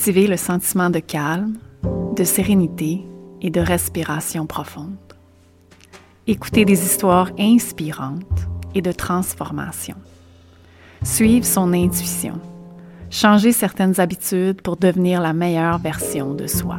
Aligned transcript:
cultiver 0.00 0.28
le 0.28 0.38
sentiment 0.38 0.88
de 0.88 0.98
calme, 0.98 1.58
de 2.16 2.24
sérénité 2.24 3.02
et 3.42 3.50
de 3.50 3.60
respiration 3.60 4.46
profonde. 4.46 4.96
Écouter 6.26 6.64
des 6.64 6.86
histoires 6.86 7.30
inspirantes 7.38 8.48
et 8.74 8.80
de 8.80 8.92
transformation. 8.92 9.96
Suivre 11.02 11.44
son 11.44 11.74
intuition. 11.74 12.40
Changer 13.10 13.52
certaines 13.52 14.00
habitudes 14.00 14.62
pour 14.62 14.78
devenir 14.78 15.20
la 15.20 15.34
meilleure 15.34 15.76
version 15.76 16.32
de 16.32 16.46
soi. 16.46 16.78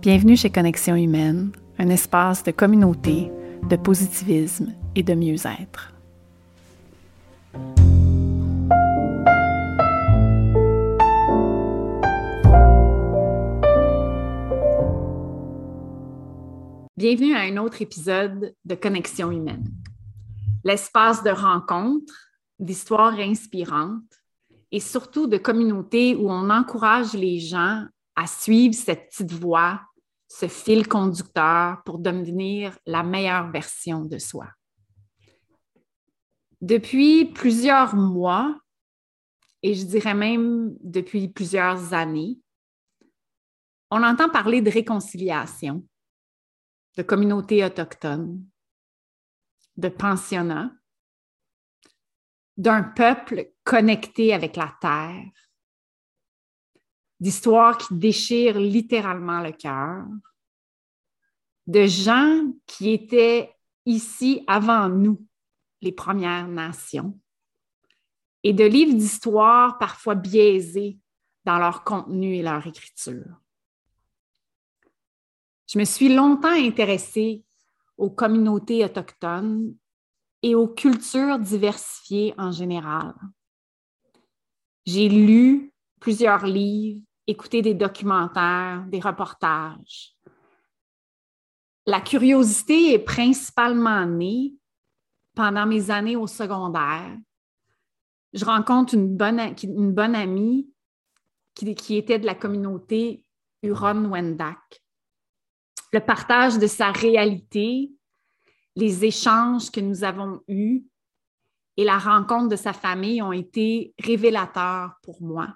Bienvenue 0.00 0.38
chez 0.38 0.48
Connexion 0.48 0.96
Humaine, 0.96 1.50
un 1.78 1.90
espace 1.90 2.42
de 2.42 2.52
communauté, 2.52 3.30
de 3.68 3.76
positivisme 3.76 4.72
et 4.96 5.02
de 5.02 5.12
mieux-être. 5.12 5.92
Bienvenue 17.00 17.34
à 17.34 17.40
un 17.40 17.56
autre 17.56 17.80
épisode 17.80 18.54
de 18.62 18.74
Connexion 18.74 19.30
humaine, 19.30 19.64
l'espace 20.64 21.22
de 21.22 21.30
rencontre, 21.30 22.12
d'histoires 22.58 23.18
inspirantes 23.18 24.20
et 24.70 24.80
surtout 24.80 25.26
de 25.26 25.38
communauté 25.38 26.14
où 26.14 26.30
on 26.30 26.50
encourage 26.50 27.14
les 27.14 27.38
gens 27.38 27.86
à 28.16 28.26
suivre 28.26 28.74
cette 28.74 29.08
petite 29.08 29.32
voie, 29.32 29.80
ce 30.28 30.46
fil 30.46 30.86
conducteur 30.86 31.82
pour 31.86 32.00
devenir 32.00 32.78
la 32.84 33.02
meilleure 33.02 33.50
version 33.50 34.04
de 34.04 34.18
soi. 34.18 34.48
Depuis 36.60 37.24
plusieurs 37.24 37.96
mois, 37.96 38.54
et 39.62 39.72
je 39.72 39.86
dirais 39.86 40.12
même 40.12 40.76
depuis 40.82 41.28
plusieurs 41.28 41.94
années, 41.94 42.38
on 43.90 44.02
entend 44.02 44.28
parler 44.28 44.60
de 44.60 44.70
réconciliation 44.70 45.82
de 46.96 47.02
communautés 47.02 47.64
autochtones, 47.64 48.44
de 49.76 49.88
pensionnats, 49.88 50.72
d'un 52.56 52.82
peuple 52.82 53.52
connecté 53.64 54.34
avec 54.34 54.56
la 54.56 54.76
terre, 54.80 55.30
d'histoires 57.20 57.78
qui 57.78 57.94
déchirent 57.94 58.58
littéralement 58.58 59.40
le 59.40 59.52
cœur, 59.52 60.06
de 61.66 61.86
gens 61.86 62.52
qui 62.66 62.90
étaient 62.90 63.54
ici 63.86 64.44
avant 64.46 64.88
nous, 64.88 65.24
les 65.80 65.92
Premières 65.92 66.48
Nations, 66.48 67.18
et 68.42 68.52
de 68.52 68.64
livres 68.64 68.94
d'histoire 68.94 69.78
parfois 69.78 70.14
biaisés 70.14 70.98
dans 71.44 71.58
leur 71.58 71.84
contenu 71.84 72.36
et 72.36 72.42
leur 72.42 72.66
écriture. 72.66 73.40
Je 75.72 75.78
me 75.78 75.84
suis 75.84 76.12
longtemps 76.12 76.48
intéressée 76.48 77.44
aux 77.96 78.10
communautés 78.10 78.84
autochtones 78.84 79.76
et 80.42 80.56
aux 80.56 80.66
cultures 80.66 81.38
diversifiées 81.38 82.34
en 82.36 82.50
général. 82.50 83.14
J'ai 84.84 85.08
lu 85.08 85.72
plusieurs 86.00 86.44
livres, 86.44 87.00
écouté 87.28 87.62
des 87.62 87.74
documentaires, 87.74 88.84
des 88.88 88.98
reportages. 88.98 90.16
La 91.86 92.00
curiosité 92.00 92.94
est 92.94 93.04
principalement 93.04 94.04
née 94.06 94.56
pendant 95.36 95.66
mes 95.66 95.92
années 95.92 96.16
au 96.16 96.26
secondaire. 96.26 97.16
Je 98.32 98.44
rencontre 98.44 98.94
une 98.94 99.16
bonne, 99.16 100.16
amie 100.16 100.68
qui, 101.54 101.76
qui 101.76 101.96
était 101.96 102.18
de 102.18 102.26
la 102.26 102.34
communauté 102.34 103.24
Huron-Wendat 103.62 104.56
le 105.92 106.00
partage 106.00 106.58
de 106.58 106.66
sa 106.66 106.90
réalité, 106.92 107.90
les 108.76 109.04
échanges 109.04 109.70
que 109.70 109.80
nous 109.80 110.04
avons 110.04 110.42
eus 110.48 110.84
et 111.76 111.84
la 111.84 111.98
rencontre 111.98 112.48
de 112.48 112.56
sa 112.56 112.72
famille 112.72 113.22
ont 113.22 113.32
été 113.32 113.94
révélateurs 113.98 114.94
pour 115.02 115.20
moi. 115.22 115.48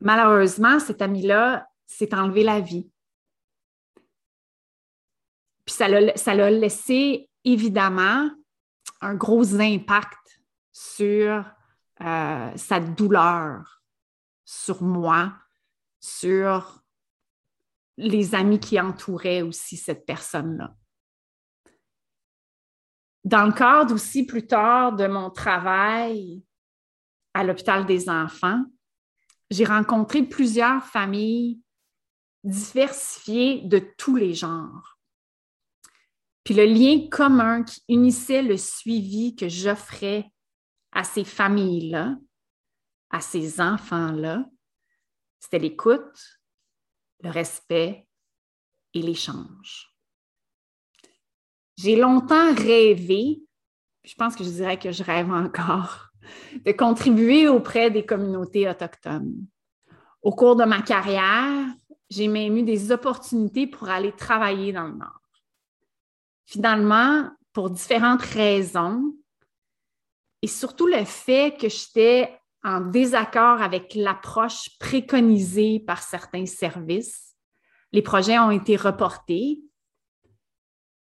Malheureusement, 0.00 0.80
cet 0.80 1.00
ami-là 1.02 1.68
s'est 1.86 2.14
enlevé 2.14 2.42
la 2.42 2.60
vie. 2.60 2.90
Puis 5.64 5.74
ça 5.74 5.88
l'a 6.34 6.50
laissé 6.50 7.30
évidemment 7.44 8.30
un 9.00 9.14
gros 9.14 9.60
impact 9.60 10.40
sur 10.72 11.44
euh, 12.00 12.56
sa 12.56 12.80
douleur, 12.80 13.82
sur 14.44 14.82
moi, 14.82 15.32
sur 16.00 16.81
les 17.96 18.34
amis 18.34 18.58
qui 18.58 18.80
entouraient 18.80 19.42
aussi 19.42 19.76
cette 19.76 20.06
personne-là. 20.06 20.74
Dans 23.24 23.46
le 23.46 23.52
cadre 23.52 23.94
aussi 23.94 24.26
plus 24.26 24.46
tard 24.46 24.94
de 24.94 25.06
mon 25.06 25.30
travail 25.30 26.42
à 27.34 27.44
l'hôpital 27.44 27.86
des 27.86 28.08
enfants, 28.08 28.64
j'ai 29.50 29.64
rencontré 29.64 30.22
plusieurs 30.22 30.84
familles 30.84 31.60
diversifiées 32.42 33.62
de 33.62 33.78
tous 33.96 34.16
les 34.16 34.34
genres. 34.34 34.98
Puis 36.44 36.54
le 36.54 36.64
lien 36.64 37.08
commun 37.08 37.62
qui 37.62 37.84
unissait 37.88 38.42
le 38.42 38.56
suivi 38.56 39.36
que 39.36 39.48
j'offrais 39.48 40.28
à 40.90 41.04
ces 41.04 41.24
familles-là, 41.24 42.16
à 43.10 43.20
ces 43.20 43.60
enfants-là, 43.60 44.44
c'était 45.38 45.60
l'écoute, 45.60 46.41
le 47.22 47.30
respect 47.30 48.06
et 48.94 49.02
l'échange. 49.02 49.92
J'ai 51.78 51.96
longtemps 51.96 52.54
rêvé, 52.54 53.42
je 54.04 54.14
pense 54.14 54.36
que 54.36 54.44
je 54.44 54.50
dirais 54.50 54.78
que 54.78 54.92
je 54.92 55.02
rêve 55.02 55.30
encore, 55.30 56.08
de 56.64 56.72
contribuer 56.72 57.48
auprès 57.48 57.90
des 57.90 58.04
communautés 58.04 58.68
autochtones. 58.68 59.46
Au 60.20 60.32
cours 60.32 60.56
de 60.56 60.64
ma 60.64 60.82
carrière, 60.82 61.66
j'ai 62.10 62.28
même 62.28 62.56
eu 62.58 62.62
des 62.62 62.92
opportunités 62.92 63.66
pour 63.66 63.88
aller 63.88 64.12
travailler 64.12 64.72
dans 64.72 64.86
le 64.86 64.94
Nord. 64.94 65.20
Finalement, 66.46 67.30
pour 67.52 67.70
différentes 67.70 68.22
raisons, 68.22 69.14
et 70.42 70.48
surtout 70.48 70.86
le 70.86 71.04
fait 71.04 71.56
que 71.58 71.68
j'étais 71.68 72.38
en 72.64 72.80
désaccord 72.80 73.60
avec 73.60 73.94
l'approche 73.94 74.70
préconisée 74.78 75.80
par 75.80 76.02
certains 76.02 76.46
services. 76.46 77.34
Les 77.92 78.02
projets 78.02 78.38
ont 78.38 78.50
été 78.50 78.76
reportés, 78.76 79.60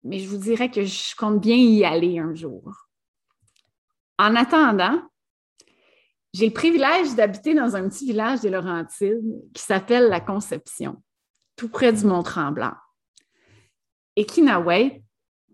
mais 0.03 0.19
je 0.19 0.29
vous 0.29 0.37
dirais 0.37 0.71
que 0.71 0.85
je 0.85 1.17
compte 1.17 1.41
bien 1.41 1.57
y 1.57 1.85
aller 1.85 2.19
un 2.19 2.35
jour. 2.35 2.89
En 4.19 4.37
attendant, 4.37 5.03
j'ai 6.35 6.47
le 6.47 6.53
privilège 6.53 7.15
d'habiter 7.15 7.55
dans 7.55 7.77
un 7.77 7.89
petit 7.89 8.07
village 8.07 8.41
des 8.41 8.51
Laurentides 8.51 9.23
qui 9.55 9.63
s'appelle 9.63 10.09
La 10.09 10.21
Conception, 10.21 11.03
tout 11.57 11.69
près 11.69 11.93
du 11.93 12.05
Mont-Tremblant. 12.05 12.75
Et 14.17 14.27
Kinaway 14.27 15.03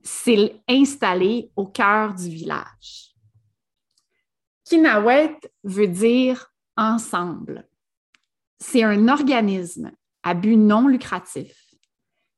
s'est 0.03 0.62
installé 0.69 1.50
au 1.55 1.66
cœur 1.66 2.15
du 2.15 2.28
village. 2.28 3.09
Kinawet 4.70 5.36
veut 5.64 5.88
dire 5.88 6.54
ensemble. 6.76 7.69
C'est 8.60 8.84
un 8.84 9.08
organisme 9.08 9.91
à 10.22 10.32
but 10.32 10.56
non 10.56 10.86
lucratif 10.86 11.74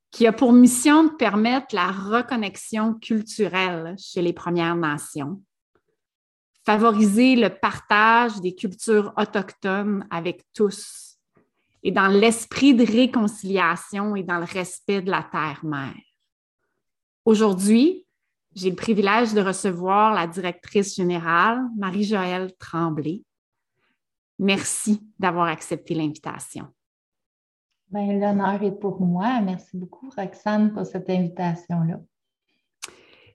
qui 0.09 0.25
a 0.25 0.33
pour 0.33 0.51
mission 0.51 1.03
de 1.03 1.09
permettre 1.11 1.75
la 1.75 1.91
reconnexion 1.91 2.95
culturelle 2.95 3.95
chez 3.99 4.23
les 4.23 4.33
Premières 4.33 4.75
Nations, 4.75 5.43
favoriser 6.65 7.35
le 7.35 7.49
partage 7.49 8.41
des 8.41 8.55
cultures 8.55 9.13
autochtones 9.15 10.07
avec 10.09 10.41
tous 10.55 11.19
et 11.83 11.91
dans 11.91 12.07
l'esprit 12.07 12.73
de 12.73 12.83
réconciliation 12.83 14.15
et 14.15 14.23
dans 14.23 14.39
le 14.39 14.45
respect 14.45 15.03
de 15.03 15.11
la 15.11 15.21
terre-mère. 15.21 15.93
Aujourd'hui, 17.25 18.02
j'ai 18.55 18.69
le 18.69 18.75
privilège 18.75 19.33
de 19.33 19.41
recevoir 19.41 20.13
la 20.13 20.27
directrice 20.27 20.95
générale, 20.95 21.61
Marie-Joëlle 21.77 22.55
Tremblay. 22.57 23.23
Merci 24.39 25.01
d'avoir 25.19 25.47
accepté 25.47 25.93
l'invitation. 25.93 26.67
Ben, 27.89 28.19
l'honneur 28.19 28.61
est 28.63 28.79
pour 28.79 28.99
moi. 29.01 29.39
Merci 29.41 29.77
beaucoup, 29.77 30.09
Roxane, 30.15 30.73
pour 30.73 30.85
cette 30.85 31.09
invitation-là. 31.09 31.99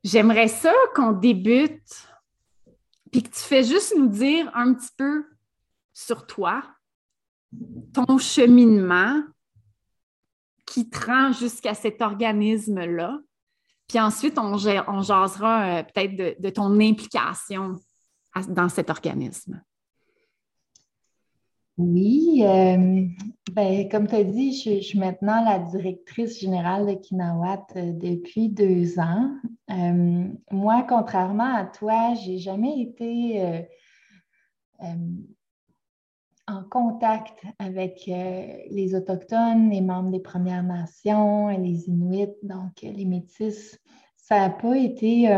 J'aimerais 0.05 0.49
ça 0.49 0.73
qu'on 0.95 1.13
débute, 1.13 2.09
puis 3.11 3.23
que 3.23 3.31
tu 3.31 3.41
fais 3.41 3.65
juste 3.65 3.95
nous 3.97 4.09
dire 4.09 4.51
un 4.55 4.75
petit 4.75 4.91
peu 4.97 5.25
sur 5.93 6.27
toi, 6.27 6.63
ton 7.93 8.19
cheminement 8.19 9.23
qui 10.67 10.89
te 10.89 11.07
rend 11.07 11.33
jusqu'à 11.33 11.75
cet 11.75 12.03
organisme-là, 12.03 13.19
puis 13.89 13.99
ensuite, 13.99 14.39
on, 14.39 14.57
jasera 14.59 15.79
euh, 15.79 15.83
peut-être 15.83 16.41
de, 16.41 16.51
ton 16.51 16.79
implication 16.79 17.77
dans 18.49 18.69
cet 18.69 18.91
organisme. 18.91 19.63
Oui, 21.79 22.43
euh, 22.45 23.07
ben, 23.53 23.89
comme 23.89 24.07
tu 24.07 24.15
as 24.15 24.25
dit, 24.25 24.53
je, 24.53 24.81
suis 24.81 24.99
maintenant 24.99 25.43
la 25.43 25.59
directrice 25.61 26.39
générale 26.39 26.87
de 26.87 26.95
Kinawat 26.95 27.67
euh, 27.77 27.93
depuis 27.95 28.51
deux 28.51 28.99
ans. 28.99 29.31
Moi, 30.51 30.85
contrairement 30.89 31.55
à 31.55 31.65
toi, 31.65 32.15
je 32.15 32.31
n'ai 32.31 32.39
jamais 32.39 32.81
été 32.81 33.69
en 36.49 36.65
contact 36.65 37.45
avec 37.59 38.07
les 38.07 38.95
Autochtones, 38.95 39.71
les 39.71 39.81
membres 39.81 40.11
des 40.11 40.21
Premières 40.21 40.65
Nations, 40.65 41.49
les 41.49 41.89
Inuits, 41.89 42.35
donc 42.43 42.81
les 42.83 43.05
Métis. 43.05 43.79
Ça 44.17 44.41
n'a 44.41 44.51
pas 44.51 44.77
été 44.77 45.29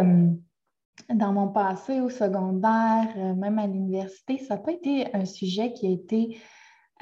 dans 1.09 1.33
mon 1.33 1.49
passé 1.49 2.01
au 2.01 2.09
secondaire, 2.09 3.09
euh, 3.17 3.35
même 3.35 3.59
à 3.59 3.67
l'université, 3.67 4.39
ça 4.39 4.57
n'a 4.57 4.61
pas 4.61 4.73
été 4.73 5.15
un 5.15 5.25
sujet 5.25 5.73
qui 5.73 5.87
a 5.87 5.91
été 5.91 6.39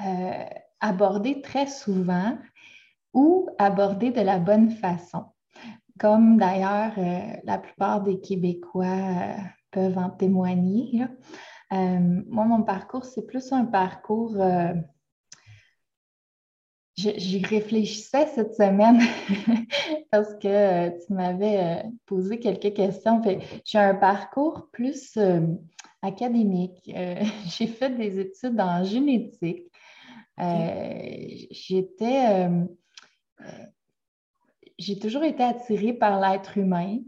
euh, 0.05 0.45
abordé 0.79 1.41
très 1.41 1.67
souvent 1.67 2.37
ou 3.13 3.49
abordé 3.57 4.11
de 4.11 4.21
la 4.21 4.39
bonne 4.39 4.71
façon. 4.71 5.25
Comme 5.99 6.37
d'ailleurs 6.37 6.93
euh, 6.97 7.37
la 7.43 7.57
plupart 7.57 8.01
des 8.01 8.19
Québécois 8.19 9.35
peuvent 9.71 9.97
en 9.97 10.09
témoigner. 10.09 11.05
Moi, 11.71 12.45
mon 12.45 12.63
parcours, 12.63 13.05
c'est 13.05 13.25
plus 13.25 13.51
un 13.51 13.65
parcours 13.65 14.37
J'y 16.99 17.45
réfléchissais 17.45 18.27
cette 18.27 18.55
semaine 18.55 18.99
parce 20.11 20.33
que 20.35 20.47
euh, 20.47 20.89
tu 20.89 21.13
m'avais 21.13 21.57
euh, 21.57 21.89
posé 22.05 22.39
quelques 22.39 22.73
questions. 22.73 23.21
J'ai 23.63 23.77
un 23.77 23.95
parcours 23.95 24.67
plus 24.73 25.15
euh, 25.15 25.39
académique. 26.01 26.83
J'ai 27.45 27.67
fait 27.67 27.91
des 27.91 28.19
études 28.19 28.59
en 28.59 28.83
génétique. 28.83 29.71
J'étais. 30.37 32.49
J'ai 34.77 34.99
toujours 34.99 35.23
été 35.23 35.43
attirée 35.43 35.93
par 35.93 36.19
l'être 36.19 36.57
humain. 36.57 36.99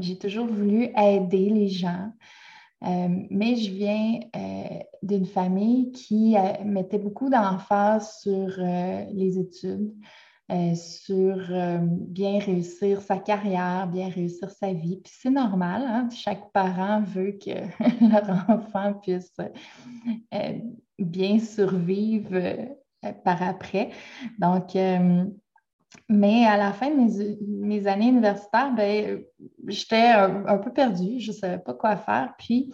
J'ai 0.00 0.18
toujours 0.18 0.46
voulu 0.46 0.90
aider 0.96 1.50
les 1.50 1.68
gens. 1.68 2.10
Euh, 2.86 3.08
mais 3.30 3.56
je 3.56 3.70
viens 3.72 4.20
euh, 4.36 4.78
d'une 5.02 5.26
famille 5.26 5.90
qui 5.90 6.36
euh, 6.36 6.64
mettait 6.64 6.98
beaucoup 6.98 7.28
d'emphase 7.28 8.20
sur 8.20 8.48
les 9.12 9.38
études, 9.38 9.92
sur 10.76 11.38
bien 11.90 12.38
réussir 12.38 13.00
sa 13.02 13.18
carrière, 13.18 13.88
bien 13.88 14.08
réussir 14.08 14.50
sa 14.50 14.72
vie. 14.72 15.00
Puis 15.02 15.12
c'est 15.20 15.30
normal, 15.30 15.82
hein, 15.84 16.08
chaque 16.10 16.52
parent 16.52 17.02
veut 17.02 17.32
que 17.32 17.50
leur 18.08 18.48
enfant 18.48 18.94
puisse 18.94 19.36
bien 20.98 21.38
survivre 21.40 22.40
par 23.24 23.42
après. 23.42 23.90
Donc, 24.38 24.76
mais 26.08 26.44
à 26.46 26.56
la 26.56 26.72
fin 26.72 26.90
de 26.90 27.36
mes, 27.48 27.86
années 27.86 28.08
universitaires, 28.08 28.72
ben, 28.74 29.22
j'étais 29.66 30.08
un, 30.12 30.58
peu 30.58 30.72
perdue, 30.72 31.20
je 31.20 31.32
ne 31.32 31.36
savais 31.36 31.58
pas 31.58 31.74
quoi 31.74 31.96
faire. 31.96 32.34
Puis, 32.38 32.72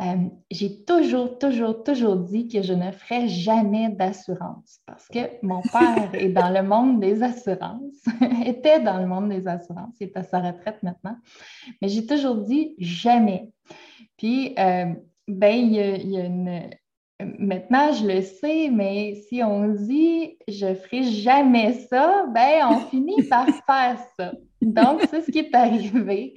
euh, 0.00 0.28
j'ai 0.50 0.84
toujours, 0.84 1.38
toujours, 1.38 1.82
toujours 1.82 2.16
dit 2.16 2.46
que 2.46 2.62
je 2.62 2.72
ne 2.72 2.92
ferais 2.92 3.26
jamais 3.26 3.88
d'assurance 3.88 4.80
parce 4.86 5.08
que 5.08 5.18
mon 5.42 5.60
père 5.60 6.10
est 6.14 6.28
dans 6.28 6.50
le 6.50 6.62
monde 6.62 7.00
des 7.00 7.22
assurances, 7.22 8.04
était 8.46 8.80
dans 8.80 8.98
le 8.98 9.06
monde 9.06 9.28
des 9.30 9.48
assurances, 9.48 9.94
il 10.00 10.08
est 10.08 10.16
à 10.16 10.22
sa 10.22 10.40
retraite 10.40 10.82
maintenant. 10.82 11.16
Mais 11.82 11.88
j'ai 11.88 12.06
toujours 12.06 12.36
dit 12.36 12.74
jamais. 12.78 13.50
Puis, 14.16 14.54
euh, 14.58 14.94
ben, 15.26 15.54
il 15.54 15.72
y 16.10 16.16
a 16.16 16.24
une, 16.24 16.70
Maintenant, 17.20 17.92
je 17.92 18.06
le 18.06 18.22
sais, 18.22 18.70
mais 18.72 19.16
si 19.28 19.42
on 19.42 19.66
dit 19.68 20.38
je 20.46 20.66
ne 20.66 20.74
ferai 20.74 21.02
jamais 21.02 21.72
ça, 21.90 22.26
ben 22.32 22.68
on 22.70 22.80
finit 22.90 23.24
par 23.24 23.46
faire 23.46 23.98
ça. 24.16 24.32
Donc, 24.62 25.02
c'est 25.10 25.22
ce 25.22 25.30
qui 25.30 25.40
est 25.40 25.54
arrivé. 25.54 26.34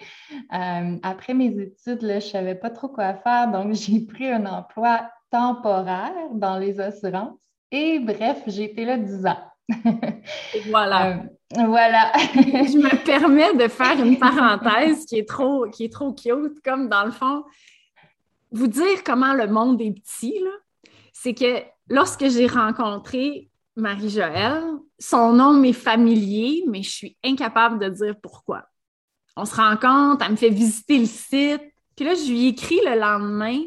Euh, 0.54 0.98
après 1.04 1.36
mes 1.36 1.50
études, 1.50 2.02
je 2.02 2.16
ne 2.16 2.20
savais 2.20 2.56
pas 2.56 2.72
trop 2.72 2.88
quoi 2.88 3.14
faire, 3.14 3.52
donc 3.52 3.74
j'ai 3.74 4.00
pris 4.02 4.28
un 4.28 4.46
emploi 4.48 5.10
temporaire 5.30 6.30
dans 6.34 6.58
les 6.58 6.80
assurances. 6.80 7.38
Et 7.72 8.00
bref, 8.00 8.42
j'ai 8.48 8.64
été 8.64 8.84
là 8.84 8.98
10 8.98 9.26
ans. 9.26 9.40
voilà. 10.70 11.24
Euh, 11.58 11.66
voilà. 11.66 12.14
je 12.16 12.78
me 12.78 12.96
permets 13.06 13.54
de 13.56 13.68
faire 13.68 14.02
une 14.02 14.18
parenthèse 14.18 15.06
qui 15.06 15.18
est 15.18 15.28
trop, 15.28 15.66
qui 15.70 15.84
est 15.84 15.92
trop 15.92 16.14
cute, 16.14 16.64
comme 16.64 16.88
dans 16.88 17.04
le 17.04 17.12
fond, 17.12 17.44
vous 18.54 18.68
dire 18.68 19.04
comment 19.06 19.34
le 19.34 19.48
monde 19.48 19.82
est 19.82 19.92
petit, 19.92 20.40
là 20.40 20.52
c'est 21.22 21.36
que 21.36 21.64
lorsque 21.88 22.28
j'ai 22.30 22.48
rencontré 22.48 23.52
Marie-Joëlle, 23.76 24.80
son 24.98 25.34
nom 25.34 25.54
m'est 25.54 25.72
familier, 25.72 26.64
mais 26.68 26.82
je 26.82 26.90
suis 26.90 27.18
incapable 27.24 27.78
de 27.78 27.90
dire 27.90 28.16
pourquoi. 28.20 28.66
On 29.38 29.46
se 29.46 29.56
rencontre, 29.56 30.26
elle 30.26 30.32
me 30.32 30.36
fait 30.36 30.50
visiter 30.50 30.98
le 30.98 31.06
site, 31.06 31.62
puis 31.96 32.06
là, 32.06 32.16
je 32.16 32.28
lui 32.28 32.48
écris 32.48 32.80
le 32.84 33.00
lendemain 33.00 33.60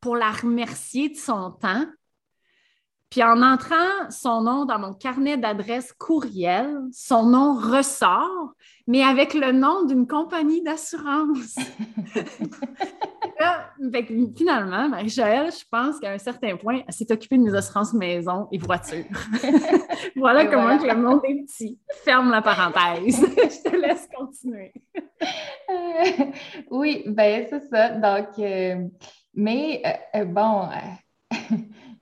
pour 0.00 0.14
la 0.14 0.30
remercier 0.30 1.08
de 1.08 1.16
son 1.16 1.52
temps. 1.52 1.86
Puis 3.10 3.24
en 3.24 3.42
entrant 3.42 4.08
son 4.10 4.42
nom 4.42 4.64
dans 4.64 4.78
mon 4.78 4.94
carnet 4.94 5.36
d'adresse 5.36 5.92
courriel, 5.92 6.78
son 6.92 7.26
nom 7.26 7.54
ressort, 7.54 8.54
mais 8.86 9.02
avec 9.02 9.34
le 9.34 9.50
nom 9.50 9.84
d'une 9.84 10.06
compagnie 10.06 10.62
d'assurance. 10.62 11.56
finalement, 14.36 14.88
Marie-Joëlle, 14.88 15.50
je 15.50 15.64
pense 15.70 15.98
qu'à 15.98 16.12
un 16.12 16.18
certain 16.18 16.56
point, 16.56 16.82
elle 16.86 16.92
s'est 16.92 17.10
occupée 17.10 17.38
de 17.38 17.42
mes 17.42 17.54
assurances 17.54 17.94
maison 17.94 18.48
et 18.52 18.58
voiture. 18.58 19.04
voilà 20.16 20.46
comment 20.46 20.76
le 20.76 20.94
monde 20.94 21.20
est 21.24 21.44
petit. 21.44 21.78
Ferme 22.04 22.30
la 22.30 22.42
parenthèse. 22.42 23.20
je 23.20 23.70
te 23.70 23.76
laisse 23.76 24.08
continuer. 24.14 24.72
Euh, 25.02 26.24
oui, 26.70 27.04
ben 27.06 27.46
c'est 27.48 27.68
ça. 27.68 27.90
Donc, 27.90 28.38
euh, 28.38 28.86
mais 29.34 29.82
euh, 30.14 30.24
bon, 30.24 30.68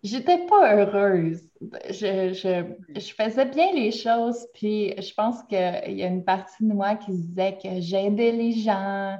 j'étais 0.03 0.47
pas 0.47 0.77
heureuse. 0.77 1.43
Je, 1.91 2.75
faisais 3.17 3.47
bien 3.47 3.73
les 3.75 3.91
choses, 3.91 4.47
puis 4.55 4.95
je 4.97 5.12
pense 5.15 5.43
qu'il 5.45 5.59
y 5.59 6.02
a 6.02 6.07
une 6.07 6.25
partie 6.25 6.64
de 6.64 6.73
moi 6.73 6.95
qui 6.95 7.11
disait 7.11 7.59
que 7.61 7.81
j'aidais 7.81 8.31
les 8.31 8.52
gens, 8.52 9.19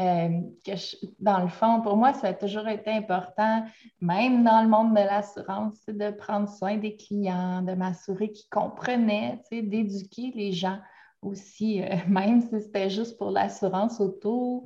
euh, 0.00 0.28
que 0.64 0.72
dans 1.20 1.40
le 1.40 1.48
fond, 1.48 1.80
pour 1.82 1.96
moi, 1.96 2.12
ça 2.12 2.28
a 2.28 2.34
toujours 2.34 2.66
été 2.68 2.90
important, 2.90 3.64
même 4.00 4.42
dans 4.42 4.62
le 4.62 4.68
monde 4.68 4.90
de 4.94 5.00
l'assurance, 5.00 5.84
de 5.86 6.10
prendre 6.10 6.48
soin 6.48 6.76
des 6.76 6.96
clients, 6.96 7.62
de 7.62 7.74
m'assurer 7.74 8.32
qu'ils 8.32 8.50
comprenaient, 8.50 9.40
d'éduquer 9.52 10.32
les 10.34 10.52
gens 10.52 10.78
aussi, 11.22 11.82
euh, 11.82 11.94
même 12.08 12.40
si 12.40 12.60
c'était 12.60 12.90
juste 12.90 13.16
pour 13.16 13.30
l'assurance 13.30 14.00
auto. 14.00 14.64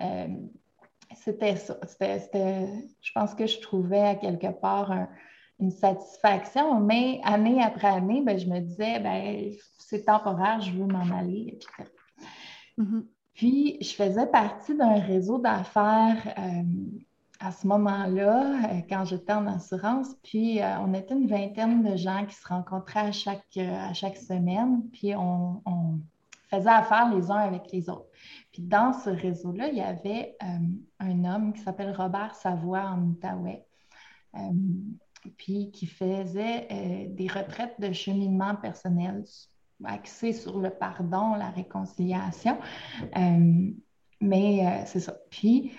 Euh, 0.00 0.28
c'était 1.16 1.56
ça. 1.56 1.78
je 1.82 3.12
pense 3.14 3.34
que 3.34 3.46
je 3.46 3.60
trouvais 3.60 4.00
à 4.00 4.14
quelque 4.14 4.52
part 4.52 5.08
une 5.58 5.70
satisfaction, 5.70 6.80
mais 6.80 7.20
année 7.24 7.62
après 7.62 7.88
année, 7.88 8.22
ben, 8.22 8.38
je 8.38 8.46
me 8.46 8.60
disais, 8.60 8.98
ben, 8.98 9.52
c'est 9.78 10.04
temporaire, 10.04 10.60
je 10.60 10.72
veux 10.72 10.86
m'en 10.86 11.16
aller, 11.16 11.54
etc. 11.56 11.88
Mm-hmm. 12.78 13.04
Puis, 13.34 13.78
je 13.80 13.92
faisais 13.92 14.26
partie 14.26 14.76
d'un 14.76 15.00
réseau 15.00 15.38
d'affaires 15.38 16.34
euh, 16.38 16.62
à 17.40 17.52
ce 17.52 17.66
moment-là, 17.66 18.70
euh, 18.70 18.80
quand 18.88 19.04
j'étais 19.04 19.32
en 19.32 19.46
assurance. 19.46 20.08
Puis, 20.22 20.60
euh, 20.60 20.78
on 20.80 20.92
était 20.94 21.14
une 21.14 21.28
vingtaine 21.28 21.82
de 21.82 21.96
gens 21.96 22.26
qui 22.26 22.34
se 22.34 22.46
rencontraient 22.46 23.00
à 23.00 23.12
chaque, 23.12 23.56
à 23.56 23.92
chaque 23.94 24.16
semaine. 24.16 24.82
Puis, 24.92 25.14
on, 25.14 25.62
on 25.64 25.98
faisait 26.52 26.70
affaire 26.70 27.14
les 27.14 27.30
uns 27.30 27.38
avec 27.38 27.70
les 27.72 27.88
autres. 27.88 28.08
Puis 28.52 28.62
dans 28.62 28.92
ce 28.92 29.10
réseau-là, 29.10 29.68
il 29.68 29.78
y 29.78 29.80
avait 29.80 30.36
euh, 30.42 30.46
un 31.00 31.24
homme 31.24 31.52
qui 31.52 31.60
s'appelle 31.60 31.94
Robert 31.96 32.34
Savoie 32.34 32.82
en 32.82 33.02
Outaouais, 33.02 33.64
euh, 34.36 34.38
puis 35.36 35.70
qui 35.70 35.86
faisait 35.86 36.68
euh, 36.70 37.06
des 37.08 37.28
retraites 37.28 37.80
de 37.80 37.92
cheminement 37.92 38.54
personnel 38.56 39.24
axées 39.84 40.32
sur 40.32 40.60
le 40.60 40.70
pardon, 40.70 41.34
la 41.34 41.50
réconciliation. 41.50 42.56
mais 44.20 44.84
c'est 44.86 45.00
ça. 45.00 45.16
Puis 45.28 45.72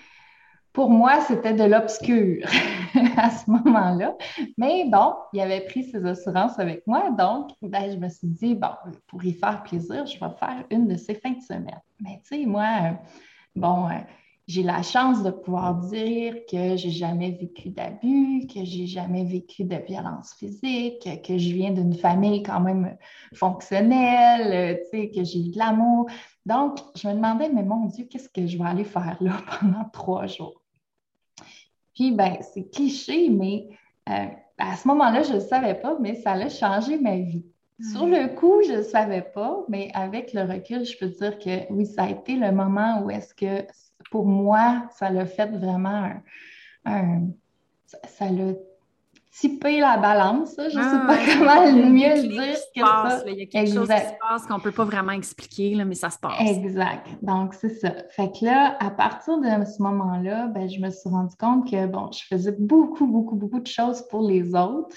pour 0.74 0.90
moi, 0.90 1.20
c'était 1.20 1.54
de 1.54 1.62
l'obscur 1.62 2.44
à 3.16 3.30
ce 3.30 3.48
moment-là. 3.48 4.16
Mais 4.58 4.84
bon, 4.90 5.14
il 5.32 5.40
avait 5.40 5.60
pris 5.60 5.84
ses 5.84 6.04
assurances 6.04 6.58
avec 6.58 6.84
moi, 6.86 7.10
donc 7.10 7.52
ben, 7.62 7.92
je 7.92 7.96
me 7.96 8.08
suis 8.08 8.26
dit, 8.26 8.56
bon, 8.56 8.72
pour 9.06 9.24
y 9.24 9.32
faire 9.32 9.62
plaisir, 9.62 10.04
je 10.04 10.18
vais 10.18 10.32
faire 10.38 10.64
une 10.70 10.88
de 10.88 10.96
ces 10.96 11.14
fins 11.14 11.30
de 11.30 11.40
semaine. 11.40 11.80
Mais 12.00 12.20
tu 12.28 12.40
sais, 12.40 12.44
moi, 12.44 12.66
euh, 12.82 12.90
bon, 13.54 13.86
euh, 13.88 13.92
j'ai 14.48 14.64
la 14.64 14.82
chance 14.82 15.22
de 15.22 15.30
pouvoir 15.30 15.76
dire 15.76 16.34
que 16.50 16.76
j'ai 16.76 16.90
jamais 16.90 17.30
vécu 17.30 17.70
d'abus, 17.70 18.44
que 18.52 18.64
j'ai 18.64 18.88
jamais 18.88 19.24
vécu 19.24 19.62
de 19.62 19.76
violence 19.76 20.34
physique, 20.34 21.08
que 21.24 21.38
je 21.38 21.52
viens 21.52 21.70
d'une 21.70 21.94
famille 21.94 22.42
quand 22.42 22.60
même 22.60 22.96
fonctionnelle, 23.32 24.80
tu 24.90 24.98
sais, 24.98 25.10
que 25.10 25.22
j'ai 25.22 25.38
eu 25.38 25.50
de 25.52 25.58
l'amour. 25.58 26.06
Donc, 26.44 26.78
je 26.96 27.06
me 27.06 27.14
demandais, 27.14 27.48
mais 27.48 27.62
mon 27.62 27.86
Dieu, 27.86 28.06
qu'est-ce 28.10 28.28
que 28.28 28.44
je 28.44 28.58
vais 28.58 28.68
aller 28.68 28.84
faire 28.84 29.16
là 29.20 29.36
pendant 29.60 29.84
trois 29.92 30.26
jours? 30.26 30.63
Puis, 31.94 32.12
ben, 32.12 32.36
c'est 32.40 32.70
cliché, 32.70 33.28
mais 33.30 33.68
euh, 34.08 34.26
à 34.58 34.76
ce 34.76 34.86
moment-là, 34.88 35.22
je 35.22 35.34
ne 35.34 35.40
savais 35.40 35.74
pas, 35.74 35.96
mais 36.00 36.14
ça 36.14 36.32
a 36.32 36.48
changé 36.48 36.98
ma 36.98 37.16
vie. 37.16 37.44
Sur 37.80 38.06
le 38.06 38.28
coup, 38.36 38.62
je 38.66 38.74
ne 38.74 38.82
savais 38.82 39.22
pas, 39.22 39.64
mais 39.68 39.90
avec 39.94 40.32
le 40.32 40.42
recul, 40.42 40.84
je 40.84 40.96
peux 40.96 41.08
dire 41.08 41.38
que 41.38 41.72
oui, 41.72 41.86
ça 41.86 42.04
a 42.04 42.10
été 42.10 42.36
le 42.36 42.52
moment 42.52 43.02
où 43.02 43.10
est-ce 43.10 43.34
que 43.34 43.66
pour 44.12 44.26
moi, 44.26 44.88
ça 44.92 45.10
l'a 45.10 45.26
fait 45.26 45.50
vraiment 45.50 46.12
un, 46.84 47.22
ça 48.04 48.30
l'a 48.30 48.52
typé 49.38 49.80
la 49.80 49.96
balance. 49.96 50.54
Je 50.56 50.64
ne 50.64 50.70
sais 50.70 50.78
ah, 50.78 51.04
pas 51.06 51.16
comment 51.16 51.72
mieux 51.72 52.14
le 52.14 52.28
dire 52.28 52.56
que 52.74 52.80
ça. 52.80 53.22
il 53.26 53.38
y 53.38 53.42
a 53.42 53.46
quelque 53.46 53.74
chose 53.74 53.88
qui 53.88 53.96
se 53.96 54.18
passe 54.20 54.46
qu'on 54.46 54.58
ne 54.58 54.62
peut 54.62 54.72
pas 54.72 54.84
vraiment 54.84 55.12
expliquer, 55.12 55.74
là, 55.74 55.84
mais 55.84 55.94
ça 55.94 56.10
se 56.10 56.18
passe. 56.18 56.40
Exact. 56.40 57.06
Donc, 57.22 57.54
c'est 57.54 57.74
ça. 57.74 57.92
Fait 58.10 58.30
que 58.30 58.44
là, 58.44 58.76
à 58.80 58.90
partir 58.90 59.38
de 59.38 59.64
ce 59.64 59.82
moment-là, 59.82 60.46
ben, 60.48 60.68
je 60.68 60.80
me 60.80 60.90
suis 60.90 61.08
rendu 61.08 61.34
compte 61.36 61.70
que, 61.70 61.86
bon, 61.86 62.10
je 62.12 62.24
faisais 62.26 62.54
beaucoup, 62.58 63.06
beaucoup, 63.06 63.36
beaucoup 63.36 63.60
de 63.60 63.66
choses 63.66 64.02
pour 64.08 64.28
les 64.28 64.54
autres, 64.54 64.96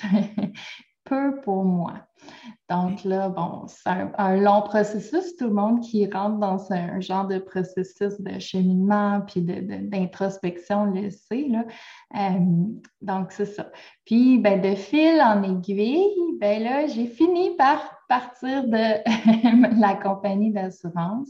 peu 1.03 1.39
pour 1.41 1.63
moi. 1.63 1.94
Donc 2.69 3.03
là, 3.03 3.29
bon, 3.29 3.65
c'est 3.67 3.89
un, 4.17 4.36
long 4.38 4.62
processus. 4.62 5.36
Tout 5.38 5.46
le 5.46 5.53
monde 5.53 5.81
qui 5.81 6.10
rentre 6.10 6.38
dans 6.38 6.72
un, 6.72 7.00
genre 7.00 7.27
de 7.27 7.39
processus 7.39 8.19
de 8.19 8.39
cheminement 8.39 9.22
puis 9.22 9.41
d'introspection 9.41 10.86
le 10.86 11.10
sait. 11.10 11.48
Là. 11.50 11.65
Euh, 12.17 12.39
donc, 13.01 13.31
c'est 13.31 13.46
ça. 13.46 13.72
Puis, 14.05 14.38
ben, 14.38 14.62
de 14.62 14.75
fil 14.75 15.22
en 15.22 15.43
aiguille, 15.43 16.38
ben 16.39 16.62
là, 16.63 16.88
j'ai 16.88 17.07
fini 17.07 17.55
par 17.55 17.98
partir 18.10 18.63
de 18.67 19.79
la 19.79 19.96
compagnie 19.96 20.51
d'assurance. 20.51 21.29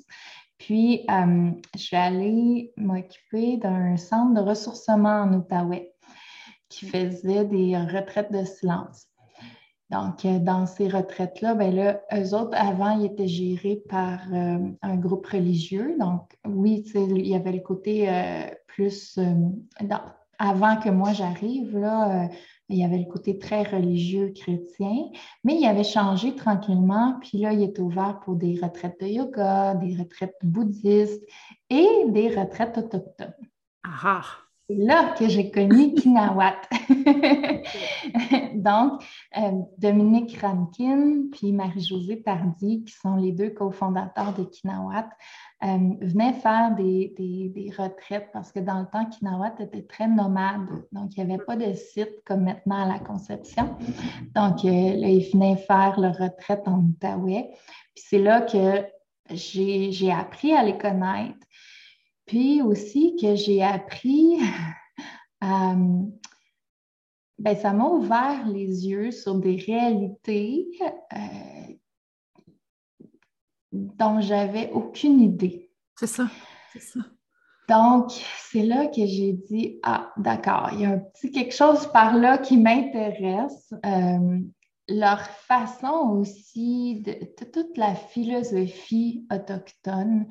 Puis, 0.57 1.05
euh, 1.09 1.51
je 1.75 1.79
suis 1.79 1.95
allée 1.95 2.73
m'occuper 2.77 3.57
d'un 3.57 3.95
centre 3.97 4.33
de 4.33 4.47
ressourcement 4.47 5.21
en 5.21 5.33
Outaouais 5.33 5.93
qui 6.69 6.85
faisait 6.85 7.45
des 7.45 7.77
retraites 7.77 8.31
de 8.31 8.43
silence. 8.43 9.07
Donc, 9.89 10.25
euh, 10.25 10.39
dans 10.39 10.65
ces 10.65 10.89
retraites-là, 10.89 11.55
ben 11.55 11.73
là, 11.73 12.01
eux 12.13 12.33
autres, 12.33 12.57
avant, 12.57 12.99
ils 12.99 13.05
étaient 13.05 13.27
gérés 13.27 13.81
par 13.87 14.19
euh, 14.33 14.57
un 14.81 14.95
groupe 14.97 15.25
religieux. 15.27 15.95
Donc, 15.97 16.37
oui, 16.45 16.83
il 16.95 17.27
y 17.27 17.35
avait 17.35 17.53
le 17.53 17.61
côté 17.61 18.09
euh, 18.09 18.49
plus... 18.67 19.17
avant 20.39 20.75
que 20.77 20.89
moi 20.89 21.13
j'arrive, 21.13 21.77
là, 21.77 22.29
il 22.69 22.77
y 22.77 22.83
avait 22.83 22.99
le 22.99 23.05
côté 23.05 23.39
très 23.39 23.63
religieux 23.63 24.33
chrétien, 24.35 25.09
mais 25.43 25.55
il 25.55 25.65
avait 25.65 25.83
changé 25.83 26.35
tranquillement. 26.35 27.17
Puis 27.21 27.39
là, 27.39 27.53
il 27.53 27.63
est 27.63 27.79
ouvert 27.79 28.19
pour 28.23 28.35
des 28.35 28.59
retraites 28.61 28.99
de 29.01 29.07
yoga, 29.07 29.73
des 29.75 29.95
retraites 29.95 30.37
bouddhistes 30.43 31.23
et 31.69 31.87
des 32.09 32.27
retraites 32.27 32.77
autochtones. 32.77 33.33
Ah! 33.83 34.21
C'est 34.69 34.75
là 34.75 35.15
que 35.17 35.29
j'ai 35.29 35.49
connu 35.49 35.93
Kinawat. 35.93 36.57
Donc, 38.55 39.01
euh, 39.37 39.51
Dominique 39.77 40.37
Rankin 40.41 41.29
puis 41.31 41.53
Marie-Josée 41.53 42.21
Tardy, 42.21 42.83
qui 42.83 42.91
sont 42.91 43.15
les 43.15 43.31
deux 43.31 43.51
cofondateurs 43.51 44.33
de 44.33 44.43
Kinawat, 44.43 45.07
euh, 45.63 45.93
venaient 46.01 46.33
faire 46.33 46.75
des, 46.75 47.71
retraites 47.77 48.27
parce 48.33 48.51
que 48.51 48.59
dans 48.59 48.81
le 48.81 48.87
temps, 48.87 49.05
Kinawat 49.05 49.55
était 49.59 49.83
très 49.83 50.09
nomade. 50.09 50.67
Donc, 50.91 51.15
il 51.15 51.25
n'y 51.25 51.33
avait 51.33 51.43
pas 51.43 51.55
de 51.55 51.71
site 51.71 52.21
comme 52.25 52.43
maintenant 52.43 52.83
à 52.83 52.87
la 52.87 52.99
Conception. 52.99 53.69
Donc, 54.35 54.65
euh, 54.65 54.97
là, 54.97 55.07
ils 55.07 55.29
venaient 55.31 55.55
faire 55.55 55.97
leur 55.97 56.17
retraite 56.17 56.67
en 56.67 56.79
Outaouais. 56.79 57.51
Puis 57.95 58.03
c'est 58.09 58.19
là 58.19 58.41
que 58.41 58.85
j'ai 59.29 60.11
appris 60.11 60.53
à 60.53 60.63
les 60.63 60.77
connaître 60.77 61.46
puis 62.27 62.61
aussi 62.61 63.15
que 63.19 63.35
j'ai 63.35 63.63
appris, 63.63 64.37
euh, 65.43 66.03
ben, 67.39 67.55
ça 67.55 67.73
m'a 67.73 67.85
ouvert 67.85 68.47
les 68.47 68.87
yeux 68.87 69.11
sur 69.11 69.35
des 69.35 69.55
réalités 69.55 70.67
euh, 71.13 71.73
dont 73.71 74.21
j'avais 74.21 74.69
aucune 74.71 75.21
idée. 75.21 75.71
C'est 75.95 76.07
ça, 76.07 76.29
c'est 76.73 76.81
ça. 76.81 76.99
Donc, 77.69 78.11
c'est 78.49 78.63
là 78.63 78.87
que 78.87 79.05
j'ai 79.05 79.33
dit, 79.33 79.79
ah, 79.83 80.13
d'accord, 80.17 80.69
il 80.73 80.81
y 80.81 80.85
a 80.85 80.91
un 80.91 80.99
petit 80.99 81.31
quelque 81.31 81.53
chose 81.53 81.87
par 81.91 82.15
là 82.15 82.37
qui 82.37 82.57
m'intéresse. 82.57 83.73
Euh, 83.85 84.39
leur 84.89 85.21
façon 85.21 86.17
aussi 86.17 87.01
de, 87.01 87.13
toute 87.45 87.77
la 87.77 87.93
philosophie 87.93 89.25
autochtone, 89.29 90.27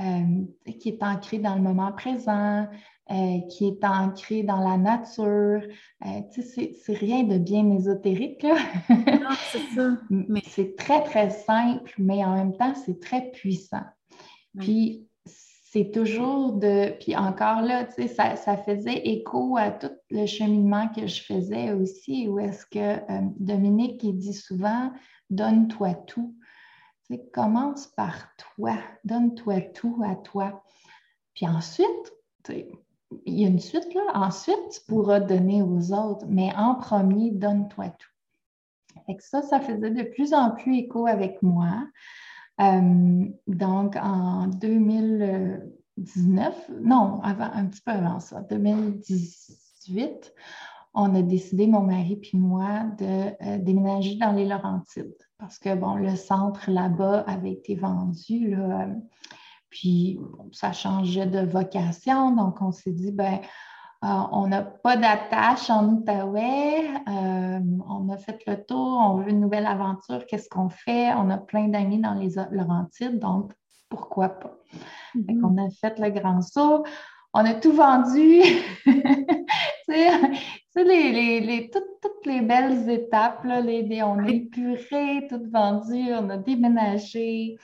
euh, 0.00 0.72
qui 0.78 0.88
est 0.88 1.02
ancré 1.02 1.38
dans 1.38 1.54
le 1.54 1.60
moment 1.60 1.92
présent, 1.92 2.66
euh, 3.10 3.38
qui 3.50 3.66
est 3.66 3.84
ancré 3.84 4.42
dans 4.42 4.60
la 4.60 4.78
nature. 4.78 5.62
Euh, 6.06 6.20
c'est 6.32 6.94
rien 6.94 7.24
de 7.24 7.38
bien 7.38 7.70
ésotérique, 7.70 8.42
là. 8.42 8.56
c'est 9.52 9.74
ça. 9.74 9.98
Mais 10.10 10.42
c'est 10.46 10.74
très, 10.76 11.02
très 11.04 11.30
simple, 11.30 11.92
mais 11.98 12.24
en 12.24 12.34
même 12.34 12.56
temps, 12.56 12.74
c'est 12.74 12.98
très 13.00 13.30
puissant. 13.30 13.84
Puis, 14.58 15.06
c'est 15.24 15.92
toujours 15.92 16.54
de. 16.54 16.92
Puis 16.98 17.14
encore 17.14 17.60
là, 17.60 17.84
tu 17.84 17.92
sais, 18.02 18.08
ça, 18.08 18.36
ça, 18.36 18.56
faisait 18.56 19.06
écho 19.06 19.56
à 19.56 19.70
tout 19.70 19.92
le 20.10 20.26
cheminement 20.26 20.88
que 20.88 21.06
je 21.06 21.22
faisais 21.22 21.72
aussi, 21.72 22.26
où 22.26 22.40
est-ce 22.40 22.66
que 22.66 23.00
Dominique, 23.38 24.02
il 24.02 24.16
dit 24.16 24.34
souvent 24.34 24.90
donne-toi 25.30 25.94
tout 25.94 26.34
commence 27.18 27.88
par 27.88 28.28
toi, 28.36 28.76
donne-toi 29.04 29.60
tout 29.74 30.00
à 30.04 30.14
toi. 30.16 30.62
Puis 31.34 31.46
ensuite, 31.46 32.14
il 32.48 33.40
y 33.40 33.44
a 33.44 33.48
une 33.48 33.58
suite 33.58 33.92
là, 33.94 34.00
ensuite 34.14 34.56
tu 34.72 34.80
pourras 34.86 35.20
donner 35.20 35.60
aux 35.62 35.92
autres, 35.92 36.24
mais 36.28 36.54
en 36.56 36.76
premier, 36.76 37.30
donne-toi 37.30 37.88
tout. 37.88 38.08
Et 39.08 39.16
ça, 39.20 39.42
ça 39.42 39.60
faisait 39.60 39.90
de 39.90 40.02
plus 40.02 40.34
en 40.34 40.50
plus 40.52 40.78
écho 40.78 41.06
avec 41.06 41.42
moi. 41.42 41.86
Euh, 42.60 43.24
donc 43.46 43.96
en 43.96 44.48
2019, 44.48 46.70
non, 46.82 47.20
avant, 47.22 47.50
un 47.52 47.66
petit 47.66 47.80
peu 47.80 47.92
avant 47.92 48.20
ça, 48.20 48.42
2018, 48.42 50.34
on 50.92 51.14
a 51.14 51.22
décidé, 51.22 51.66
mon 51.66 51.80
mari 51.82 52.16
puis 52.16 52.36
moi, 52.36 52.82
de 52.98 53.32
euh, 53.42 53.56
déménager 53.58 54.16
dans 54.16 54.32
les 54.32 54.44
Laurentides 54.44 55.29
parce 55.40 55.58
que, 55.58 55.74
bon, 55.74 55.94
le 55.94 56.14
centre 56.16 56.70
là-bas 56.70 57.24
avait 57.26 57.52
été 57.52 57.74
vendu, 57.74 58.50
là, 58.54 58.82
euh, 58.82 58.94
puis 59.70 60.20
ça 60.52 60.72
changeait 60.72 61.26
de 61.26 61.40
vocation, 61.40 62.32
donc 62.32 62.60
on 62.60 62.72
s'est 62.72 62.92
dit, 62.92 63.12
ben 63.12 63.40
euh, 64.04 64.08
on 64.32 64.48
n'a 64.48 64.62
pas 64.62 64.96
d'attache 64.96 65.70
en 65.70 65.88
Outaouais, 65.88 66.88
on 67.06 68.08
a 68.08 68.16
fait 68.16 68.42
le 68.46 68.64
tour, 68.64 68.98
on 68.98 69.16
veut 69.16 69.30
une 69.30 69.40
nouvelle 69.40 69.66
aventure, 69.66 70.26
qu'est-ce 70.26 70.48
qu'on 70.48 70.70
fait? 70.70 71.12
On 71.14 71.30
a 71.30 71.38
plein 71.38 71.68
d'amis 71.68 72.00
dans 72.00 72.14
les 72.14 72.34
Laurentides, 72.50 73.18
donc 73.18 73.52
pourquoi 73.88 74.30
pas? 74.30 74.56
Mm-hmm. 75.14 75.44
On 75.44 75.64
a 75.64 75.70
fait 75.70 75.98
le 75.98 76.10
grand 76.10 76.42
saut, 76.42 76.84
on 77.32 77.44
a 77.44 77.54
tout 77.54 77.72
vendu. 77.72 78.42
les, 80.76 81.40
les, 81.40 81.70
toutes, 81.70 82.26
les 82.26 82.40
belles 82.40 82.88
étapes, 82.88 83.44
là, 83.44 83.60
les, 83.60 84.02
on 84.02 84.18
a 84.18 84.28
épuré, 84.28 85.26
tout 85.28 85.42
vendu, 85.50 86.12
on 86.12 86.28
a 86.30 86.36
déménagé, 86.36 87.56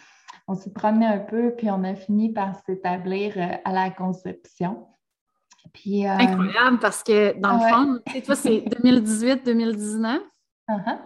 on 0.49 0.55
s'est 0.55 0.73
promené 0.73 1.07
un 1.07 1.19
peu, 1.19 1.55
puis 1.57 1.71
on 1.71 1.83
a 1.85 1.95
fini 1.95 2.33
par 2.33 2.55
s'établir 2.65 3.35
euh, 3.37 3.57
à 3.65 3.73
la 3.73 3.91
conception. 3.91 4.87
Puis, 5.73 6.07
euh, 6.07 6.13
Incroyable, 6.13 6.79
parce 6.79 7.03
que 7.03 7.39
dans 7.39 7.55
le 7.55 7.59
fond, 7.59 8.21
toi, 8.25 8.37
c'est 8.37 8.61
2018-2019. 8.83 10.21
Uh-huh. 10.69 10.99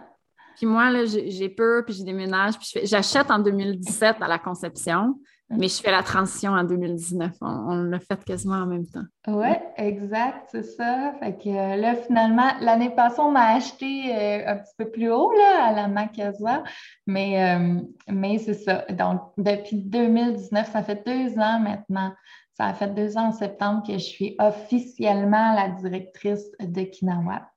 Puis 0.55 0.65
moi, 0.65 0.91
là, 0.91 1.05
j'ai 1.05 1.49
peur, 1.49 1.83
puis 1.85 1.95
je 1.95 2.03
déménage, 2.03 2.57
puis 2.57 2.81
j'achète 2.83 3.31
en 3.31 3.39
2017 3.39 4.17
à 4.21 4.27
la 4.27 4.37
conception. 4.37 5.19
Mais 5.57 5.67
je 5.67 5.81
fais 5.81 5.91
la 5.91 6.03
transition 6.03 6.51
en 6.51 6.63
2019. 6.63 7.31
On, 7.41 7.75
l'a 7.75 7.99
fait 7.99 8.23
quasiment 8.23 8.55
en 8.55 8.65
même 8.65 8.85
temps. 8.87 9.03
Oui, 9.27 9.49
exact, 9.77 10.49
c'est 10.51 10.63
ça. 10.63 11.13
Fait 11.19 11.37
que 11.37 11.49
euh, 11.49 11.75
là, 11.75 11.95
finalement, 11.95 12.51
l'année 12.61 12.89
passée, 12.89 13.19
on 13.19 13.31
m'a 13.31 13.55
acheté 13.55 14.15
euh, 14.15 14.51
un 14.51 14.57
petit 14.57 14.73
peu 14.77 14.89
plus 14.89 15.11
haut 15.11 15.31
là, 15.31 15.65
à 15.65 15.73
la 15.73 15.87
Macasa. 15.87 16.63
Mais, 17.05 17.43
euh, 17.43 17.79
mais 18.09 18.37
c'est 18.37 18.53
ça. 18.53 18.85
Donc, 18.89 19.21
depuis 19.37 19.77
2019, 19.77 20.71
ça 20.71 20.83
fait 20.83 21.05
deux 21.05 21.37
ans 21.37 21.59
maintenant. 21.59 22.13
Ça 22.53 22.65
a 22.65 22.73
fait 22.73 22.93
deux 22.93 23.17
ans 23.17 23.27
en 23.27 23.31
septembre 23.31 23.83
que 23.85 23.93
je 23.93 23.97
suis 23.99 24.35
officiellement 24.39 25.53
la 25.53 25.69
directrice 25.69 26.51
de 26.59 26.81
Kinawa. 26.83 27.50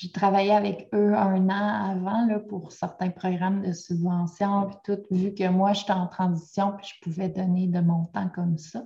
J'ai 0.00 0.12
travaillé 0.12 0.52
avec 0.52 0.88
eux 0.94 1.12
un 1.12 1.48
an 1.48 1.90
avant 1.90 2.24
là, 2.26 2.38
pour 2.38 2.70
certains 2.70 3.10
programmes 3.10 3.62
de 3.66 3.72
subvention, 3.72 4.68
puis 4.68 4.76
tout, 4.84 5.02
vu 5.10 5.34
que 5.34 5.48
moi, 5.48 5.72
j'étais 5.72 5.90
en 5.90 6.06
transition, 6.06 6.72
puis 6.76 6.86
je 6.86 7.00
pouvais 7.02 7.28
donner 7.28 7.66
de 7.66 7.80
mon 7.80 8.04
temps 8.04 8.28
comme 8.32 8.58
ça. 8.58 8.84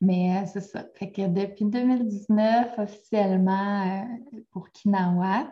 Mais 0.00 0.36
euh, 0.36 0.46
c'est 0.46 0.60
ça. 0.60 0.84
Fait 0.94 1.10
que 1.10 1.26
depuis 1.26 1.64
2019, 1.64 2.78
officiellement 2.78 4.04
euh, 4.04 4.40
pour 4.52 4.70
Kinawat. 4.70 5.50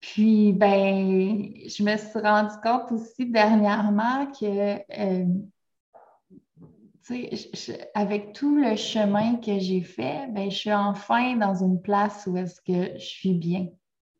Puis, 0.00 0.52
ben, 0.52 1.52
je 1.66 1.82
me 1.82 1.96
suis 1.96 2.20
rendu 2.20 2.54
compte 2.62 2.92
aussi 2.92 3.26
dernièrement 3.26 4.26
que 4.26 4.76
euh, 5.00 5.26
avec 7.94 8.32
tout 8.32 8.56
le 8.56 8.76
chemin 8.76 9.36
que 9.36 9.58
j'ai 9.58 9.82
fait, 9.82 10.26
ben, 10.30 10.50
je 10.50 10.56
suis 10.56 10.72
enfin 10.72 11.36
dans 11.36 11.54
une 11.54 11.80
place 11.80 12.26
où 12.26 12.36
est-ce 12.36 12.60
que 12.60 12.98
je 12.98 13.04
suis 13.04 13.34
bien. 13.34 13.68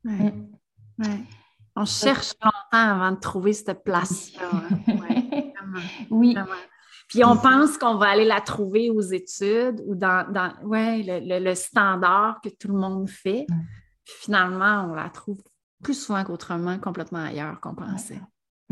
Ouais. 0.05 0.35
Mm. 0.99 1.25
On 1.75 1.85
cherche 1.87 2.35
longtemps 2.43 2.57
avant 2.73 3.12
de 3.12 3.21
trouver 3.21 3.53
cette 3.53 3.83
place-là. 3.83 4.51
Hein. 4.53 5.53
oui. 6.11 6.37
Puis 7.09 7.25
on 7.25 7.37
pense 7.37 7.79
qu'on 7.79 7.97
va 7.97 8.09
aller 8.11 8.25
la 8.25 8.41
trouver 8.41 8.91
aux 8.91 9.01
études 9.01 9.83
ou 9.87 9.95
dans, 9.95 10.31
dans 10.31 10.53
ouais, 10.65 11.03
le, 11.05 11.55
standard 11.55 12.41
que 12.43 12.49
tout 12.49 12.69
le 12.69 12.79
monde 12.79 13.09
fait. 13.09 13.47
Puis 14.05 14.15
finalement, 14.21 14.89
on 14.91 14.95
la 14.95 15.09
trouve 15.09 15.41
plus 15.83 15.95
souvent 15.95 16.25
qu'autrement, 16.25 16.79
complètement 16.79 17.25
ailleurs 17.25 17.61
qu'on 17.61 17.75
pensait. 17.75 18.21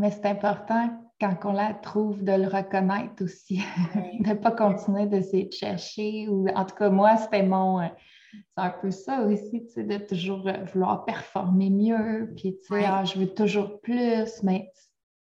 Mais 0.01 0.09
c'est 0.09 0.25
important 0.25 0.89
quand 1.19 1.37
on 1.43 1.51
la 1.51 1.75
trouve 1.75 2.23
de 2.23 2.31
le 2.31 2.47
reconnaître 2.47 3.23
aussi, 3.23 3.61
de 4.19 4.29
ne 4.29 4.33
pas 4.33 4.49
continuer 4.49 5.05
d'essayer 5.05 5.45
de 5.45 5.53
chercher. 5.53 6.27
Ou 6.27 6.47
en 6.55 6.65
tout 6.65 6.73
cas, 6.73 6.89
moi, 6.89 7.17
c'était 7.17 7.43
mon. 7.43 7.81
Euh, 7.81 7.87
c'est 8.33 8.63
un 8.63 8.71
peu 8.71 8.89
ça 8.89 9.21
aussi, 9.21 9.63
tu 9.67 9.73
sais, 9.73 9.83
de 9.83 9.97
toujours 9.97 10.47
euh, 10.47 10.63
vouloir 10.73 11.05
performer 11.05 11.69
mieux, 11.69 12.33
puis 12.35 12.57
tu 12.61 12.73
sais, 12.73 12.85
ah, 12.85 13.03
je 13.05 13.19
veux 13.19 13.27
toujours 13.27 13.79
plus, 13.81 14.41
mais 14.41 14.71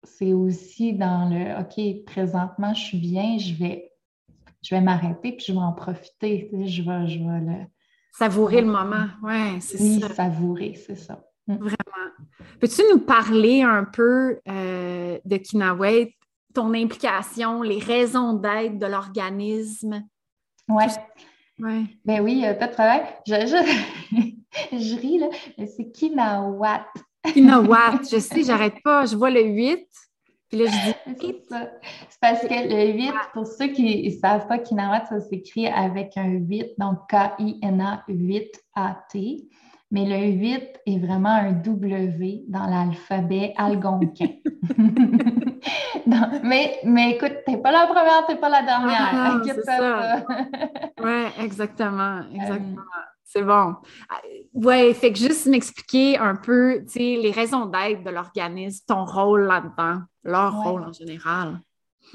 c'est 0.03 0.33
aussi 0.33 0.93
dans 0.93 1.29
le 1.29 1.61
OK, 1.61 2.05
présentement, 2.05 2.73
je 2.73 2.81
suis 2.81 2.97
bien, 2.97 3.37
je 3.37 3.53
vais, 3.53 3.91
je 4.63 4.73
vais 4.73 4.81
m'arrêter, 4.81 5.33
puis 5.33 5.45
je 5.47 5.51
vais 5.51 5.59
en 5.59 5.73
profiter. 5.73 6.49
je 6.51 6.81
vais, 6.81 7.07
je 7.07 7.19
vais 7.19 7.39
le. 7.41 7.65
Savourer 8.17 8.61
le 8.61 8.71
moment, 8.71 9.05
ouais, 9.21 9.59
c'est 9.59 9.77
ça. 9.77 10.07
Oui, 10.07 10.15
savourer, 10.15 10.73
c'est 10.73 10.95
ça. 10.95 11.23
Mm. 11.47 11.55
Vraiment. 11.57 12.11
Peux-tu 12.59 12.81
nous 12.91 12.99
parler 12.99 13.61
un 13.61 13.83
peu 13.83 14.39
euh, 14.47 15.19
de 15.25 15.37
Kinaway, 15.37 16.15
ton 16.53 16.73
implication, 16.73 17.61
les 17.61 17.79
raisons 17.79 18.33
d'être 18.33 18.79
de 18.79 18.85
l'organisme? 18.85 20.03
Oui. 20.69 20.83
Ouais. 21.59 21.83
Ben 22.05 22.21
oui, 22.21 22.43
pas 22.59 22.67
de 22.67 22.73
travail. 22.73 23.01
Je, 24.71 24.95
ris, 24.95 25.17
là, 25.17 25.27
mais 25.57 25.67
c'est 25.67 25.91
Kinawat. 25.91 26.85
Kinawat, 27.33 28.01
je 28.11 28.19
sais, 28.19 28.43
j'arrête 28.43 28.81
pas. 28.83 29.05
Je 29.05 29.15
vois 29.15 29.29
le 29.29 29.41
8. 29.41 29.87
Puis 30.49 30.59
là, 30.59 30.69
je 30.69 31.13
dis. 31.13 31.35
C'est 31.49 32.19
parce 32.21 32.41
que 32.41 32.47
le 32.47 32.93
8, 32.93 33.11
pour 33.33 33.47
ceux 33.47 33.67
qui 33.67 34.07
ne 34.07 34.11
savent 34.11 34.47
pas, 34.47 34.59
Kinawat, 34.59 35.05
ça 35.05 35.19
s'écrit 35.21 35.67
avec 35.67 36.15
un 36.15 36.27
8, 36.27 36.73
donc 36.77 36.99
K-I-N-A 37.09 38.03
8-A-T 38.07 39.49
mais 39.93 40.05
le 40.05 40.25
8 40.39 40.81
est 40.87 40.97
vraiment 40.97 41.35
un 41.35 41.51
W 41.51 42.45
dans 42.47 42.65
l'alphabet 42.65 43.53
algonquin. 43.57 44.25
mais, 46.43 46.79
mais 46.83 47.11
écoute, 47.11 47.35
t'es 47.45 47.57
pas 47.57 47.71
la 47.71 47.85
première, 47.85 48.25
t'es 48.27 48.37
pas 48.37 48.49
la 48.49 48.63
dernière. 48.63 49.11
Ah, 49.13 49.39
c'est 49.45 49.61
ça. 49.61 50.25
oui, 51.03 51.25
exactement, 51.43 52.21
exactement. 52.33 52.81
C'est 53.23 53.43
bon. 53.43 53.75
Ah, 54.09 54.19
oui, 54.55 54.95
fait 54.95 55.13
que 55.13 55.19
juste 55.19 55.45
m'expliquer 55.45 56.17
un 56.17 56.37
peu, 56.37 56.83
les 56.95 57.31
raisons 57.31 57.67
d'être 57.67 58.03
de 58.03 58.09
l'organisme, 58.09 58.83
ton 58.87 59.05
rôle 59.05 59.43
là-dedans, 59.43 60.01
leur 60.23 60.59
rôle 60.63 60.85
en 60.85 60.91
général. 60.91 61.59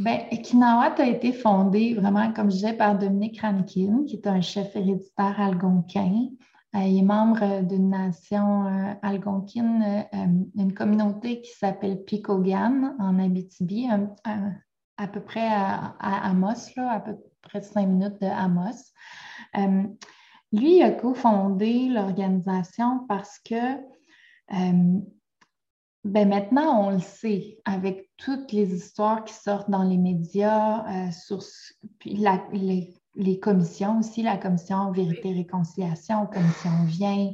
Bien, 0.01 0.19
Kinawat 0.43 0.95
a 0.99 1.07
été 1.07 1.33
fondé 1.33 1.95
vraiment, 1.95 2.33
comme 2.33 2.51
je 2.51 2.57
disais, 2.57 2.73
par 2.73 2.99
Dominique 2.99 3.41
Rankin, 3.41 4.05
qui 4.05 4.17
est 4.17 4.27
un 4.27 4.41
chef 4.41 4.75
héréditaire 4.75 5.41
algonquin. 5.41 6.31
Euh, 6.75 6.81
il 6.81 6.99
est 6.99 7.03
membre 7.03 7.63
d'une 7.63 7.89
nation 7.89 8.67
euh, 8.67 8.95
algonquine, 9.03 10.07
euh, 10.13 10.27
une 10.57 10.75
communauté 10.75 11.41
qui 11.41 11.53
s'appelle 11.53 12.05
Picogan 12.05 12.95
en 12.99 13.19
Abitibi, 13.19 13.89
à 14.99 15.09
peu 15.09 15.21
près 15.21 15.47
à, 15.47 15.95
Amos, 15.99 16.69
à 16.77 17.01
peu 17.01 17.17
près 17.41 17.63
cinq 17.63 17.87
minutes 17.87 18.21
de 18.21 18.27
Amos. 18.27 18.93
lui, 20.53 20.83
a 20.83 20.91
cofondé 20.91 21.89
l'organisation 21.89 23.07
parce 23.09 23.39
que 23.39 23.79
ben 26.05 26.29
maintenant, 26.29 26.87
on 26.87 26.91
le 26.91 27.01
sait, 27.01 27.59
avec 27.65 28.09
toutes 28.17 28.53
les 28.53 28.75
histoires 28.75 29.25
qui 29.25 29.35
sortent 29.35 29.71
dans 29.71 29.83
les 29.83 29.99
médias, 29.99 31.11
sur 31.13 31.43
puis 31.99 32.15
les, 32.53 32.95
les 33.19 33.41
commissions 33.41 33.99
aussi, 33.99 34.23
la 34.23 34.39
commission 34.39 34.93
Vérité 34.93 35.31
et 35.31 35.35
Réconciliation, 35.35 36.27
commission 36.27 36.85
Vient, 36.87 37.33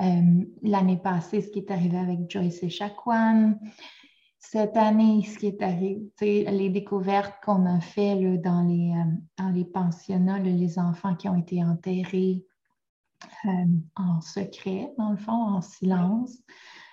euh, 0.00 0.44
l'année 0.62 0.98
passée, 0.98 1.40
ce 1.40 1.48
qui 1.48 1.60
est 1.60 1.70
arrivé 1.70 1.98
avec 1.98 2.30
Joyce 2.30 2.62
et 2.62 2.68
Chacuan. 2.68 3.58
Cette 4.38 4.76
année, 4.76 5.22
ce 5.22 5.38
qui 5.38 5.46
est 5.46 5.62
arrivé, 5.62 6.10
les 6.20 6.68
découvertes 6.68 7.42
qu'on 7.42 7.64
a 7.64 7.80
faites 7.80 8.42
dans, 8.42 8.62
les, 8.62 8.92
euh, 8.92 9.12
dans 9.38 9.48
les 9.48 9.64
pensionnats, 9.64 10.38
les 10.38 10.78
enfants 10.78 11.14
qui 11.14 11.28
ont 11.30 11.36
été 11.36 11.64
enterrés 11.64 12.44
euh, 13.46 13.64
en 13.96 14.20
secret, 14.20 14.92
dans 14.98 15.12
le 15.12 15.16
fond, 15.16 15.32
en 15.32 15.62
silence. 15.62 16.36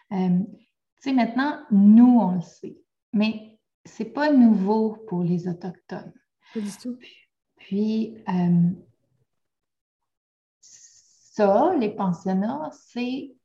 maintenant, 0.10 1.60
nous, 1.72 2.20
on 2.22 2.36
le 2.36 2.42
sait, 2.42 2.78
mais 3.12 3.60
ce 3.86 4.04
n'est 4.04 4.10
pas 4.10 4.32
nouveau 4.32 4.96
pour 5.10 5.24
les 5.24 5.50
Autochtones. 5.50 6.14
Pas 6.54 6.60
du 6.62 6.72
tout. 6.82 6.98
Puis, 7.70 8.16
euh, 8.28 8.72
ça, 10.60 11.76
les 11.78 11.92
pensionnats, 11.92 12.72
c'est 12.74 13.36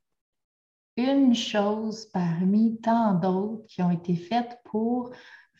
une 0.97 1.35
chose 1.35 2.07
parmi 2.11 2.81
tant 2.81 3.13
d'autres 3.13 3.67
qui 3.67 3.83
ont 3.83 3.91
été 3.91 4.15
faites 4.15 4.57
pour 4.65 5.11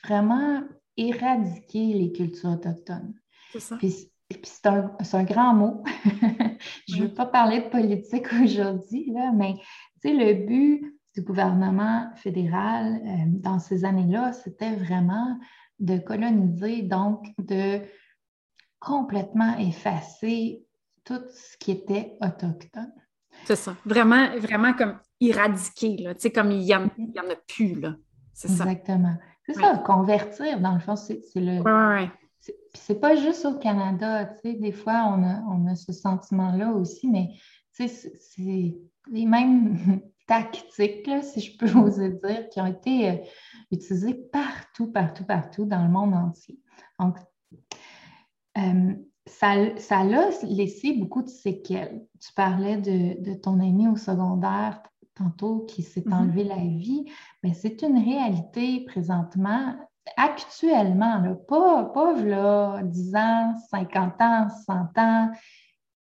vraiment 0.03 0.63
éradiquer 0.97 1.93
les 1.93 2.11
cultures 2.11 2.53
autochtones. 2.53 3.13
C'est 3.51 3.59
ça. 3.59 3.77
Puis, 3.77 4.09
c'est 4.41 4.65
un, 4.65 5.23
grand 5.25 5.53
mot. 5.53 5.83
Je 6.87 6.95
ne 6.95 7.01
veux 7.03 7.13
pas 7.13 7.27
parler 7.27 7.61
de 7.61 7.69
politique 7.69 8.33
aujourd'hui, 8.43 9.13
mais 9.35 9.53
le 10.03 10.43
but 10.43 10.99
du 11.13 11.21
gouvernement 11.21 12.09
fédéral 12.15 12.99
euh, 13.05 13.25
dans 13.27 13.59
ces 13.59 13.85
années-là, 13.85 14.33
c'était 14.33 14.75
vraiment 14.75 15.37
de 15.77 15.99
coloniser, 15.99 16.81
donc 16.81 17.27
de 17.37 17.81
complètement 18.85 19.57
effacer 19.57 20.63
tout 21.03 21.21
ce 21.33 21.57
qui 21.57 21.71
était 21.71 22.17
autochtone. 22.21 22.93
C'est 23.43 23.55
ça. 23.55 23.75
Vraiment, 23.83 24.37
vraiment 24.37 24.73
comme 24.73 24.99
éradiquer, 25.19 25.97
là. 25.97 26.13
Tu 26.13 26.21
sais, 26.21 26.31
comme 26.31 26.51
il 26.51 26.59
n'y 26.59 26.73
en, 26.73 26.85
a 26.85 27.35
plus, 27.47 27.79
là. 27.79 27.95
C'est 28.31 28.47
ça. 28.47 28.63
Exactement. 28.63 29.15
C'est 29.45 29.53
ça, 29.55 29.77
convertir, 29.79 30.59
dans 30.59 30.73
le 30.73 30.79
fond, 30.79 30.95
c'est 30.95 31.21
le... 31.35 31.61
Ouais, 31.61 32.01
ouais, 32.03 32.11
C'est 32.73 32.99
pas 32.99 33.15
juste 33.15 33.45
au 33.45 33.57
Canada, 33.57 34.25
tu 34.25 34.51
sais, 34.51 34.53
des 34.55 34.71
fois, 34.71 35.05
on 35.15 35.23
a, 35.23 35.41
on 35.49 35.67
a 35.67 35.75
ce 35.75 35.91
sentiment-là 35.91 36.71
aussi, 36.71 37.07
mais 37.07 37.29
tu 37.75 37.87
sais, 37.87 38.11
c'est 38.19 38.75
les 39.11 39.25
mêmes 39.25 40.01
tactiques, 40.27 41.05
là, 41.05 41.21
si 41.21 41.41
je 41.41 41.57
peux 41.57 41.71
oser 41.77 42.09
dire, 42.09 42.49
qui 42.49 42.59
ont 42.59 42.65
été 42.65 43.09
euh, 43.09 43.15
utilisées 43.71 44.15
partout, 44.31 44.91
partout, 44.91 45.25
partout 45.25 45.65
dans 45.65 45.83
le 45.83 45.89
monde 45.89 46.15
entier. 46.15 46.59
Donc, 46.99 47.17
euh, 48.57 48.93
ça, 49.27 49.77
ça 49.77 50.03
l'a 50.03 50.29
laissé 50.43 50.93
beaucoup 50.93 51.23
de 51.23 51.29
séquelles. 51.29 52.05
Tu 52.19 52.31
parlais 52.33 52.77
de, 52.77 53.33
ton 53.35 53.59
ami 53.59 53.87
au 53.87 53.95
secondaire 53.95 54.81
tantôt 55.15 55.65
qui 55.65 55.81
s'est 55.81 56.01
mm-hmm. 56.01 56.13
enlevé 56.13 56.43
la 56.43 56.57
vie, 56.57 57.05
mais 57.41 57.53
c'est 57.53 57.81
une 57.81 57.97
réalité 57.97 58.81
présentement, 58.85 59.75
actuellement, 60.17 61.21
là, 61.21 61.35
pas, 61.47 61.85
pas 61.85 62.13
là, 62.21 62.81
10 62.83 63.15
ans, 63.15 63.53
50 63.71 64.21
ans, 64.21 64.47
100 64.65 64.73
ans, 64.97 65.31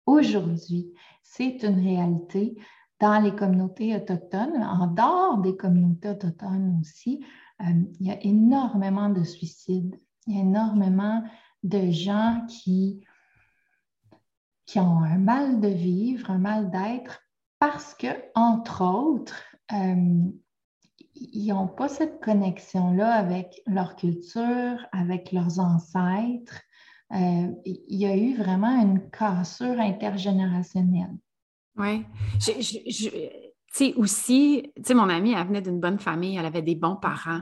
aujourd'hui. 0.05 0.91
C'est 1.23 1.63
une 1.63 1.79
réalité 1.79 2.57
dans 2.99 3.19
les 3.19 3.35
communautés 3.35 3.95
autochtones, 3.95 4.63
en 4.63 4.87
dehors 4.87 5.37
des 5.39 5.55
communautés 5.55 6.09
autochtones 6.09 6.79
aussi. 6.81 7.23
Euh, 7.61 7.65
il 7.99 8.07
y 8.07 8.11
a 8.11 8.23
énormément 8.23 9.09
de 9.09 9.23
suicides, 9.23 9.99
il 10.27 10.35
y 10.35 10.37
a 10.37 10.41
énormément 10.41 11.23
de 11.65 11.89
gens 11.91 12.45
qui, 12.47 13.03
ont 14.75 15.03
un 15.03 15.17
mal 15.17 15.59
de 15.59 15.67
vivre, 15.67 16.29
un 16.29 16.37
mal 16.37 16.69
d'être, 16.69 17.21
parce 17.59 17.93
que, 17.95 18.07
entre 18.35 18.83
autres, 18.83 19.41
euh, 19.71 20.29
ils 21.15 21.47
n'ont 21.47 21.67
pas 21.67 21.87
cette 21.87 22.21
connexion-là 22.21 23.13
avec 23.13 23.61
leur 23.65 23.95
culture, 23.95 24.85
avec 24.91 25.31
leurs 25.31 25.59
ancêtres. 25.59 26.61
Euh, 27.13 27.51
il 27.65 27.97
y 27.97 28.05
a 28.05 28.15
eu 28.15 28.35
vraiment 28.35 28.81
une 28.81 29.09
cassure 29.09 29.79
intergénérationnelle. 29.79 31.15
Oui. 31.77 32.05
Tu 32.39 32.61
sais, 33.71 33.93
aussi, 33.95 34.71
tu 34.75 34.83
sais, 34.83 34.93
mon 34.93 35.09
amie, 35.09 35.33
elle 35.33 35.47
venait 35.47 35.61
d'une 35.61 35.79
bonne 35.79 35.99
famille, 35.99 36.37
elle 36.37 36.45
avait 36.45 36.61
des 36.61 36.75
bons 36.75 36.95
parents. 36.95 37.41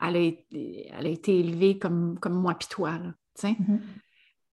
Elle 0.00 0.16
a, 0.16 1.08
été 1.08 1.40
élevée 1.40 1.78
comme, 1.78 2.18
comme 2.20 2.34
moi 2.34 2.54
puis 2.54 2.68
toi. 2.68 2.98
Mm-hmm. 3.42 3.80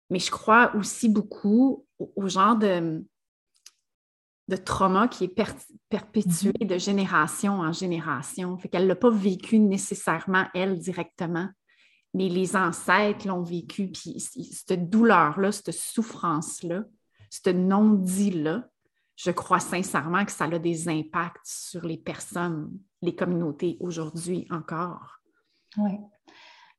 Mais 0.10 0.20
je 0.20 0.32
crois 0.32 0.76
aussi 0.76 1.10
beaucoup 1.10 1.86
au, 2.00 2.28
genre 2.28 2.56
de, 2.56 3.04
de 4.48 4.56
trauma 4.56 5.08
qui 5.08 5.26
est 5.26 5.36
perpétué 5.90 6.52
mm-hmm. 6.52 6.68
de 6.68 6.78
génération 6.78 7.60
en 7.60 7.72
génération. 7.72 8.58
Fait 8.58 8.70
qu'elle 8.70 8.84
ne 8.84 8.90
l'a 8.90 8.96
pas 8.96 9.10
vécu 9.10 9.60
nécessairement, 9.60 10.46
elle, 10.54 10.80
directement, 10.80 11.50
mais 12.14 12.30
les 12.30 12.56
ancêtres 12.56 13.28
l'ont 13.28 13.44
vécu. 13.44 13.90
Puis 13.90 14.20
cette 14.20 14.90
douleur-là, 14.90 15.52
cette 15.52 15.72
souffrance-là, 15.72 16.84
ce 17.30 17.50
non-dit-là, 17.50 18.70
je 19.16 19.32
crois 19.32 19.60
sincèrement 19.60 20.26
que 20.26 20.32
ça 20.32 20.46
a 20.46 20.60
des 20.60 20.90
impacts 20.90 21.46
sur 21.46 21.86
les 21.86 21.98
personnes, 21.98 22.72
les 23.02 23.16
communautés 23.16 23.78
aujourd'hui 23.80 24.46
encore. 24.50 25.20
Oui. 25.78 25.92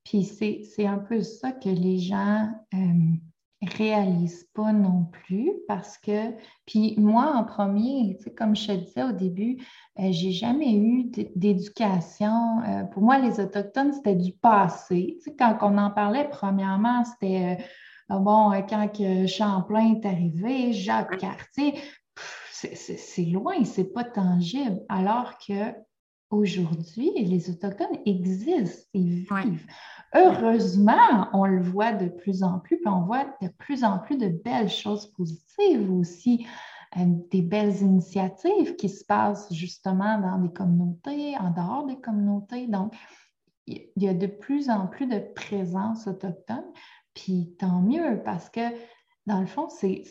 Puis 0.07 0.23
c'est 0.23 0.87
un 0.87 0.99
peu 0.99 1.21
ça 1.21 1.51
que 1.51 1.69
les 1.69 1.99
gens 1.99 2.49
euh, 2.75 2.79
réalisent 3.61 4.49
pas 4.55 4.73
non 4.73 5.07
plus 5.07 5.53
parce 5.66 5.99
que, 5.99 6.31
puis 6.64 6.95
moi 6.97 7.35
en 7.35 7.42
premier, 7.42 8.16
comme 8.38 8.55
je 8.55 8.69
te 8.69 8.73
disais 8.73 9.03
au 9.03 9.11
début, 9.11 9.57
euh, 9.99 10.12
j'ai 10.12 10.31
jamais 10.31 10.75
eu 10.75 11.11
d'éducation. 11.35 12.61
Euh, 12.62 12.85
pour 12.85 13.03
moi, 13.03 13.19
les 13.19 13.40
Autochtones, 13.40 13.95
c'était 13.95 14.14
du 14.14 14.33
passé. 14.33 15.19
quand 15.37 15.59
on 15.62 15.77
en 15.77 15.90
parlait, 15.90 16.29
premièrement, 16.31 17.05
c'était, 17.05 17.59
ah 18.09 18.21
bon, 18.21 18.53
quand 18.69 18.87
que 18.87 19.27
Champlain 19.27 19.97
est 19.97 20.07
arrivé, 20.07 20.73
Jacques 20.73 21.19
Cartier, 21.19 21.75
c'est 22.53 23.25
loin, 23.25 23.64
c'est 23.64 23.92
pas 23.92 24.05
tangible. 24.05 24.81
Alors 24.88 25.37
que 25.38 25.75
aujourd'hui, 26.31 27.11
les 27.16 27.51
Autochtones 27.51 27.99
existent 28.05 28.88
et 28.95 29.03
vivent. 29.03 29.66
Heureusement, 30.16 31.29
on 31.33 31.44
le 31.44 31.62
voit 31.62 31.92
de 31.92 32.09
plus 32.09 32.42
en 32.42 32.59
plus, 32.59 32.79
puis 32.79 32.88
on 32.88 33.02
voit 33.02 33.24
de 33.42 33.48
plus 33.59 33.85
en 33.85 33.98
plus 33.98 34.16
de 34.16 34.29
belles 34.29 34.70
choses 34.70 35.12
positives 35.12 35.92
aussi, 35.92 36.46
euh, 36.96 37.05
des 37.31 37.42
belles 37.42 37.76
initiatives 37.83 38.76
qui 38.76 38.88
se 38.88 39.05
passent 39.05 39.52
justement 39.52 40.18
dans 40.18 40.38
des 40.38 40.52
communautés, 40.52 41.37
en 41.38 41.50
dehors 41.50 41.87
des 41.87 42.00
communautés. 42.00 42.66
Donc, 42.66 42.94
il 43.66 43.90
y 43.96 44.09
a 44.09 44.14
de 44.14 44.26
plus 44.26 44.70
en 44.70 44.87
plus 44.87 45.07
de 45.07 45.18
présence 45.35 46.07
autochtone, 46.07 46.64
puis 47.12 47.55
tant 47.59 47.81
mieux 47.81 48.22
parce 48.24 48.48
que 48.48 48.61
dans 49.26 49.40
le 49.40 49.46
fond, 49.46 49.68
c'est 49.68 50.05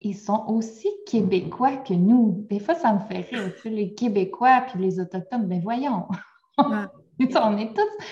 ils 0.00 0.16
sont 0.16 0.44
aussi 0.48 0.88
québécois 1.06 1.76
que 1.78 1.94
nous. 1.94 2.46
Des 2.48 2.60
fois, 2.60 2.74
ça 2.74 2.92
me 2.92 3.00
fait 3.00 3.20
rire, 3.20 3.52
les 3.64 3.94
Québécois 3.94 4.62
puis 4.68 4.80
les 4.80 5.00
Autochtones, 5.00 5.46
mais 5.46 5.60
voyons, 5.60 6.06
on 7.36 7.58
est 7.58 7.74
tous, 7.74 8.04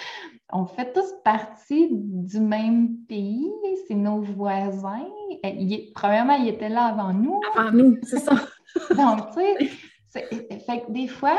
on 0.53 0.67
fait 0.67 0.93
tous 0.93 1.13
partie 1.25 1.89
du 1.91 2.41
même 2.41 2.99
pays, 3.09 3.51
c'est 3.87 3.95
nos 3.95 4.21
voisins. 4.21 5.09
Il, 5.43 5.93
premièrement, 5.95 6.35
ils 6.35 6.49
étaient 6.49 6.69
là 6.69 6.87
avant 6.87 7.13
nous. 7.13 7.41
Avant 7.57 7.73
nous, 7.73 7.99
c'est 8.03 8.21
ça. 8.21 8.35
Donc, 8.97 9.31
tu 9.33 9.69
sais, 10.09 10.27
fait 10.61 10.85
que 10.85 10.93
des 10.93 11.09
fois, 11.09 11.39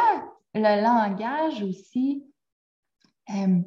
le 0.54 0.82
langage 0.82 1.64
aussi, 1.64 2.26
euh, 3.30 3.60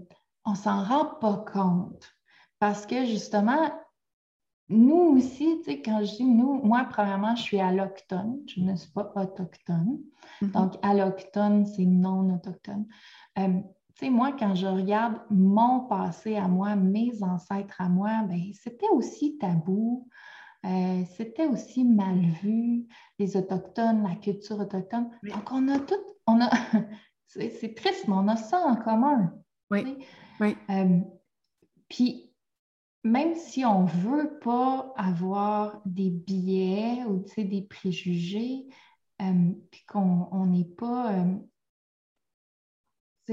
on 0.44 0.54
s'en 0.54 0.84
rend 0.84 1.06
pas 1.20 1.44
compte. 1.52 2.14
Parce 2.58 2.86
que 2.86 3.04
justement, 3.04 3.70
nous 4.68 5.16
aussi, 5.16 5.60
tu 5.60 5.64
sais, 5.64 5.82
quand 5.82 6.04
je 6.04 6.16
dis 6.16 6.24
nous, 6.24 6.60
moi, 6.62 6.86
premièrement, 6.90 7.34
je 7.36 7.42
suis 7.42 7.60
alloctone, 7.60 8.40
je 8.46 8.60
ne 8.60 8.76
suis 8.76 8.90
pas 8.90 9.10
autochtone. 9.16 9.98
Mm-hmm. 10.42 10.50
Donc, 10.50 10.74
alloctone, 10.82 11.64
c'est 11.64 11.86
non 11.86 12.34
autochtone. 12.34 12.86
Euh, 13.38 13.60
tu 13.98 14.04
sais, 14.04 14.10
moi, 14.10 14.30
quand 14.38 14.54
je 14.54 14.66
regarde 14.66 15.16
mon 15.28 15.80
passé 15.80 16.36
à 16.36 16.46
moi, 16.46 16.76
mes 16.76 17.20
ancêtres 17.24 17.80
à 17.80 17.88
moi, 17.88 18.22
ben, 18.28 18.40
c'était 18.54 18.88
aussi 18.92 19.38
tabou. 19.38 20.08
Euh, 20.64 21.02
c'était 21.16 21.46
aussi 21.46 21.84
mal 21.84 22.20
vu, 22.42 22.86
les 23.18 23.36
Autochtones, 23.36 24.04
la 24.04 24.14
culture 24.14 24.60
autochtone. 24.60 25.10
Donc, 25.24 25.50
on 25.50 25.66
a 25.68 25.80
tout, 25.80 25.94
on 26.28 26.40
a, 26.40 26.48
c'est 27.26 27.74
triste, 27.74 28.06
mais 28.06 28.14
on 28.14 28.28
a 28.28 28.36
ça 28.36 28.60
en 28.60 28.76
commun. 28.76 29.32
Oui. 29.72 29.98
oui. 30.38 30.56
Euh, 30.70 31.00
puis, 31.88 32.32
même 33.02 33.34
si 33.34 33.64
on 33.64 33.82
ne 33.84 33.88
veut 33.88 34.38
pas 34.38 34.92
avoir 34.96 35.80
des 35.84 36.10
biais 36.10 37.04
ou 37.04 37.24
des 37.36 37.62
préjugés, 37.62 38.66
euh, 39.22 39.52
puis 39.72 39.84
qu'on 39.86 40.46
n'est 40.46 40.64
pas, 40.64 41.24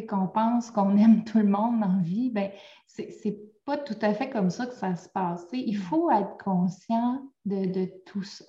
qu'on 0.04 0.28
pense 0.28 0.72
qu'on 0.72 0.98
aime 0.98 1.24
tout 1.24 1.40
le 1.40 1.48
monde 1.48 1.80
la 1.80 2.02
vie, 2.02 2.30
ben, 2.30 2.52
c'est 2.88 3.40
pas 3.66 3.78
tout 3.78 3.98
à 4.02 4.14
fait 4.14 4.30
comme 4.30 4.50
ça 4.50 4.68
que 4.68 4.76
ça 4.76 4.96
se 4.96 5.10
passe. 5.10 5.46
il 5.52 5.78
faut 5.78 6.12
être 6.12 6.38
conscient 6.44 7.22
de, 7.46 7.86
tout 8.06 8.24
ça. 8.24 8.46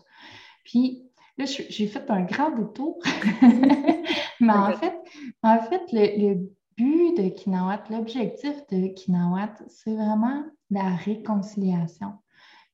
Puis 0.64 1.10
là, 1.38 1.46
j'ai 1.46 1.86
fait 1.86 2.10
un 2.10 2.22
grand 2.22 2.50
détour, 2.50 2.98
mais 4.40 4.52
en 4.52 4.72
fait, 4.72 4.94
en 5.42 5.58
fait, 5.60 5.82
le, 5.92 6.34
le 6.34 6.50
but 6.76 7.16
de 7.16 7.28
Kinawat, 7.30 7.84
l'objectif 7.90 8.54
de 8.70 8.88
Kinawat, 8.88 9.54
c'est 9.68 9.94
vraiment 9.94 10.44
la 10.70 10.94
réconciliation. 10.96 12.12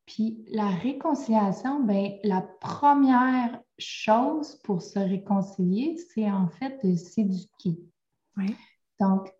Puis 0.07 0.45
la 0.51 0.67
réconciliation, 0.67 1.81
ben, 1.81 2.15
la 2.25 2.43
première 2.43 3.61
chose 3.79 4.57
pour 4.65 4.83
se 4.83 4.99
réconcilier, 4.99 5.97
c'est 6.13 6.31
en 6.31 6.49
fait 6.49 6.85
de 6.85 6.97
s'éduquer. 6.97 7.79
Donc, 9.01 9.33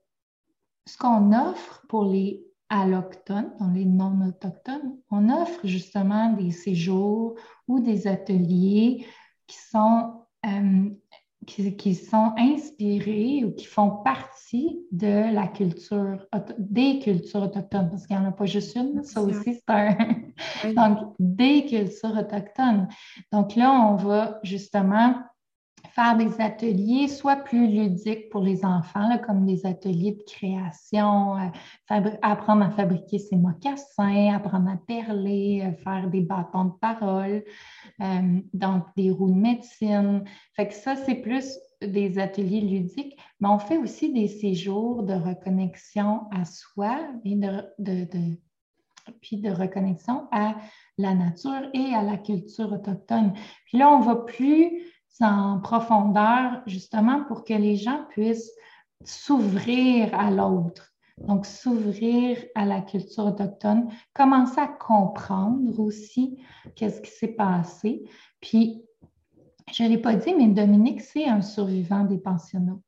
ce 0.87 0.97
qu'on 0.97 1.33
offre 1.33 1.85
pour 1.89 2.05
les 2.05 2.45
allochtones, 2.69 3.53
donc 3.61 3.75
les 3.75 3.85
non-autochtones, 3.85 4.97
on 5.11 5.29
offre 5.29 5.61
justement 5.65 6.33
des 6.33 6.51
séjours 6.51 7.35
ou 7.69 7.81
des 7.81 8.07
ateliers 8.07 9.07
qui 9.47 9.57
sont 9.59 10.25
euh, 10.47 10.91
qui, 11.47 11.95
sont 11.95 12.33
inspirés 12.39 13.45
ou 13.45 13.53
qui 13.53 13.65
font 13.65 14.03
partie 14.05 14.81
de 14.93 15.33
la 15.35 15.49
culture, 15.49 16.27
des 16.59 17.01
cultures 17.01 17.43
autochtones, 17.43 17.91
parce 17.91 18.07
qu'il 18.07 18.17
n'y 18.17 18.25
en 18.25 18.29
a 18.29 18.33
pas 18.33 18.47
juste 18.47 18.77
une, 18.77 19.03
ça 19.03 19.23
aussi 19.23 19.55
c'est 19.55 19.63
un. 19.69 19.97
Donc, 20.75 21.15
des 21.19 21.67
cultures 21.67 22.17
autochtones. 22.17 22.89
Donc 23.33 23.57
là, 23.57 23.73
on 23.73 23.97
va 23.97 24.39
justement 24.43 25.15
faire 25.95 26.17
des 26.17 26.41
ateliers, 26.41 27.09
soit 27.09 27.37
plus 27.37 27.67
ludiques 27.67 28.31
pour 28.31 28.43
les 28.43 28.65
enfants, 28.65 29.19
comme 29.27 29.45
des 29.45 29.67
ateliers 29.67 30.13
de 30.13 30.23
création, 30.23 31.37
euh, 31.37 32.01
apprendre 32.23 32.65
à 32.65 32.71
fabriquer 32.71 33.19
ses 33.19 33.37
mocassins, 33.37 34.35
apprendre 34.35 34.71
à 34.71 34.77
perler, 34.77 35.63
euh, 35.65 35.73
faire 35.83 36.09
des 36.09 36.21
bâtons 36.21 36.67
de 36.67 36.73
parole, 36.81 37.45
euh, 38.01 38.41
donc 38.55 38.85
des 38.97 39.11
roues 39.11 39.31
de 39.31 39.39
médecine. 39.39 40.25
Fait 40.57 40.69
que 40.69 40.75
ça, 40.75 40.97
c'est 40.97 41.17
plus 41.17 41.59
des 41.83 42.19
ateliers 42.19 42.61
ludiques, 42.61 43.17
mais 43.41 43.49
on 43.49 43.59
fait 43.59 43.77
aussi 43.77 44.13
des 44.13 44.29
séjours 44.29 45.03
de 45.03 45.15
reconnexion 45.15 46.23
à 46.31 46.45
soi 46.45 47.01
et 47.25 47.35
de, 47.35 48.39
puis 49.21 49.37
de 49.37 49.51
reconnexion 49.51 50.29
à 50.31 50.55
la 50.97 51.15
nature 51.15 51.69
et 51.75 51.95
à 51.95 52.03
la 52.03 52.17
culture 52.17 52.73
autochtone. 52.73 53.33
Puis 53.67 53.79
là, 53.79 53.91
on 53.91 54.01
va 54.01 54.17
plus 54.17 54.71
en 55.21 55.61
profondeur, 55.61 56.63
justement 56.67 57.25
pour 57.25 57.45
que 57.45 57.55
les 57.55 57.77
gens 57.77 58.05
puissent 58.11 58.53
s'ouvrir 59.05 60.15
à 60.15 60.31
l'autre. 60.31 60.93
Donc, 61.19 61.47
s'ouvrir 61.47 62.39
à 62.55 62.65
la 62.65 62.81
culture 62.81 63.27
autochtone, 63.27 63.89
commencer 64.15 64.59
à 64.61 64.67
comprendre 64.67 65.79
aussi 65.79 66.39
qu'est-ce 66.75 67.01
qui 67.01 67.11
s'est 67.11 67.29
passé. 67.29 68.03
Puis, 68.41 68.83
je 69.73 69.85
ne 69.85 69.91
l'ai 69.91 69.99
pas 69.99 70.15
dit, 70.15 70.35
mais 70.35 70.49
Dominique, 70.49 71.01
c'est 71.01 71.27
un 71.27 71.43
survivant 71.43 72.05
des 72.05 72.19
pensionnats. 72.19 72.79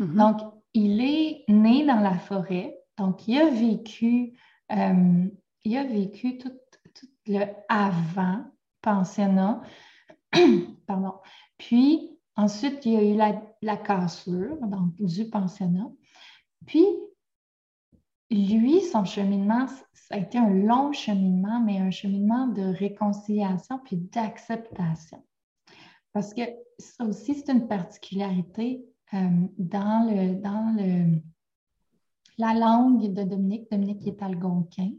Mm-hmm. 0.00 0.14
Donc, 0.14 0.52
il 0.72 1.00
est 1.00 1.44
né 1.48 1.84
dans 1.84 2.00
la 2.00 2.18
forêt. 2.18 2.78
Donc, 2.96 3.26
il 3.28 3.38
a 3.38 3.50
vécu, 3.50 4.38
euh, 4.72 5.26
il 5.64 5.76
a 5.76 5.84
vécu 5.84 6.38
tout, 6.38 6.52
tout 6.94 7.08
le 7.26 7.44
avant 7.68 8.44
pensionnat. 8.82 9.62
Pardon. 10.86 11.14
Puis, 11.68 12.18
ensuite, 12.36 12.84
il 12.84 12.92
y 12.92 12.96
a 12.96 13.02
eu 13.02 13.40
la, 13.62 13.76
cassure, 13.78 14.58
donc 14.66 14.94
du 14.98 15.30
pensionnat. 15.30 15.90
Puis, 16.66 16.84
lui, 18.30 18.82
son 18.82 19.06
cheminement, 19.06 19.66
ça 19.94 20.16
a 20.16 20.18
été 20.18 20.36
un 20.36 20.50
long 20.50 20.92
cheminement, 20.92 21.60
mais 21.60 21.78
un 21.78 21.90
cheminement 21.90 22.48
de 22.48 22.62
réconciliation 22.62 23.78
puis 23.78 23.96
d'acceptation. 23.96 25.24
Parce 26.12 26.34
que 26.34 26.42
ça 26.78 27.06
aussi, 27.06 27.34
c'est 27.34 27.50
une 27.50 27.66
particularité 27.66 28.84
euh, 29.14 29.30
dans, 29.56 30.06
le, 30.06 30.34
dans 30.34 30.76
le, 30.76 31.18
la 32.36 32.52
langue 32.52 33.10
de 33.10 33.22
Dominique. 33.22 33.70
Dominique 33.70 34.06
est 34.06 34.22
algonquin. 34.22 34.90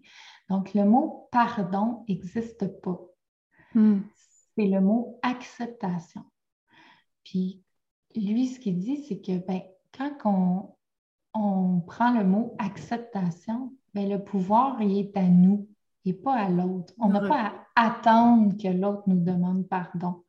Donc, 0.49 0.73
le 0.73 0.83
mot 0.83 1.29
pardon 1.31 2.03
n'existe 2.09 2.81
pas. 2.81 2.99
Hmm. 3.75 3.99
C'est 4.55 4.65
le 4.65 4.81
mot 4.81 5.19
acceptation. 5.21 6.23
Puis 7.25 7.61
lui, 8.15 8.47
ce 8.47 8.59
qu'il 8.59 8.79
dit, 8.79 9.03
c'est 9.03 9.19
que 9.19 9.45
ben, 9.45 9.61
quand 9.91 10.71
on, 11.33 11.81
prend 11.81 12.17
le 12.17 12.23
mot 12.23 12.55
acceptation, 12.59 13.73
ben, 13.93 14.09
le 14.09 14.23
pouvoir 14.23 14.81
il 14.81 14.97
est 14.99 15.17
à 15.17 15.23
nous 15.23 15.67
et 16.05 16.13
pas 16.13 16.35
à 16.35 16.49
l'autre. 16.49 16.93
On 16.97 17.09
n'a 17.09 17.19
pas 17.19 17.53
à 17.75 17.87
attendre 17.87 18.55
que 18.57 18.69
l'autre 18.69 19.03
nous 19.07 19.21
demande 19.21 19.67
pardon. 19.67 20.23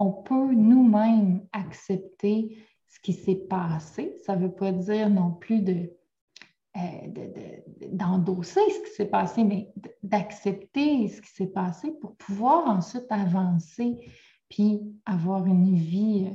On 0.00 0.10
peut 0.10 0.52
nous-mêmes 0.52 1.46
accepter 1.52 2.58
ce 2.88 2.98
qui 2.98 3.12
s'est 3.12 3.46
passé. 3.48 4.16
Ça 4.24 4.34
ne 4.34 4.46
veut 4.46 4.54
pas 4.54 4.72
dire 4.72 5.08
non 5.08 5.32
plus 5.32 5.60
de, 5.60 5.92
euh, 6.76 7.60
d'endosser 7.92 8.60
ce 8.70 8.80
qui 8.80 8.94
s'est 8.96 9.08
passé, 9.08 9.44
mais 9.44 9.72
d'accepter 10.02 11.06
ce 11.08 11.20
qui 11.20 11.30
s'est 11.30 11.46
passé 11.46 11.92
pour 12.00 12.16
pouvoir 12.16 12.66
ensuite 12.66 13.06
avancer 13.10 13.98
puis 14.52 14.82
avoir 15.06 15.46
une 15.46 15.74
vie, 15.74 16.28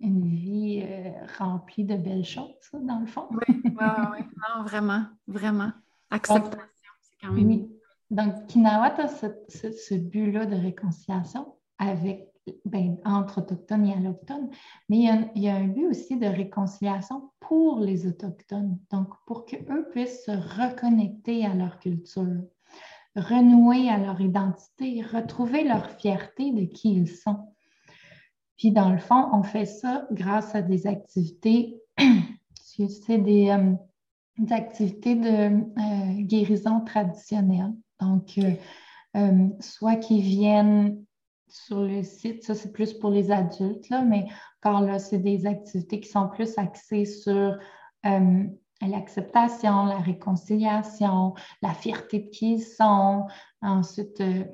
une 0.00 0.24
vie 0.24 0.84
euh, 0.84 1.10
remplie 1.36 1.84
de 1.84 1.96
belles 1.96 2.24
choses, 2.24 2.54
dans 2.72 3.00
le 3.00 3.06
fond. 3.06 3.26
Oui, 3.32 3.40
oui, 3.48 3.72
oui. 3.74 4.24
Non, 4.36 4.62
vraiment, 4.62 5.06
vraiment. 5.26 5.72
Acceptation, 6.10 6.60
c'est 7.00 7.16
quand 7.20 7.32
même. 7.32 7.44
Oui. 7.44 7.68
Donc, 8.12 8.46
Kinawat 8.46 9.00
a 9.00 9.08
ce, 9.08 9.26
ce 9.48 9.94
but-là 9.96 10.46
de 10.46 10.54
réconciliation 10.54 11.56
avec 11.78 12.28
ben, 12.64 12.96
entre 13.04 13.38
autochtones 13.38 13.86
et 13.86 13.94
allochtones, 13.94 14.50
mais 14.88 14.98
il 15.34 15.42
y, 15.42 15.48
a, 15.48 15.56
un 15.56 15.66
but 15.66 15.86
aussi 15.86 16.16
de 16.16 16.26
réconciliation 16.26 17.30
pour 17.40 17.80
les 17.80 18.06
autochtones, 18.06 18.78
donc 18.90 19.08
pour 19.26 19.44
qu'eux 19.44 19.88
puissent 19.90 20.24
se 20.24 20.30
reconnecter 20.30 21.46
à 21.46 21.54
leur 21.54 21.80
culture, 21.80 22.42
renouer 23.16 23.88
à 23.90 23.98
leur 23.98 24.20
identité, 24.20 25.02
retrouver 25.02 25.64
leur 25.64 25.90
fierté 25.90 26.52
de 26.52 26.64
qui 26.64 26.94
ils 26.94 27.08
sont. 27.08 27.52
Puis 28.56 28.70
dans 28.70 28.90
le 28.90 28.98
fond, 28.98 29.28
on 29.32 29.42
fait 29.42 29.66
ça 29.66 30.06
grâce 30.12 30.54
à 30.54 30.62
des 30.62 30.86
activités, 30.86 31.80
c'est 32.54 33.18
des, 33.18 33.50
euh, 33.50 33.74
activités 34.50 35.14
de 35.14 35.28
euh, 35.28 36.22
guérison 36.22 36.80
traditionnelle. 36.80 37.72
Donc, 38.00 38.38
euh, 39.16 39.48
soit 39.60 39.96
qui 39.96 40.20
viennent 40.20 41.04
sur 41.48 41.82
le 41.82 42.02
site. 42.02 42.44
Ça, 42.44 42.54
c'est 42.54 42.72
plus 42.72 42.94
pour 42.94 43.10
les 43.10 43.30
adultes, 43.30 43.88
là, 43.90 44.02
mais 44.02 44.26
encore 44.62 44.80
là, 44.80 44.98
c'est 44.98 45.18
des 45.18 45.44
activités 45.46 46.00
qui 46.00 46.08
sont 46.08 46.28
plus 46.28 46.56
axées 46.56 47.04
sur 47.04 47.58
l'acceptation, 48.88 49.86
la 49.86 49.98
réconciliation, 49.98 51.34
la 51.62 51.74
fierté 51.74 52.20
de 52.20 52.30
qui 52.30 52.54
ils 52.54 52.60
sont. 52.60 53.26
Ensuite, 53.60 54.20
euh, 54.20 54.44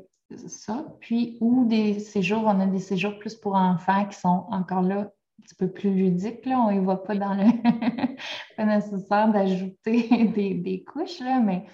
ça. 0.46 0.84
Puis, 1.00 1.38
ou 1.40 1.64
des 1.64 1.98
séjours, 2.00 2.42
on 2.44 2.60
a 2.60 2.66
des 2.66 2.78
séjours 2.78 3.18
plus 3.18 3.34
pour 3.34 3.54
enfants 3.54 4.04
qui 4.06 4.18
sont 4.18 4.46
encore 4.50 4.82
là 4.82 5.00
un 5.00 5.42
petit 5.42 5.54
peu 5.54 5.70
plus 5.70 5.90
ludiques. 5.90 6.44
Là. 6.46 6.60
On 6.60 6.72
ne 6.72 6.84
va 6.84 6.96
pas 6.96 7.14
dans 7.14 7.34
le. 7.34 7.44
pas 8.56 8.64
nécessaire 8.64 9.28
d'ajouter 9.28 10.28
des, 10.62 10.84
couches, 10.84 11.20
là, 11.20 11.40
mais 11.40 11.64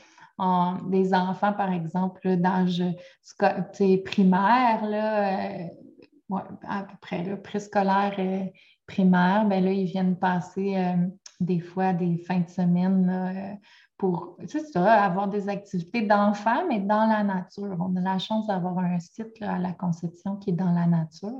des 0.90 1.14
enfants, 1.14 1.52
par 1.52 1.72
exemple, 1.72 2.36
d'âge 2.36 2.82
primaire, 4.04 4.84
là, 4.86 5.62
euh, 5.62 5.66
à 6.66 6.82
peu 6.82 6.96
près 7.00 7.22
là, 7.24 7.36
préscolaire 7.36 8.18
et 8.18 8.52
primaire, 8.86 9.46
ben 9.46 9.64
là, 9.64 9.72
ils 9.72 9.86
viennent 9.86 10.16
passer 10.16 10.76
euh, 10.76 10.96
des 11.40 11.60
fois 11.60 11.92
des 11.92 12.18
fins 12.18 12.40
de 12.40 12.48
semaine 12.48 13.10
euh, 13.10 13.54
pour 13.96 14.36
avoir 14.74 15.28
des 15.28 15.48
activités 15.48 16.02
d'enfants, 16.02 16.64
mais 16.68 16.80
dans 16.80 17.06
la 17.06 17.22
nature. 17.22 17.76
On 17.80 17.94
a 17.96 18.00
la 18.00 18.18
chance 18.18 18.48
d'avoir 18.48 18.78
un 18.78 18.98
site 18.98 19.40
à 19.40 19.58
la 19.58 19.72
Conception 19.72 20.36
qui 20.36 20.50
est 20.50 20.54
dans 20.54 20.72
la 20.72 20.86
nature. 20.86 21.32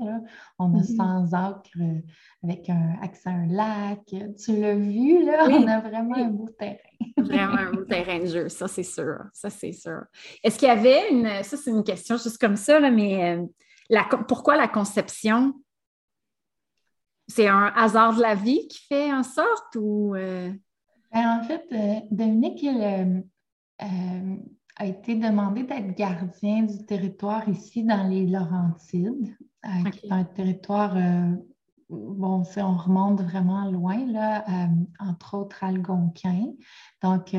On 0.57 0.73
a 0.73 0.79
mm-hmm. 0.79 0.95
sans 0.95 1.33
acre 1.33 1.69
euh, 1.79 1.99
avec 2.43 2.69
un 2.69 2.95
accès 3.01 3.29
à 3.29 3.33
un 3.33 3.47
lac. 3.47 3.99
Tu 4.07 4.59
l'as 4.59 4.75
vu, 4.75 5.25
là? 5.25 5.47
On 5.49 5.67
a 5.67 5.81
vraiment 5.81 6.15
un 6.15 6.29
beau 6.29 6.49
terrain. 6.57 6.77
vraiment 7.17 7.57
un 7.57 7.71
beau 7.71 7.83
terrain 7.83 8.19
de 8.19 8.25
jeu, 8.25 8.49
ça 8.49 8.67
c'est 8.67 8.83
sûr. 8.83 9.17
Ça, 9.33 9.49
c'est 9.49 9.73
sûr. 9.73 10.03
Est-ce 10.43 10.57
qu'il 10.57 10.67
y 10.67 10.71
avait 10.71 11.11
une. 11.11 11.43
Ça, 11.43 11.57
c'est 11.57 11.71
une 11.71 11.83
question 11.83 12.17
juste 12.17 12.39
comme 12.39 12.55
ça, 12.55 12.79
mais 12.89 13.35
euh, 13.35 13.45
la, 13.89 14.05
pourquoi 14.27 14.55
la 14.55 14.67
conception? 14.67 15.53
C'est 17.27 17.47
un 17.47 17.71
hasard 17.75 18.15
de 18.15 18.21
la 18.21 18.35
vie 18.35 18.67
qui 18.67 18.85
fait 18.87 19.11
en 19.11 19.23
sorte 19.23 19.75
ou. 19.75 20.15
Euh, 20.15 20.51
ben, 21.15 21.39
en 21.39 21.43
fait, 21.43 21.65
euh, 21.71 22.01
Dominique 22.11 22.61
euh, 22.65 23.21
euh, 23.81 24.35
a 24.75 24.85
été 24.85 25.15
demandé 25.15 25.63
d'être 25.63 25.95
gardien 25.95 26.63
du 26.63 26.85
territoire 26.85 27.47
ici 27.47 27.85
dans 27.85 28.05
les 28.05 28.27
Laurentides, 28.27 29.33
qui 29.93 30.07
est 30.07 30.11
un 30.11 30.25
territoire, 30.25 30.95
bon, 31.89 32.43
on 32.57 32.77
remonte 32.77 33.21
vraiment 33.21 33.71
loin, 33.71 34.05
là, 34.05 34.43
entre 34.99 35.37
autres 35.37 35.63
algonquins. 35.63 36.51
Donc, 37.01 37.33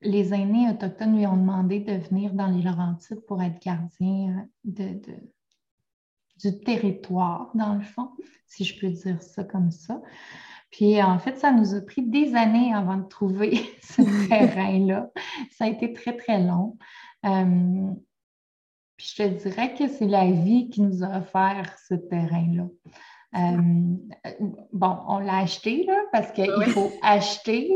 les 0.00 0.34
aînés 0.34 0.68
autochtones 0.68 1.16
lui 1.16 1.26
ont 1.28 1.36
demandé 1.36 1.78
de 1.78 1.92
venir 1.92 2.34
dans 2.34 2.48
les 2.48 2.62
Laurentides 2.62 3.24
pour 3.28 3.40
être 3.40 3.62
gardien 3.62 4.48
de, 4.64 5.00
du 6.40 6.60
territoire, 6.60 7.50
dans 7.54 7.74
le 7.74 7.82
fond, 7.82 8.10
si 8.46 8.64
je 8.64 8.78
peux 8.78 8.88
dire 8.88 9.22
ça 9.22 9.44
comme 9.44 9.70
ça. 9.70 10.00
Puis 10.70 11.02
en 11.02 11.18
fait, 11.18 11.38
ça 11.38 11.52
nous 11.52 11.74
a 11.74 11.80
pris 11.80 12.02
des 12.02 12.34
années 12.34 12.74
avant 12.74 12.98
de 12.98 13.08
trouver 13.08 13.60
ce 13.82 14.02
terrain-là. 14.28 15.10
Ça 15.50 15.64
a 15.64 15.68
été 15.68 15.92
très, 15.92 16.16
très 16.16 16.42
long. 16.42 16.76
Euh, 17.24 17.90
puis 18.96 19.14
je 19.16 19.22
te 19.22 19.28
dirais 19.28 19.74
que 19.74 19.88
c'est 19.88 20.06
la 20.06 20.30
vie 20.30 20.70
qui 20.70 20.82
nous 20.82 21.04
a 21.04 21.18
offert 21.18 21.76
ce 21.88 21.94
terrain-là. 21.94 22.66
Euh, 23.36 23.58
bon, 24.72 24.96
on 25.06 25.18
l'a 25.18 25.38
acheté 25.38 25.84
là, 25.84 26.02
parce 26.12 26.32
qu'il 26.32 26.50
faut 26.70 26.90
acheter. 27.02 27.70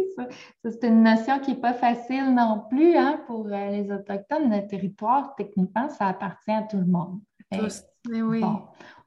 c'est 0.65 0.85
une 0.85 1.03
notion 1.03 1.41
qui 1.41 1.53
n'est 1.53 1.61
pas 1.61 1.75
facile 1.75 2.35
non 2.35 2.65
plus 2.71 2.97
hein, 2.97 3.21
pour 3.27 3.47
euh, 3.47 3.71
les 3.71 3.93
Autochtones. 3.93 4.51
Le 4.51 4.67
territoire, 4.67 5.35
techniquement, 5.37 5.89
ça 5.91 6.09
appartient 6.09 6.51
à 6.51 6.63
tout 6.63 6.79
le 6.79 6.87
monde. 6.87 7.21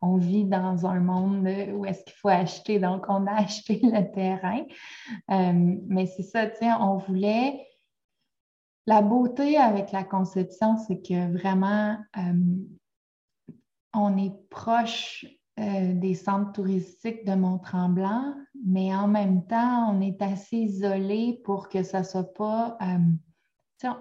On 0.01 0.17
vit 0.17 0.45
dans 0.45 0.85
un 0.85 0.99
monde 0.99 1.47
où 1.73 1.85
est-ce 1.85 2.03
qu'il 2.03 2.15
faut 2.15 2.29
acheter, 2.29 2.79
donc 2.79 3.05
on 3.09 3.25
a 3.27 3.33
acheté 3.41 3.79
le 3.83 4.11
terrain. 4.11 4.63
Euh, 5.31 5.77
mais 5.87 6.05
c'est 6.05 6.23
ça, 6.23 6.47
tu 6.47 6.65
on 6.79 6.97
voulait. 6.97 7.67
La 8.87 9.01
beauté 9.01 9.57
avec 9.57 9.91
la 9.91 10.03
conception, 10.03 10.77
c'est 10.77 11.01
que 11.01 11.31
vraiment, 11.35 11.97
euh, 12.17 12.33
on 13.95 14.15
est 14.17 14.35
proche 14.49 15.25
euh, 15.59 15.93
des 15.93 16.13
centres 16.13 16.51
touristiques 16.51 17.25
de 17.25 17.33
Mont-Tremblant, 17.33 18.35
mais 18.63 18.95
en 18.95 19.07
même 19.07 19.47
temps, 19.47 19.91
on 19.91 20.01
est 20.01 20.21
assez 20.21 20.57
isolé 20.57 21.41
pour 21.43 21.67
que 21.67 21.81
ça 21.81 21.99
ne 21.99 22.03
soit 22.03 22.31
pas. 22.33 22.77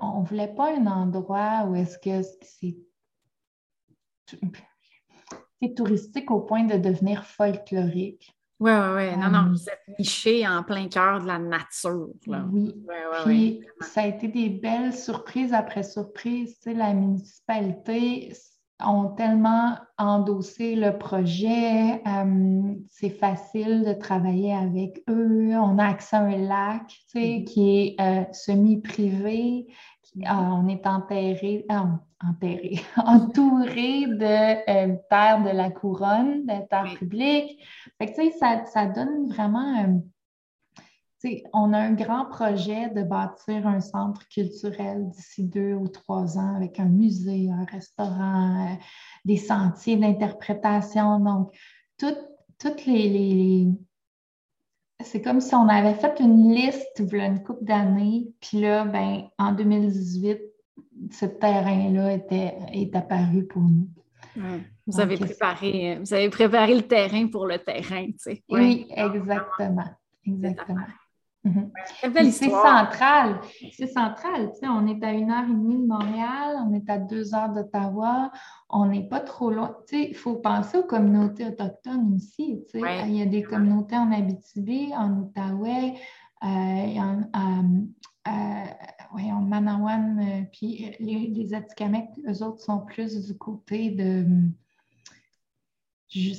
on 0.03 0.21
ne 0.21 0.27
voulait 0.27 0.55
pas 0.55 0.77
un 0.77 0.87
endroit 0.87 1.65
où 1.67 1.75
est-ce 1.75 1.99
que 1.99 2.23
c'est 2.43 2.77
touristique 5.73 6.31
au 6.31 6.41
point 6.41 6.65
de 6.65 6.77
devenir 6.77 7.25
folklorique. 7.25 8.35
Oui, 8.61 8.71
oui, 8.71 8.89
oui. 8.97 9.17
Non, 9.17 9.31
non, 9.31 9.47
euh, 9.47 9.51
vous 9.51 9.69
êtes 9.69 9.99
niché 9.99 10.47
en 10.47 10.63
plein 10.63 10.89
cœur 10.89 11.21
de 11.21 11.27
la 11.27 11.39
nature. 11.39 12.09
Oui. 12.27 12.75
Puis, 13.25 13.61
ça 13.81 14.03
a 14.03 14.07
été 14.07 14.29
des 14.29 14.49
belles 14.49 14.95
surprises 14.95 15.53
après 15.53 15.83
surprises. 15.83 16.57
Tu 16.59 16.71
sais, 16.71 16.75
la 16.75 16.95
municipalité 16.95 18.33
ont 18.85 19.09
tellement 19.09 19.77
endossé 19.99 20.77
le 20.77 20.97
projet. 20.97 22.01
Euh, 22.07 22.75
c'est 22.89 23.11
facile 23.11 23.85
de 23.85 23.93
travailler 23.93 24.55
avec 24.55 25.03
eux. 25.11 25.51
On 25.57 25.79
a 25.79 25.87
accès 25.87 26.17
à 26.17 26.21
un 26.21 26.37
lac 26.37 26.87
tu 26.89 26.97
sais, 27.09 27.45
qui 27.45 27.79
est 27.79 28.01
euh, 28.01 28.25
semi-privé. 28.33 29.67
on 30.17 30.69
est 30.69 30.87
enterré, 30.87 31.67
enterré, 32.29 32.81
entouré 32.97 34.07
de 34.07 34.71
euh, 34.71 34.97
terres 35.09 35.43
de 35.43 35.51
la 35.51 35.71
couronne, 35.71 36.47
de 36.47 36.69
terres 36.69 36.95
publiques. 36.99 37.63
ça, 38.39 38.65
ça, 38.67 38.87
donne 38.87 39.29
vraiment. 39.29 39.85
Euh, 39.85 39.99
on 41.55 41.73
a 41.73 41.79
un 41.79 41.95
grand 41.95 42.27
projet 42.27 42.91
de 42.91 43.03
bâtir 43.03 43.67
un 43.67 43.81
centre 43.81 44.29
culturel 44.29 45.09
d'ici 45.09 45.45
deux 45.45 45.73
ou 45.73 45.89
trois 45.89 46.37
ans 46.37 46.55
avec 46.55 46.79
un 46.79 46.85
musée, 46.85 47.51
un 47.51 47.65
restaurant, 47.65 48.67
euh, 48.67 48.75
des 49.25 49.39
sentiers 49.39 49.97
d'interprétation. 49.97 51.21
Donc, 51.21 51.57
toutes 51.97 52.85
les, 52.87 53.69
c'est 55.03 55.23
comme 55.23 55.41
si 55.41 55.55
on 55.55 55.69
avait 55.69 55.95
fait 55.95 56.21
une 56.21 56.53
liste 56.53 57.03
a 57.21 57.27
une 57.27 57.43
couple 57.43 57.65
d'années, 57.65 58.33
puis 58.41 58.61
là, 58.61 58.85
ben, 58.85 59.29
en 59.39 59.53
2018, 59.53 60.41
ce 61.11 61.27
terrain-là 61.27 62.19
est 62.73 62.97
apparu 62.97 63.45
pour 63.45 63.63
nous. 63.63 63.89
Vous, 64.87 65.01
avez 65.01 65.17
préparé, 65.17 65.99
vous 66.01 66.13
avez 66.13 66.29
préparé 66.29 66.75
le 66.75 66.83
terrain 66.83 67.29
pour 67.29 67.47
le 67.47 67.59
terrain, 67.59 68.07
tu 68.07 68.15
sais. 68.19 68.43
Oui, 68.49 68.87
exactement. 68.91 69.85
Exactement. 70.27 70.87
Mhm. 71.45 71.71
C'est 72.31 72.49
central. 72.49 73.41
C'est 73.73 73.87
central. 73.87 74.51
Tu 74.53 74.61
sais, 74.61 74.69
on 74.69 74.87
est 74.87 75.05
à 75.05 75.13
une 75.13 75.31
heure 75.31 75.45
et 75.45 75.53
demie 75.53 75.77
de 75.77 75.87
Montréal, 75.87 76.57
on 76.67 76.73
est 76.73 76.89
à 76.89 76.97
deux 76.97 77.35
heures 77.35 77.51
d'Ottawa, 77.51 78.33
on 78.71 78.87
n'est 78.87 79.07
pas 79.07 79.21
trop 79.21 79.51
loin. 79.51 79.77
Tu 79.87 79.97
sais, 79.97 80.09
il 80.09 80.17
faut 80.17 80.37
penser 80.37 80.79
aux 80.79 80.85
communautés 80.85 81.47
autochtones 81.47 82.15
aussi. 82.15 82.65
Tu 82.71 82.81
sais. 82.81 83.09
Il 83.09 83.17
y 83.17 83.23
a 83.23 83.27
des 83.27 83.43
communautés 83.43 83.97
en 83.97 84.11
Abitibi, 84.11 84.91
en 84.97 85.19
Outaouais, 85.19 85.95
euh, 86.43 86.47
en, 86.47 87.21
euh, 88.27 88.65
oui, 89.15 89.31
en 89.33 89.41
Manawan, 89.41 90.21
euh, 90.21 90.43
puis 90.53 90.87
euh, 90.87 90.97
les, 91.01 91.29
les 91.29 91.55
Atikamekw, 91.55 92.21
eux 92.29 92.43
autres 92.43 92.63
sont 92.63 92.81
plus 92.81 93.27
du 93.27 93.37
côté 93.37 93.91
de 93.91 94.27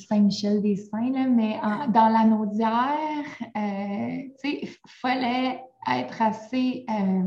Saint-Michel-des-Saints, 0.07 1.29
mais 1.29 1.59
dans 1.89 2.07
la 2.07 2.23
Naudière, 2.23 3.25
il 3.55 4.69
fallait 4.88 5.61
être 5.88 6.21
assez, 6.21 6.85
euh, 6.89 7.23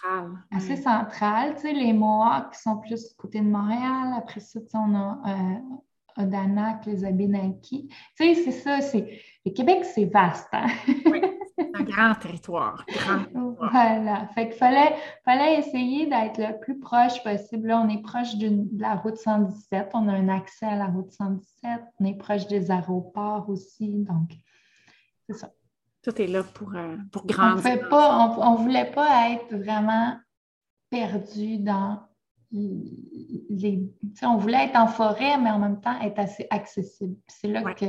central. 0.00 0.30
Assez 0.50 0.76
central. 0.76 1.54
Tu 1.54 1.62
sais, 1.62 1.72
les 1.72 1.92
Mohawks 1.92 2.54
sont 2.54 2.78
plus 2.78 3.08
du 3.08 3.14
côté 3.16 3.40
de 3.40 3.46
Montréal. 3.46 4.14
Après 4.16 4.40
ça, 4.40 4.60
on 4.74 4.94
a 4.94 5.20
euh, 5.26 6.22
Odanak, 6.22 6.86
les 6.86 7.04
sais, 8.16 8.34
c'est 8.34 8.52
ça. 8.52 8.80
C'est... 8.80 9.20
Le 9.44 9.52
Québec, 9.52 9.84
c'est 9.84 10.06
vaste. 10.06 10.48
Hein? 10.52 10.66
oui, 11.06 11.20
un 11.74 11.82
grand 11.82 12.14
territoire. 12.14 12.84
Voilà. 13.58 14.28
Fait 14.34 14.48
qu'il 14.48 14.58
fallait, 14.58 14.94
fallait 15.24 15.58
essayer 15.58 16.06
d'être 16.06 16.38
le 16.38 16.58
plus 16.60 16.78
proche 16.78 17.22
possible. 17.22 17.68
Là, 17.68 17.80
on 17.84 17.88
est 17.88 18.02
proche 18.02 18.36
de 18.36 18.66
la 18.78 18.94
route 18.94 19.16
117. 19.16 19.90
On 19.94 20.08
a 20.08 20.12
un 20.12 20.28
accès 20.28 20.66
à 20.66 20.76
la 20.76 20.86
route 20.86 21.10
117. 21.10 21.80
On 22.00 22.04
est 22.04 22.16
proche 22.16 22.46
des 22.46 22.70
aéroports 22.70 23.48
aussi. 23.48 24.04
Donc, 24.04 24.30
c'est 25.28 25.36
ça. 25.36 25.50
Tout 26.02 26.22
est 26.22 26.26
là 26.26 26.42
pour, 26.42 26.74
euh, 26.74 26.96
pour 27.10 27.26
grandir. 27.26 27.78
On 27.90 28.52
ne 28.52 28.62
voulait 28.62 28.90
pas 28.90 29.30
être 29.30 29.54
vraiment 29.54 30.16
perdu 30.90 31.58
dans 31.58 32.00
les. 32.50 33.82
On 34.22 34.36
voulait 34.36 34.66
être 34.66 34.76
en 34.76 34.86
forêt, 34.86 35.36
mais 35.38 35.50
en 35.50 35.58
même 35.58 35.80
temps 35.80 36.00
être 36.00 36.18
assez 36.18 36.46
accessible. 36.50 37.16
C'est 37.26 37.48
là 37.48 37.74
que 37.74 37.86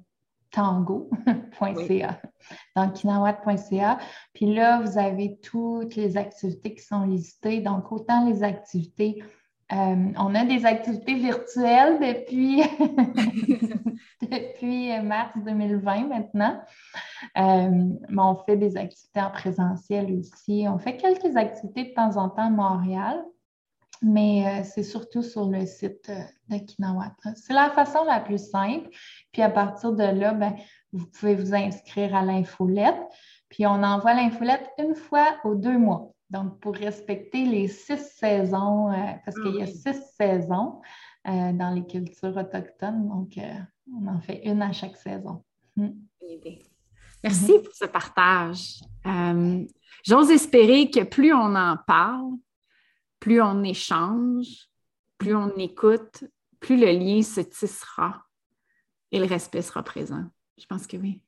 tango.ca. 0.52 2.20
Donc, 2.76 2.92
kinawat.ca. 2.94 3.98
Puis 4.34 4.54
là, 4.54 4.80
vous 4.80 4.98
avez 4.98 5.38
toutes 5.40 5.96
les 5.96 6.16
activités 6.16 6.74
qui 6.74 6.82
sont 6.82 7.04
listées. 7.04 7.60
Donc, 7.60 7.90
autant 7.90 8.26
les 8.26 8.42
activités 8.42 9.22
euh, 9.72 10.12
on 10.18 10.34
a 10.34 10.44
des 10.44 10.66
activités 10.66 11.14
virtuelles 11.14 11.98
depuis, 11.98 12.62
depuis 14.20 15.00
mars 15.02 15.32
2020 15.36 16.08
maintenant. 16.08 16.60
Euh, 17.38 17.70
mais 18.08 18.22
on 18.22 18.36
fait 18.44 18.58
des 18.58 18.76
activités 18.76 19.20
en 19.20 19.30
présentiel 19.30 20.12
aussi. 20.18 20.66
On 20.68 20.78
fait 20.78 20.98
quelques 20.98 21.36
activités 21.36 21.84
de 21.84 21.94
temps 21.94 22.16
en 22.18 22.28
temps 22.28 22.48
à 22.48 22.50
Montréal, 22.50 23.24
mais 24.02 24.46
euh, 24.46 24.64
c'est 24.64 24.82
surtout 24.82 25.22
sur 25.22 25.48
le 25.48 25.64
site 25.66 26.10
de 26.48 26.58
Kinawat. 26.58 27.14
C'est 27.36 27.54
la 27.54 27.70
façon 27.70 28.04
la 28.04 28.20
plus 28.20 28.50
simple. 28.50 28.88
Puis 29.32 29.42
à 29.42 29.50
partir 29.50 29.92
de 29.92 30.02
là, 30.02 30.34
ben, 30.34 30.54
vous 30.92 31.06
pouvez 31.06 31.34
vous 31.34 31.54
inscrire 31.54 32.14
à 32.14 32.24
l'infolette. 32.24 33.00
Puis 33.48 33.66
on 33.66 33.82
envoie 33.82 34.14
l'infolette 34.14 34.68
une 34.78 34.94
fois 34.94 35.36
aux 35.44 35.54
deux 35.54 35.78
mois. 35.78 36.12
Donc, 36.32 36.60
pour 36.60 36.74
respecter 36.74 37.44
les 37.44 37.68
six 37.68 37.98
saisons, 37.98 38.90
euh, 38.90 38.96
parce 39.24 39.38
qu'il 39.38 39.54
y 39.54 39.60
a 39.60 39.64
ah 39.64 39.92
six 39.92 40.02
saisons 40.16 40.80
euh, 41.28 41.52
dans 41.52 41.74
les 41.74 41.86
cultures 41.86 42.34
autochtones, 42.34 43.06
donc 43.06 43.36
euh, 43.36 43.52
on 43.94 44.06
en 44.06 44.18
fait 44.20 44.40
une 44.46 44.62
à 44.62 44.72
chaque 44.72 44.96
saison. 44.96 45.44
Hmm. 45.76 45.90
Merci 47.22 47.52
pour 47.62 47.74
ce 47.74 47.84
partage. 47.84 48.80
J'ose 50.04 50.30
espérer 50.30 50.90
que 50.90 51.04
plus 51.04 51.34
on 51.34 51.54
en 51.54 51.76
parle, 51.86 52.32
plus 53.22 53.40
on 53.40 53.62
échange, 53.62 54.68
plus 55.16 55.36
on 55.36 55.56
écoute, 55.56 56.24
plus 56.58 56.76
le 56.76 56.90
lien 56.90 57.22
se 57.22 57.40
tissera 57.40 58.24
et 59.12 59.20
le 59.20 59.26
respect 59.26 59.62
sera 59.62 59.84
présent. 59.84 60.24
Je 60.58 60.66
pense 60.66 60.88
que 60.88 60.96
oui. 60.96 61.22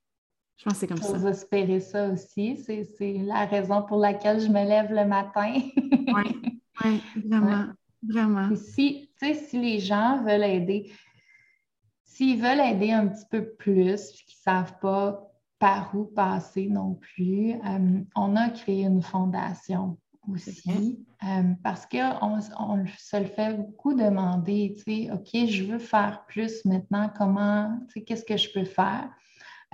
Je 0.56 0.64
pense 0.64 0.72
que 0.72 0.78
c'est 0.80 0.86
comme 0.88 0.96
ça. 0.96 1.16
Vous 1.16 1.28
espérer 1.28 1.78
ça 1.78 2.08
aussi. 2.08 2.56
C'est 2.56 3.12
la 3.18 3.46
raison 3.46 3.84
pour 3.84 3.98
laquelle 3.98 4.40
je 4.40 4.48
me 4.48 4.64
lève 4.64 4.90
le 4.90 5.06
matin. 5.06 5.52
oui, 5.76 6.60
ouais, 6.84 7.00
vraiment. 7.24 7.66
Vraiment. 8.02 8.50
si, 8.56 9.08
si 9.20 9.60
les 9.60 9.78
gens 9.78 10.20
veulent 10.24 10.42
aider, 10.42 10.92
s'ils 12.02 12.42
veulent 12.42 12.60
aider 12.60 12.90
un 12.90 13.06
petit 13.06 13.26
peu 13.30 13.50
plus, 13.54 14.10
puis 14.10 14.24
qu'ils 14.26 14.38
ne 14.38 14.52
savent 14.52 14.78
pas 14.80 15.30
par 15.60 15.94
où 15.94 16.06
passer 16.06 16.66
non 16.66 16.94
plus, 16.94 17.52
euh, 17.52 18.00
on 18.16 18.34
a 18.34 18.50
créé 18.50 18.82
une 18.82 19.00
fondation 19.00 19.96
aussi 20.32 21.04
euh, 21.24 21.54
parce 21.62 21.86
qu'on 21.86 22.38
on 22.58 22.86
se 22.86 23.16
le 23.16 23.26
fait 23.26 23.54
beaucoup 23.56 23.94
demander, 23.94 24.74
tu 24.76 25.06
sais, 25.06 25.10
OK, 25.10 25.48
je 25.48 25.64
veux 25.64 25.78
faire 25.78 26.24
plus 26.26 26.64
maintenant, 26.64 27.10
comment, 27.16 27.78
tu 27.88 28.00
sais, 28.00 28.04
qu'est-ce 28.04 28.24
que 28.24 28.36
je 28.36 28.52
peux 28.52 28.64
faire? 28.64 29.10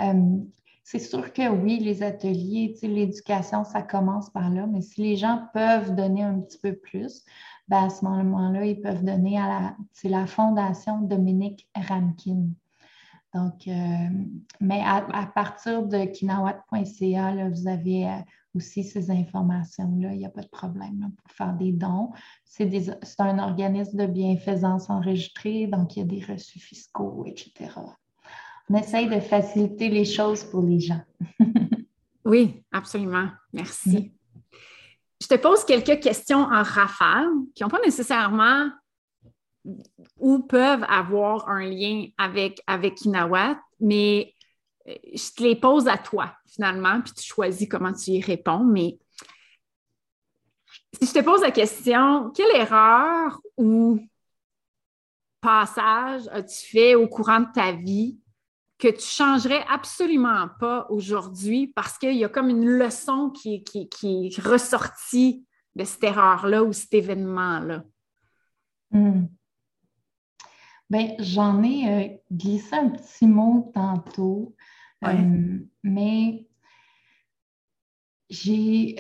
Euh, 0.01 0.39
c'est 0.85 0.99
sûr 0.99 1.33
que 1.33 1.49
oui, 1.49 1.79
les 1.79 2.03
ateliers, 2.03 2.77
l'éducation, 2.83 3.65
ça 3.65 3.83
commence 3.83 4.31
par 4.31 4.51
là, 4.51 4.67
mais 4.67 4.81
si 4.81 5.03
les 5.03 5.17
gens 5.17 5.47
peuvent 5.53 5.95
donner 5.95 6.23
un 6.23 6.41
petit 6.41 6.59
peu 6.59 6.75
plus, 6.75 7.25
ben 7.69 7.85
à 7.85 7.91
ce 7.91 8.05
moment-là, 8.05 8.65
ils 8.67 8.81
peuvent 8.81 9.05
donner 9.05 9.39
à 9.39 9.47
la, 9.47 9.77
c'est 9.93 10.09
la 10.09 10.27
Fondation 10.27 11.01
Dominique 11.03 11.69
Ramkin. 11.77 12.49
Donc, 13.35 13.69
euh, 13.69 14.09
mais 14.61 14.83
à, 14.85 15.27
partir 15.33 15.87
de 15.87 16.05
kinawat.ca, 16.07 17.49
vous 17.49 17.69
avez 17.69 18.09
aussi 18.55 18.85
ces 18.85 19.11
informations-là. 19.11 20.13
Il 20.13 20.19
n'y 20.19 20.27
a 20.27 20.31
pas 20.31 20.43
de 20.43 20.49
problème 20.49 21.13
pour 21.23 21.33
faire 21.33 21.55
des 21.55 21.73
dons. 21.73 22.11
C'est, 22.45 22.71
un 23.19 23.39
organisme 23.39 23.97
de 23.97 24.07
bienfaisance 24.07 24.91
enregistré, 24.91 25.67
donc 25.67 25.97
il 25.97 26.01
y 26.01 26.03
a 26.03 26.07
des 26.07 26.25
reçus 26.25 26.61
fiscaux, 26.61 27.25
etc 27.27 27.71
on 28.71 28.77
essaye 28.77 29.09
de 29.09 29.21
faciliter 29.21 29.89
les 29.89 30.05
choses 30.05 30.45
pour 30.45 30.63
les 30.63 30.79
gens. 30.79 31.03
oui, 32.25 32.63
absolument. 32.73 33.29
Merci. 33.53 34.13
Je 35.21 35.27
te 35.27 35.35
pose 35.35 35.65
quelques 35.65 36.01
questions 36.01 36.39
en 36.39 36.63
rafale 36.63 37.29
qui 37.55 37.63
n'ont 37.63 37.69
pas 37.69 37.81
nécessairement 37.85 38.71
ou 40.19 40.39
peuvent 40.39 40.85
avoir 40.89 41.49
un 41.49 41.65
lien 41.65 42.07
avec, 42.17 42.63
avec 42.67 43.03
Inawat, 43.03 43.61
mais 43.81 44.35
je 45.15 45.35
te 45.35 45.43
les 45.43 45.57
pose 45.57 45.89
à 45.89 45.99
toi 45.99 46.35
finalement, 46.47 47.01
puis 47.03 47.13
tu 47.13 47.25
choisis 47.25 47.69
comment 47.69 47.93
tu 47.93 48.13
y 48.13 48.21
réponds. 48.21 48.65
Mais 48.65 48.99
si 50.93 51.07
je 51.07 51.13
te 51.13 51.25
pose 51.25 51.43
la 51.43 51.51
question, 51.51 52.31
quelle 52.31 52.55
erreur 52.57 53.41
ou 53.57 54.01
passage 55.41 56.29
as-tu 56.33 56.67
fait 56.67 56.95
au 56.95 57.09
courant 57.09 57.41
de 57.41 57.53
ta 57.55 57.73
vie 57.73 58.19
que 58.79 58.89
tu 58.89 59.07
changerais 59.07 59.65
absolument 59.69 60.49
pas 60.59 60.87
aujourd'hui 60.89 61.69
parce 61.69 61.99
qu'il 61.99 62.17
y 62.17 62.25
a 62.25 62.29
comme 62.29 62.49
une 62.49 62.67
leçon 62.67 63.31
qui, 63.31 63.63
qui, 63.63 63.89
est 64.27 64.41
ressortie 64.41 65.45
de 65.77 65.85
cette 65.85 66.03
erreur-là 66.03 66.65
ou 66.65 66.73
cet 66.73 66.95
événement-là? 66.95 67.85
Hmm. 68.91 69.27
Ben, 70.89 71.15
j'en 71.21 71.63
ai 71.63 71.89
euh, 71.89 72.09
glissé 72.33 72.75
un 72.75 72.89
petit 72.89 73.27
mot 73.27 73.71
tantôt, 73.73 74.57
euh, 75.05 75.59
mais 75.83 76.47
j'ai, 78.29 78.97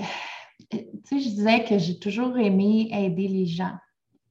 tu 0.70 0.78
sais, 1.04 1.20
je 1.20 1.28
disais 1.28 1.64
que 1.64 1.78
j'ai 1.78 1.98
toujours 1.98 2.38
aimé 2.38 2.88
aider 2.92 3.28
les 3.28 3.46
gens. 3.46 3.76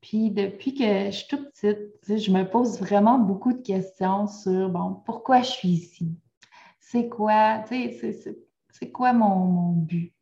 Puis 0.02 0.32
depuis 0.32 0.74
que 0.74 1.06
je 1.06 1.12
suis 1.12 1.28
toute 1.28 1.52
petite, 1.52 2.22
je 2.24 2.32
me 2.32 2.44
pose 2.44 2.80
vraiment 2.80 3.20
beaucoup 3.20 3.54
de 3.54 3.62
questions 3.62 4.28
sur 4.28 4.70
bon, 4.70 5.02
pourquoi 5.06 5.42
je 5.42 5.50
suis 5.52 5.70
ici? 5.70 6.16
C'est 6.80 7.10
quoi, 7.10 7.64
c'est 7.68 8.92
quoi 8.92 9.14
mon, 9.14 9.74
but? 9.74 10.14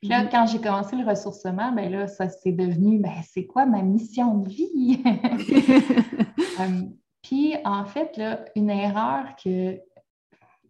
Puis 0.00 0.08
là, 0.10 0.24
mm-hmm. 0.24 0.30
quand 0.30 0.46
j'ai 0.46 0.60
commencé 0.60 0.96
le 0.96 1.08
ressourcement, 1.08 1.72
ben 1.72 1.90
là, 1.90 2.06
ça 2.06 2.28
s'est 2.28 2.52
devenu 2.52 2.98
ben, 2.98 3.22
c'est 3.24 3.46
quoi 3.46 3.66
ma 3.66 3.82
mission 3.82 4.38
de 4.38 4.48
vie? 4.48 5.02
Euh, 6.58 6.84
puis 7.20 7.54
en 7.66 7.84
fait, 7.84 8.16
là, 8.16 8.42
une 8.54 8.70
erreur 8.70 9.36
que 9.36 9.78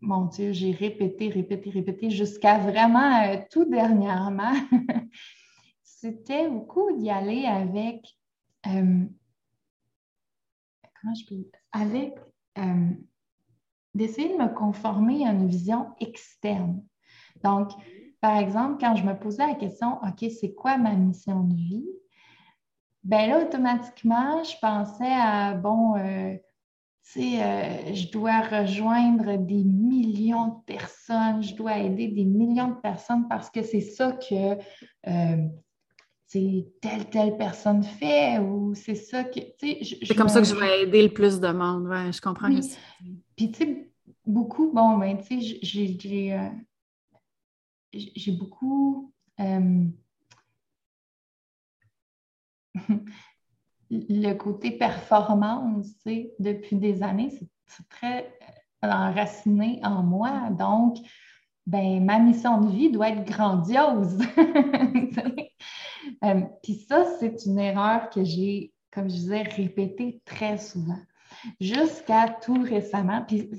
mon 0.00 0.26
Dieu, 0.26 0.52
j'ai 0.52 0.72
répété, 0.72 1.28
répété, 1.28 1.70
répété 1.70 2.10
jusqu'à 2.10 2.58
vraiment 2.58 3.24
euh, 3.24 3.38
tout 3.50 3.64
dernièrement, 3.64 4.52
c'était 5.82 6.48
beaucoup 6.48 6.96
d'y 6.96 7.10
aller 7.10 7.44
avec 7.46 8.06
euh, 8.66 9.04
comment 11.00 11.14
je 11.14 11.26
peux 11.26 11.50
avec 11.72 12.14
euh, 12.58 12.90
d'essayer 13.94 14.36
de 14.36 14.42
me 14.42 14.54
conformer 14.54 15.26
à 15.26 15.32
une 15.32 15.48
vision 15.48 15.94
externe. 16.00 16.82
Donc, 17.42 17.70
par 18.20 18.38
exemple, 18.38 18.78
quand 18.80 18.96
je 18.96 19.04
me 19.04 19.18
posais 19.18 19.46
la 19.46 19.54
question, 19.54 19.98
OK, 20.02 20.30
c'est 20.40 20.54
quoi 20.54 20.78
ma 20.78 20.92
mission 20.92 21.44
de 21.44 21.54
vie? 21.54 21.86
Ben 23.04 23.28
là, 23.28 23.44
automatiquement, 23.44 24.42
je 24.42 24.56
pensais 24.60 25.12
à, 25.12 25.54
bon, 25.54 25.94
euh, 27.06 27.12
tu 27.12 27.20
sais, 27.20 27.94
je 27.94 28.10
dois 28.10 28.40
rejoindre 28.40 29.36
des 29.36 29.64
millions 29.64 30.48
de 30.48 30.64
personnes, 30.64 31.42
je 31.42 31.54
dois 31.54 31.78
aider 31.78 32.08
des 32.08 32.24
millions 32.24 32.70
de 32.70 32.80
personnes 32.80 33.28
parce 33.28 33.50
que 33.50 33.62
c'est 33.62 33.80
ça 33.80 34.12
que 34.12 34.56
c'est 36.26 36.66
telle, 36.80 37.08
telle 37.08 37.36
personne 37.36 37.82
fait 37.84 38.38
ou 38.38 38.74
c'est 38.74 38.96
ça 38.96 39.24
que. 39.24 39.40
C'est 39.60 40.14
comme 40.16 40.28
ça 40.28 40.40
que 40.40 40.46
je 40.46 40.54
vais 40.54 40.82
aider 40.82 41.02
le 41.02 41.12
plus 41.12 41.38
de 41.40 41.48
monde. 41.48 41.86
Ouais, 41.86 42.12
je 42.12 42.20
comprends. 42.20 42.48
Oui. 42.48 42.60
Puis, 43.36 43.52
tu 43.52 43.58
sais, 43.58 43.90
beaucoup, 44.26 44.72
bon, 44.72 44.98
ben, 44.98 45.18
tu 45.18 45.40
sais, 45.40 45.58
j'ai 45.62 46.34
euh, 46.34 46.48
j'ai 47.92 48.32
beaucoup. 48.32 49.12
Euh, 53.92 54.00
le 54.08 54.32
côté 54.34 54.72
performance, 54.72 55.88
depuis 56.38 56.76
des 56.76 57.02
années, 57.02 57.30
c'est 57.66 57.88
très 57.88 58.32
enraciné 58.82 59.80
en 59.82 60.02
moi. 60.02 60.50
Donc, 60.50 60.98
ben, 61.66 62.04
ma 62.04 62.18
mission 62.18 62.60
de 62.60 62.70
vie 62.70 62.90
doit 62.90 63.10
être 63.10 63.24
grandiose. 63.24 64.18
Euh, 66.24 66.42
puis 66.62 66.86
ça, 66.88 67.04
c'est 67.18 67.44
une 67.46 67.58
erreur 67.58 68.08
que 68.10 68.22
j'ai, 68.22 68.72
comme 68.92 69.10
je 69.10 69.16
disais, 69.16 69.42
répétée 69.42 70.20
très 70.24 70.56
souvent. 70.56 70.98
Jusqu'à 71.60 72.28
tout 72.28 72.62
récemment, 72.62 73.24
puis 73.26 73.50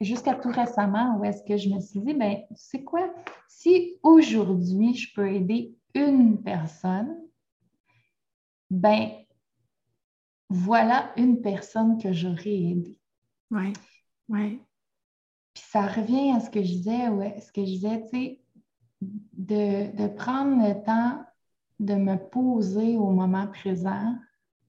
jusqu'à 0.00 0.34
tout 0.34 0.50
récemment, 0.50 1.18
où 1.18 1.24
est-ce 1.24 1.42
que 1.42 1.56
je 1.56 1.68
me 1.68 1.80
suis 1.80 2.00
dit, 2.00 2.14
ben, 2.14 2.38
c'est 2.54 2.84
quoi? 2.84 3.12
Si 3.48 3.96
aujourd'hui, 4.04 4.94
je 4.94 5.12
peux 5.14 5.28
aider 5.28 5.74
une 5.94 6.42
personne, 6.42 7.16
ben, 8.70 9.10
voilà 10.48 11.12
une 11.16 11.40
personne 11.40 11.98
que 11.98 12.12
j'aurais 12.12 12.54
aidée. 12.54 13.00
Oui, 13.50 13.72
oui. 14.28 14.60
Puis 15.54 15.64
ça 15.66 15.86
revient 15.86 16.32
à 16.32 16.40
ce 16.40 16.50
que 16.50 16.62
je 16.62 16.68
disais, 16.68 17.08
ouais, 17.08 17.40
ce 17.40 17.52
que 17.52 17.62
je 17.62 17.70
disais, 17.70 18.02
tu 18.04 18.08
sais, 18.10 18.40
de, 19.00 19.96
de, 19.96 20.08
prendre 20.08 20.66
le 20.66 20.82
temps 20.84 21.24
de 21.78 21.94
me 21.94 22.16
poser 22.16 22.96
au 22.96 23.10
moment 23.10 23.46
présent, 23.48 24.14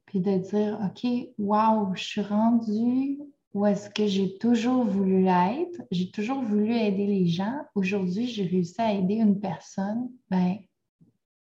puis 0.06 0.20
de 0.20 0.38
dire, 0.38 0.80
OK, 0.84 1.10
wow, 1.38 1.94
je 1.96 2.04
suis 2.04 2.22
rendue 2.22 3.20
où 3.54 3.66
est-ce 3.66 3.90
que 3.90 4.06
j'ai 4.06 4.38
toujours 4.38 4.86
voulu 4.86 5.24
l'être, 5.24 5.82
j'ai 5.92 6.12
toujours 6.12 6.42
voulu 6.42 6.74
aider 6.74 7.08
les 7.08 7.28
gens. 7.28 7.62
Aujourd'hui, 7.76 8.28
j'ai 8.28 8.46
réussi 8.46 8.80
à 8.80 8.94
aider 8.94 9.16
une 9.16 9.40
personne, 9.40 10.10
ben 10.30 10.58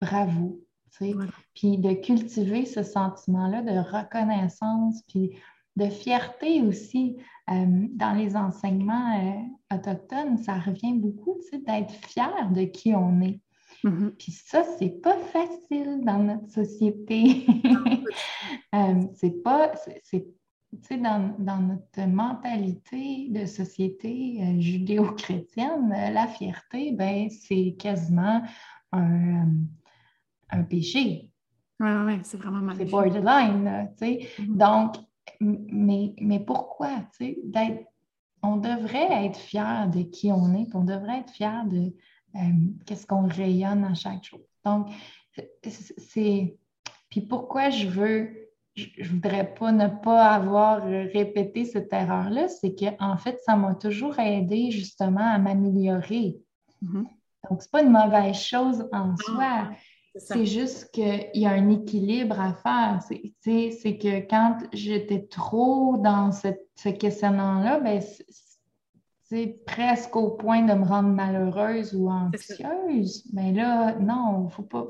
bravo. 0.01 0.59
Puis 0.99 1.77
de 1.77 1.93
cultiver 1.93 2.65
ce 2.65 2.83
sentiment-là 2.83 3.61
de 3.61 3.77
reconnaissance, 3.79 5.03
puis 5.07 5.31
de 5.77 5.89
fierté 5.89 6.61
aussi 6.63 7.17
euh, 7.49 7.87
dans 7.93 8.13
les 8.13 8.35
enseignements 8.35 9.15
euh, 9.19 9.75
autochtones, 9.75 10.37
ça 10.37 10.55
revient 10.55 10.93
beaucoup 10.93 11.39
d'être 11.65 11.93
fier 12.07 12.49
de 12.51 12.63
qui 12.63 12.93
on 12.95 13.21
est. 13.21 13.39
Mm-hmm. 13.83 14.09
Puis 14.17 14.31
ça, 14.31 14.63
c'est 14.77 15.01
pas 15.01 15.17
facile 15.17 16.01
dans 16.03 16.17
notre 16.17 16.49
société. 16.49 17.45
euh, 18.75 19.01
c'est 19.13 19.43
pas, 19.43 19.71
c'est, 20.03 20.97
dans, 20.97 21.35
dans, 21.37 21.59
notre 21.59 22.09
mentalité 22.09 23.29
de 23.29 23.45
société 23.45 24.59
judéo-chrétienne, 24.59 25.89
la 25.89 26.27
fierté, 26.27 26.91
ben, 26.91 27.29
c'est 27.29 27.75
quasiment 27.79 28.41
un, 28.91 29.47
un 30.49 30.63
péché. 30.63 31.31
Oui, 31.79 31.89
oui, 32.05 32.19
c'est 32.23 32.37
vraiment 32.37 32.59
mal. 32.59 32.75
C'est 32.77 32.85
borderline, 32.85 33.89
tu 33.97 34.05
sais. 34.05 34.27
Mm-hmm. 34.39 34.57
Donc, 34.57 34.95
mais, 35.39 36.13
mais 36.19 36.39
pourquoi? 36.39 36.89
On 38.43 38.57
devrait 38.57 39.25
être 39.25 39.37
fier 39.37 39.87
de 39.89 40.03
qui 40.03 40.31
on 40.31 40.53
est, 40.55 40.67
on 40.73 40.83
devrait 40.83 41.19
être 41.19 41.31
fier 41.31 41.65
de 41.65 41.93
euh, 42.35 42.39
qu'est-ce 42.85 43.05
qu'on 43.05 43.27
rayonne 43.27 43.83
à 43.83 43.93
chaque 43.93 44.23
jour. 44.23 44.39
Donc, 44.65 44.87
c'est. 45.63 46.57
Puis 47.09 47.21
pourquoi 47.21 47.69
je 47.69 47.87
veux, 47.87 48.49
je, 48.75 49.09
voudrais 49.09 49.53
pas 49.53 49.71
ne 49.71 49.87
pas 49.87 50.31
avoir 50.31 50.83
répété 50.83 51.63
cette 51.63 51.91
erreur-là, 51.93 52.49
c'est 52.49 52.75
qu'en 52.75 52.95
en 52.99 53.17
fait, 53.17 53.39
ça 53.45 53.55
m'a 53.55 53.75
toujours 53.75 54.19
aidé 54.19 54.71
justement 54.71 55.25
à 55.25 55.37
m'améliorer. 55.37 56.37
Mm-hmm. 56.83 57.05
Donc, 57.49 57.61
ce 57.61 57.67
n'est 57.67 57.71
pas 57.71 57.81
une 57.83 57.91
mauvaise 57.91 58.39
chose 58.39 58.89
en 58.91 59.15
soi. 59.15 59.69
C'est 60.19 60.45
juste 60.45 60.91
qu'il 60.91 61.29
y 61.33 61.45
a 61.45 61.51
un 61.51 61.69
équilibre 61.69 62.39
à 62.39 62.53
faire. 62.53 62.99
C'est 63.01 63.97
que 63.97 64.27
quand 64.27 64.57
j'étais 64.73 65.25
trop 65.27 65.97
dans 65.97 66.31
ce 66.31 66.89
questionnement-là, 66.89 67.79
ben, 67.79 68.01
c'est 69.23 69.59
presque 69.65 70.15
au 70.15 70.31
point 70.31 70.61
de 70.61 70.73
me 70.73 70.85
rendre 70.85 71.09
malheureuse 71.09 71.93
ou 71.95 72.09
anxieuse. 72.09 73.25
Mais 73.33 73.51
là, 73.51 73.95
non, 73.99 74.41
il 74.41 74.45
ne 74.45 74.49
faut 74.49 74.63
pas. 74.63 74.87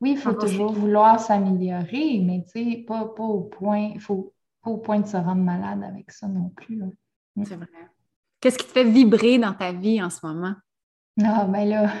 Oui, 0.00 0.12
il 0.12 0.18
faut 0.18 0.34
toujours 0.34 0.72
vouloir 0.72 1.18
s'améliorer, 1.18 2.20
mais 2.20 2.44
pas, 2.86 3.06
pas 3.06 3.24
au 3.24 3.40
point, 3.40 3.98
faut 3.98 4.32
pas 4.62 4.70
au 4.70 4.76
point 4.78 5.00
de 5.00 5.06
se 5.06 5.16
rendre 5.16 5.42
malade 5.42 5.82
avec 5.82 6.12
ça 6.12 6.28
non 6.28 6.50
plus. 6.50 6.76
Mm. 7.36 7.44
C'est 7.44 7.56
vrai. 7.56 7.66
Qu'est-ce 8.40 8.58
qui 8.58 8.66
te 8.66 8.70
fait 8.70 8.84
vibrer 8.84 9.38
dans 9.38 9.54
ta 9.54 9.72
vie 9.72 10.00
en 10.00 10.10
ce 10.10 10.24
moment? 10.24 10.54
Ah, 11.24 11.46
ben 11.46 11.68
là, 11.68 11.88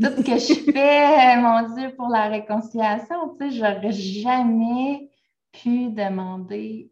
tout 0.00 0.16
ce 0.16 0.22
que 0.22 0.38
je 0.38 0.72
fais, 0.72 1.36
mon 1.40 1.74
Dieu, 1.74 1.94
pour 1.96 2.08
la 2.08 2.28
réconciliation, 2.28 3.36
tu 3.40 3.50
sais, 3.50 3.56
j'aurais 3.56 3.92
jamais 3.92 5.10
pu 5.52 5.90
demander 5.90 6.90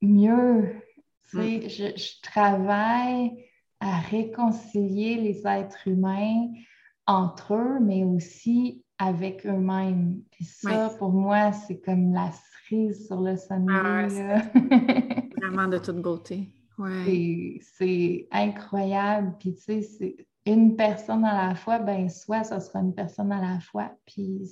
mieux. 0.00 0.76
Tu 1.30 1.36
sais, 1.36 1.58
mm. 1.58 1.68
je, 1.68 2.02
je, 2.02 2.20
travaille 2.22 3.32
à 3.80 3.98
réconcilier 3.98 5.16
les 5.16 5.46
êtres 5.46 5.88
humains 5.88 6.52
entre 7.06 7.54
eux, 7.54 7.78
mais 7.80 8.04
aussi 8.04 8.84
avec 8.98 9.44
eux-mêmes. 9.44 10.22
Et 10.38 10.44
ça, 10.44 10.90
pour 10.98 11.10
moi, 11.10 11.50
c'est 11.52 11.80
comme 11.80 12.12
la 12.12 12.30
cerise 12.30 13.06
sur 13.08 13.20
le 13.20 13.36
sommet. 13.36 13.72
Ah, 13.74 14.06
vraiment 15.36 15.66
de 15.66 15.78
toute 15.78 16.00
beauté. 16.00 16.48
C'est 16.78 18.28
incroyable. 18.30 19.34
Puis, 19.38 19.54
tu 19.54 19.62
sais, 19.62 19.82
c'est 19.82 20.16
une 20.46 20.76
personne 20.76 21.24
à 21.24 21.48
la 21.48 21.54
fois, 21.54 21.78
ben 21.78 22.08
soit 22.08 22.44
ce 22.44 22.58
sera 22.60 22.80
une 22.80 22.94
personne 22.94 23.32
à 23.32 23.40
la 23.40 23.60
fois. 23.60 23.92
Puis, 24.06 24.50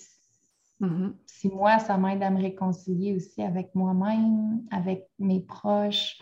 mm-hmm. 0.80 1.12
si 1.26 1.48
moi, 1.48 1.78
ça 1.78 1.96
m'aide 1.96 2.22
à 2.22 2.30
me 2.30 2.40
réconcilier 2.40 3.14
aussi 3.14 3.42
avec 3.42 3.74
moi-même, 3.74 4.62
avec 4.70 5.08
mes 5.18 5.40
proches. 5.40 6.20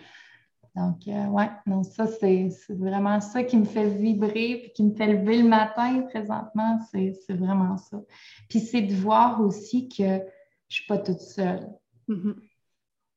Donc, 0.75 1.09
euh, 1.09 1.27
ouais, 1.27 1.51
non, 1.67 1.83
ça, 1.83 2.07
c'est 2.07 2.51
vraiment 2.71 3.21
ça 3.21 3.43
qui 3.43 3.57
me 3.57 3.65
fait 3.65 3.89
vibrer 3.89 4.61
puis 4.63 4.73
qui 4.75 4.85
me 4.85 4.95
fait 4.95 5.13
lever 5.13 5.43
le 5.43 5.49
matin 5.49 6.03
présentement. 6.03 6.79
C'est 6.91 7.15
vraiment 7.31 7.77
ça. 7.77 8.01
Puis, 8.49 8.61
c'est 8.61 8.83
de 8.83 8.95
voir 8.95 9.41
aussi 9.41 9.89
que 9.89 10.05
je 10.05 10.13
ne 10.15 10.21
suis 10.69 10.87
pas 10.87 10.99
toute 10.99 11.21
seule. 11.21 11.69
Mm-hmm. 12.09 12.35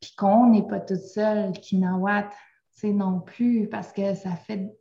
Puis 0.01 0.15
qu'on 0.17 0.49
n'est 0.49 0.67
pas 0.67 0.79
toute 0.79 1.03
seule, 1.03 1.51
Kinawat 1.51 2.32
non 2.84 3.19
plus, 3.19 3.67
parce 3.69 3.91
que 3.91 4.15
ça 4.15 4.32
fait 4.32 4.72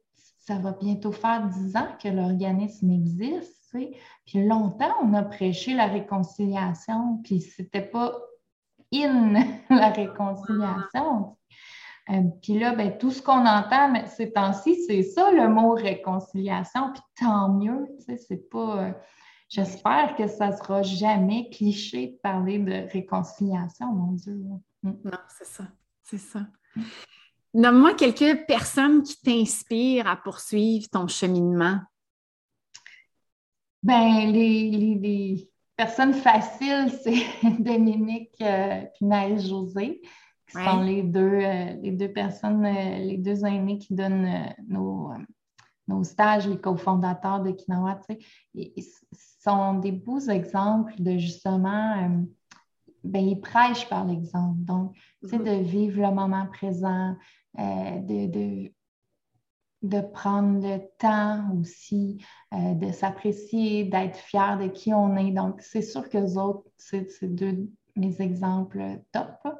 ça 0.51 0.59
va 0.59 0.73
bientôt 0.73 1.13
faire 1.13 1.47
dix 1.47 1.77
ans 1.77 1.89
que 2.03 2.09
l'organisme 2.09 2.91
existe. 2.91 3.61
Puis 4.27 4.47
longtemps, 4.47 4.93
on 5.03 5.15
a 5.15 5.23
prêché 5.23 5.75
la 5.75 5.87
réconciliation, 5.87 7.21
puis 7.23 7.41
c'était 7.41 7.83
pas 7.83 8.19
in 8.93 9.35
la 9.71 9.91
réconciliation. 9.91 11.37
Euh, 12.11 12.23
puis 12.43 12.59
là, 12.59 12.75
ben, 12.75 12.99
tout 12.99 13.13
ce 13.13 13.23
qu'on 13.23 13.47
entend 13.47 13.95
ces 14.07 14.33
temps-ci, 14.33 14.83
c'est 14.87 15.03
ça 15.03 15.31
le 15.31 15.49
mot 15.49 15.75
réconciliation, 15.75 16.93
puis 16.93 17.03
tant 17.21 17.51
mieux, 17.51 17.87
c'est 17.99 18.51
pas. 18.51 18.83
Euh, 18.83 18.93
j'espère 19.49 20.17
que 20.17 20.27
ça 20.27 20.51
sera 20.53 20.83
jamais 20.83 21.49
cliché 21.51 22.09
de 22.09 22.17
parler 22.23 22.59
de 22.59 22.91
réconciliation, 22.91 23.93
mon 23.93 24.13
Dieu. 24.13 24.41
Mm. 24.83 24.91
Non, 25.05 25.19
c'est 25.29 25.47
ça, 25.47 25.65
c'est 26.03 26.19
ça. 26.19 26.41
Nomme-moi 27.53 27.95
quelques 27.95 28.47
personnes 28.47 29.03
qui 29.03 29.21
t'inspirent 29.21 30.07
à 30.07 30.17
poursuivre 30.17 30.87
ton 30.91 31.09
cheminement. 31.09 31.81
Ben, 33.83 34.31
les, 34.31 35.51
personnes 35.77 36.15
faciles, 36.15 36.93
c'est 37.03 37.25
Dominique 37.59 38.35
euh, 38.43 38.83
et 39.01 39.39
José, 39.39 40.01
qui 40.51 40.65
sont 40.65 40.81
les 40.83 41.03
deux, 41.03 41.41
euh, 41.43 41.73
les 41.81 41.93
deux 41.93 42.13
personnes, 42.13 42.65
euh, 42.65 42.99
les 42.99 43.17
deux 43.17 43.45
aînés 43.45 43.79
qui 43.79 43.95
donnent 43.95 44.27
euh, 44.27 44.53
nos, 44.69 45.13
nos, 45.89 46.05
stages, 46.05 46.47
les 46.47 46.59
cofondateurs 46.59 47.41
de 47.41 47.53
Kinawa. 47.53 48.01
Ils 48.55 48.85
sont 49.43 49.75
des 49.75 49.93
beaux 49.93 50.21
exemples 50.21 50.95
de 50.99 51.17
justement 51.19 52.25
ben, 53.03 53.27
ils 53.27 53.41
prêchent 53.41 53.89
par 53.89 54.05
l'exemple. 54.05 54.59
Donc, 54.59 54.95
c'est 55.23 55.39
mm-hmm. 55.39 55.59
de 55.59 55.63
vivre 55.63 56.03
le 56.03 56.15
moment 56.15 56.47
présent, 56.47 57.17
euh, 57.59 57.99
de, 58.01 58.71
de, 59.83 60.01
prendre 60.01 60.67
le 60.67 60.81
temps 60.99 61.57
aussi 61.59 62.25
euh, 62.53 62.75
de 62.75 62.93
s'apprécier, 62.93 63.85
d'être 63.85 64.19
fier 64.19 64.59
de 64.59 64.69
qui 64.69 64.93
on 64.93 65.17
est. 65.17 65.33
Donc, 65.33 65.61
c'est 65.61 65.83
sûr 65.83 66.09
que 66.09 66.19
les 66.19 66.37
autres, 66.37 66.65
c'est 66.77 67.35
deux 67.35 67.69
mes 67.97 68.21
exemples 68.23 68.83
top. 69.13 69.59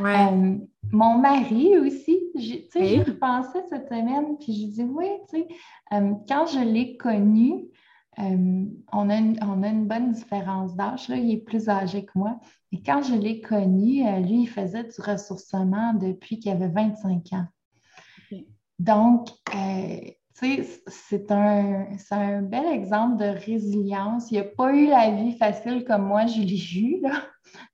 Euh, 0.00 0.56
mon 0.92 1.18
mari 1.18 1.76
aussi, 1.78 2.20
tu 2.34 2.42
sais, 2.70 2.84
j'y 2.86 3.02
repensais 3.02 3.62
cette 3.68 3.88
semaine, 3.88 4.38
puis 4.38 4.54
je 4.54 4.66
dis 4.74 4.84
oui, 4.84 5.06
tu 5.28 5.38
sais, 5.38 5.48
quand 5.90 6.46
je 6.46 6.60
l'ai 6.60 6.96
connu, 6.96 7.66
euh, 8.18 8.64
on, 8.92 9.10
a 9.10 9.16
une, 9.16 9.38
on, 9.42 9.62
a 9.62 9.68
une, 9.68 9.86
bonne 9.86 10.12
différence 10.12 10.74
d'âge. 10.76 11.08
Il 11.08 11.30
est 11.30 11.44
plus 11.44 11.68
âgé 11.68 12.04
que 12.04 12.12
moi. 12.14 12.38
Et 12.72 12.82
quand 12.82 13.02
je 13.02 13.14
l'ai 13.14 13.40
connu, 13.40 14.06
euh, 14.06 14.20
lui, 14.20 14.42
il 14.42 14.48
faisait 14.48 14.84
du 14.84 15.00
ressourcement 15.00 15.94
depuis 15.94 16.38
qu'il 16.38 16.52
avait 16.52 16.68
25 16.68 17.32
ans. 17.32 17.46
Donc, 18.78 19.28
euh, 19.54 20.00
tu 20.38 20.64
sais, 20.64 20.82
c'est 20.88 21.30
un, 21.30 21.86
un, 22.10 22.42
bel 22.42 22.66
exemple 22.66 23.16
de 23.18 23.24
résilience. 23.24 24.30
Il 24.30 24.38
n'a 24.38 24.44
pas 24.44 24.72
eu 24.74 24.86
la 24.88 25.10
vie 25.10 25.36
facile 25.36 25.84
comme 25.84 26.06
moi, 26.06 26.26
je 26.26 26.40
l'ai 26.40 26.80
eu. 26.80 27.00
Là. 27.00 27.22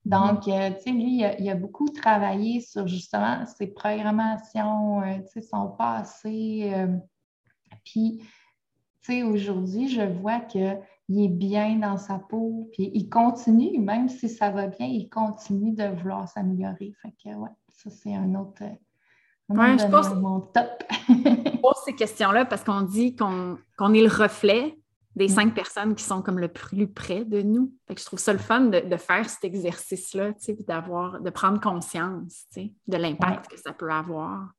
Donc, 0.05 0.43
tu 0.43 0.51
sais, 0.51 0.91
lui, 0.91 1.23
il 1.39 1.51
a, 1.51 1.55
beaucoup 1.55 1.89
travaillé 1.89 2.61
sur 2.61 2.87
justement 2.87 3.47
ses 3.47 3.69
programmations, 3.69 5.01
tu 5.03 5.41
sais, 5.41 5.43
son 5.43 5.69
passé. 5.69 6.71
puis, 7.85 8.23
tu 9.03 9.13
sais, 9.13 9.23
aujourd'hui, 9.23 9.89
je 9.89 10.03
vois 10.03 10.41
qu'il 10.41 10.61
est 10.61 11.29
bien 11.29 11.77
dans 11.77 11.97
sa 11.97 12.19
peau, 12.19 12.69
puis 12.73 12.91
il 12.95 13.09
continue, 13.09 13.79
même 13.79 14.09
si 14.09 14.29
ça 14.29 14.51
va 14.51 14.67
bien, 14.67 14.87
il 14.87 15.09
continue 15.09 15.73
de 15.73 15.85
vouloir 15.85 16.29
s'améliorer. 16.29 16.93
Fait 17.01 17.15
que, 17.23 17.35
ouais, 17.35 17.51
ça, 17.69 17.91
c'est 17.91 18.15
un 18.15 18.35
autre. 18.35 18.63
Ouais, 19.49 19.79
je 19.79 19.87
pense, 19.87 20.15
mon 20.15 20.41
top. 20.41 20.85
je 21.09 21.57
pose 21.59 21.77
ces 21.85 21.95
questions-là 21.95 22.45
parce 22.45 22.63
qu'on 22.63 22.83
dit 22.83 23.17
qu'on 23.17 23.57
est 23.95 24.03
le 24.03 24.09
reflet 24.09 24.77
des 25.17 25.27
mm. 25.27 25.31
cinq 25.31 25.55
personnes 25.55 25.95
qui 25.95 26.05
sont 26.05 26.23
comme 26.23 26.39
le 26.39 26.49
plus 26.49 26.87
près 26.87 27.25
de 27.25 27.43
nous. 27.43 27.73
Fait 27.89 27.95
que 27.95 28.01
je 28.01 28.07
trouve 28.07 28.21
ça 28.21 28.33
le 28.33 28.39
fun 28.39 28.67
de, 28.67 28.97
faire 28.97 29.29
cet 29.29 29.45
exercice-là, 29.45 30.33
d'avoir, 30.69 31.21
de 31.21 31.31
prendre 31.31 31.61
conscience 31.61 32.47
de 32.57 32.97
l'impact 32.97 33.49
que 33.49 33.59
ça 33.59 33.73
peut 33.73 33.91
avoir. 33.91 34.53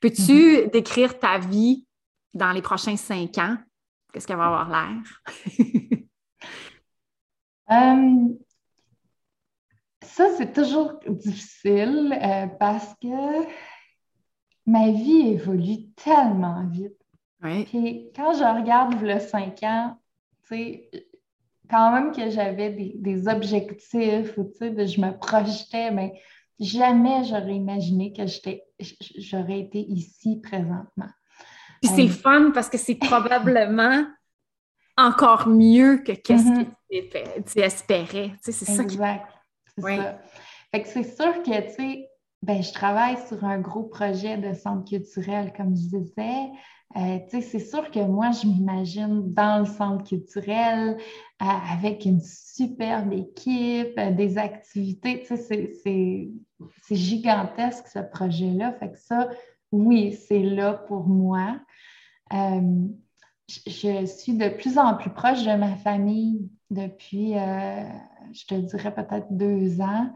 Peux-tu 0.00 0.32
mm-hmm. 0.32 0.70
décrire 0.70 1.18
ta 1.18 1.38
vie 1.38 1.86
dans 2.34 2.52
les 2.52 2.62
prochains 2.62 2.96
cinq 2.96 3.38
ans, 3.38 3.56
qu'est-ce 4.12 4.26
qu'elle 4.26 4.36
va 4.36 4.46
avoir 4.46 4.68
l'air? 4.68 5.22
Euh, 7.70 8.28
ça, 10.02 10.28
c'est 10.36 10.52
toujours 10.52 11.00
difficile 11.08 12.14
euh, 12.22 12.46
parce 12.60 12.94
que 13.00 13.46
ma 14.66 14.90
vie 14.90 15.28
évolue 15.28 15.88
tellement 15.96 16.66
vite. 16.66 16.92
Oui. 17.42 17.66
quand 18.14 18.34
je 18.34 18.60
regarde 18.60 19.00
le 19.00 19.18
cinq 19.18 19.62
ans, 19.62 19.96
tu 20.46 20.54
sais, 20.54 20.90
quand 21.68 21.92
même 21.92 22.12
que 22.12 22.30
j'avais 22.30 22.70
des, 22.70 23.28
objectifs 23.28 24.36
ou 24.38 24.50
je 24.60 25.00
me 25.00 25.18
projetais, 25.18 25.90
mais 25.90 26.20
jamais 26.60 27.24
j'aurais 27.24 27.56
imaginé 27.56 28.12
que 28.12 28.22
j'aurais 29.18 29.60
été 29.60 29.80
ici 29.80 30.40
présentement. 30.42 31.08
Puis 31.84 31.94
c'est 31.94 32.02
le 32.02 32.08
fun 32.08 32.50
parce 32.52 32.68
que 32.68 32.78
c'est 32.78 32.94
probablement 32.94 34.06
encore 34.96 35.48
mieux 35.48 35.98
que 35.98 36.12
qu'est-ce 36.12 36.44
que 36.44 36.94
mm-hmm. 36.94 37.52
tu 37.52 37.60
espérais. 37.60 38.32
c'est 38.40 38.52
ça 38.52 38.82
exact. 38.82 39.26
C'est 39.76 39.96
ça. 39.96 40.18
Fait 40.70 40.82
que 40.82 40.88
c'est 40.88 41.16
sûr 41.16 41.42
que, 41.42 41.60
tu 41.68 41.74
sais, 41.74 42.08
ben, 42.42 42.62
je 42.62 42.72
travaille 42.72 43.16
sur 43.28 43.44
un 43.44 43.58
gros 43.58 43.84
projet 43.84 44.36
de 44.38 44.54
centre 44.54 44.88
culturel, 44.88 45.52
comme 45.56 45.76
je 45.76 45.98
disais. 45.98 46.50
Euh, 46.96 47.18
c'est 47.28 47.58
sûr 47.58 47.90
que 47.90 48.00
moi, 48.00 48.30
je 48.30 48.46
m'imagine 48.46 49.32
dans 49.32 49.60
le 49.60 49.66
centre 49.66 50.04
culturel 50.04 50.96
euh, 51.42 51.44
avec 51.72 52.04
une 52.04 52.20
superbe 52.20 53.12
équipe, 53.12 53.98
euh, 53.98 54.10
des 54.12 54.38
activités. 54.38 55.24
C'est 55.26 56.30
gigantesque 56.90 57.88
ce 57.88 57.98
projet-là. 57.98 58.72
Fait 58.72 58.92
que 58.92 58.98
ça, 58.98 59.28
oui, 59.72 60.12
c'est 60.28 60.42
là 60.42 60.74
pour 60.74 61.06
moi. 61.06 61.58
Euh, 62.32 62.88
je 63.66 64.06
suis 64.06 64.36
de 64.36 64.48
plus 64.48 64.78
en 64.78 64.96
plus 64.96 65.10
proche 65.10 65.44
de 65.44 65.54
ma 65.54 65.76
famille 65.76 66.50
depuis, 66.70 67.36
euh, 67.36 67.88
je 68.32 68.46
te 68.46 68.54
dirais 68.54 68.94
peut-être 68.94 69.26
deux 69.30 69.80
ans. 69.80 70.12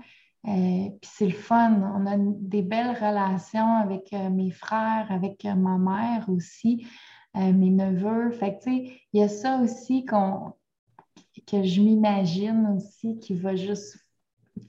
Euh, 0.47 0.89
puis 1.01 1.11
c'est 1.13 1.27
le 1.27 1.33
fun. 1.33 1.73
On 1.95 2.07
a 2.07 2.17
des 2.17 2.63
belles 2.63 2.97
relations 2.97 3.77
avec 3.77 4.13
mes 4.13 4.51
frères, 4.51 5.07
avec 5.11 5.45
ma 5.45 5.77
mère 5.77 6.29
aussi, 6.29 6.87
mes 7.35 7.71
neveux. 7.71 8.31
Fait 8.31 8.59
que, 8.59 8.71
il 8.71 8.99
y 9.13 9.23
a 9.23 9.29
ça 9.29 9.61
aussi 9.61 10.05
que 10.07 11.63
je 11.63 11.81
m'imagine 11.83 12.75
aussi 12.77 13.19
qui 13.19 13.35
va 13.35 13.57
juste 13.57 13.99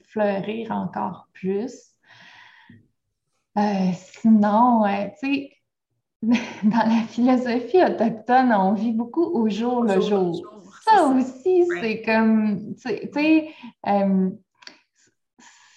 fleurir 0.04 0.72
encore 0.72 1.28
plus. 1.32 1.94
sinon, 3.56 4.84
tu 4.84 5.16
sais, 5.16 5.59
dans 6.22 6.86
la 6.86 7.02
philosophie 7.08 7.82
autochtone, 7.82 8.52
on 8.52 8.74
vit 8.74 8.92
beaucoup 8.92 9.24
au 9.24 9.48
jour 9.48 9.82
le 9.82 10.00
jour. 10.00 10.34
Ça, 10.84 11.06
aussi, 11.06 11.66
c'est 11.80 12.02
comme, 12.02 12.74
tu 12.74 12.90
sais, 13.12 13.48
euh, 13.86 14.30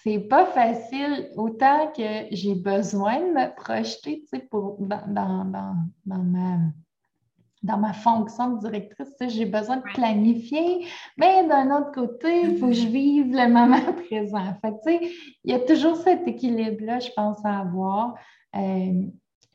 c'est 0.03 0.19
pas 0.19 0.45
facile 0.45 1.29
autant 1.37 1.91
que 1.95 2.25
j'ai 2.31 2.55
besoin 2.55 3.19
de 3.19 3.31
me 3.31 3.55
projeter, 3.55 4.21
tu 4.21 4.27
sais, 4.27 4.39
pour, 4.39 4.77
dans, 4.79 5.07
dans, 5.07 5.75
dans, 6.05 6.23
ma 6.23 6.57
dans 7.61 7.77
ma 7.77 7.93
fonction 7.93 8.55
de 8.55 8.59
directrice, 8.59 9.13
j'ai 9.29 9.45
besoin 9.45 9.77
de 9.77 9.83
planifier, 9.93 10.85
mais 11.17 11.47
d'un 11.47 11.73
autre 11.77 11.93
côté, 11.93 12.41
il 12.41 12.57
faut 12.57 12.67
que 12.67 12.73
je 12.73 12.87
vive 12.87 13.33
le 13.33 13.47
moment 13.47 13.93
présent. 14.07 14.53
Fait 14.61 14.73
tu 14.83 15.05
sais, 15.05 15.11
il 15.45 15.51
y 15.51 15.53
a 15.53 15.59
toujours 15.59 15.95
cet 15.95 16.27
équilibre-là, 16.27 16.99
je 16.99 17.11
pense, 17.15 17.37
à 17.45 17.59
avoir. 17.59 18.15
Euh, 18.55 19.03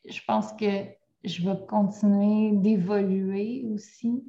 je 0.08 0.20
pense 0.26 0.52
que 0.52 0.84
je 1.24 1.42
vais 1.42 1.56
continuer 1.66 2.52
d'évoluer 2.52 3.64
aussi, 3.72 4.24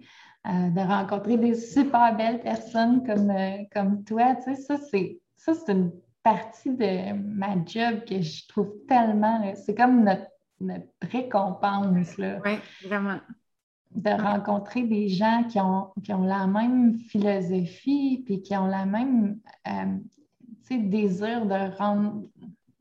euh, 0.48 0.70
de 0.70 0.80
rencontrer 0.80 1.38
des 1.38 1.56
super 1.56 2.16
belles 2.16 2.42
personnes 2.42 3.06
comme, 3.06 3.30
euh, 3.30 3.64
comme 3.74 4.04
toi. 4.04 4.36
Tu 4.36 4.56
sais, 4.56 4.62
ça, 4.62 4.78
c'est, 4.78 5.20
ça, 5.38 5.54
c'est 5.54 5.72
une 5.72 5.92
partie 6.24 6.72
de 6.72 7.14
ma 7.14 7.54
job 7.66 8.04
que 8.08 8.22
je 8.22 8.48
trouve 8.48 8.74
tellement. 8.88 9.54
C'est 9.56 9.76
comme 9.76 10.04
notre, 10.04 10.28
notre 10.60 10.88
récompense. 11.02 12.18
Là, 12.18 12.40
oui, 12.46 12.58
vraiment. 12.86 13.20
De 13.92 14.12
rencontrer 14.12 14.84
des 14.84 15.08
gens 15.08 15.44
qui 15.50 15.60
ont, 15.60 15.90
qui 16.04 16.14
ont 16.14 16.24
la 16.24 16.46
même 16.46 17.00
philosophie 17.00 18.22
puis 18.26 18.42
qui 18.42 18.56
ont 18.56 18.68
la 18.68 18.86
même 18.86 19.40
euh, 19.68 19.98
désir 20.78 21.46
de 21.46 21.76
rendre 21.78 22.24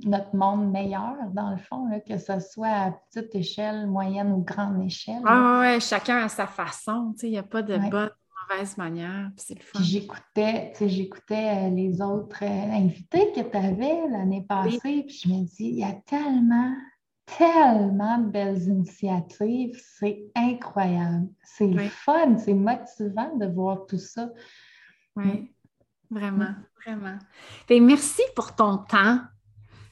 notre 0.04 0.34
monde 0.36 0.70
meilleur, 0.70 1.16
dans 1.32 1.50
le 1.50 1.56
fond, 1.56 1.88
que 2.06 2.18
ce 2.18 2.38
soit 2.40 2.68
à 2.68 2.90
petite 2.92 3.34
échelle, 3.34 3.86
moyenne 3.86 4.32
ou 4.32 4.42
grande 4.42 4.84
échelle. 4.84 5.22
Ah 5.24 5.60
oui, 5.60 5.80
chacun 5.80 6.18
à 6.18 6.28
sa 6.28 6.46
façon. 6.46 7.14
Il 7.22 7.30
n'y 7.30 7.38
a 7.38 7.42
pas 7.42 7.62
de 7.62 7.76
bonne 7.90 8.10
ou 8.10 8.52
mauvaise 8.52 8.76
manière. 8.76 9.30
C'est 9.36 9.54
le 9.54 9.62
fun. 9.62 9.80
J'écoutais, 9.82 10.72
j'écoutais 10.80 11.66
euh, 11.66 11.70
les 11.70 12.00
autres 12.00 12.44
euh, 12.44 12.72
invités 12.72 13.32
que 13.32 13.40
tu 13.40 13.56
avais 13.56 14.08
l'année 14.08 14.44
passée, 14.48 15.04
puis 15.06 15.20
je 15.24 15.28
me 15.28 15.44
dis, 15.44 15.64
il 15.64 15.78
y 15.78 15.84
a 15.84 15.94
tellement, 16.06 16.74
tellement 17.36 18.18
de 18.18 18.30
belles 18.30 18.62
initiatives. 18.62 19.80
C'est 19.98 20.30
incroyable. 20.36 21.28
C'est 21.42 21.66
le 21.66 21.88
fun, 21.88 22.38
c'est 22.38 22.54
motivant 22.54 23.36
de 23.36 23.46
voir 23.46 23.86
tout 23.86 23.98
ça. 23.98 24.30
Oui, 25.16 25.52
vraiment, 26.08 26.54
vraiment. 26.84 27.18
merci 27.68 28.22
pour 28.36 28.54
ton 28.54 28.78
temps 28.78 29.18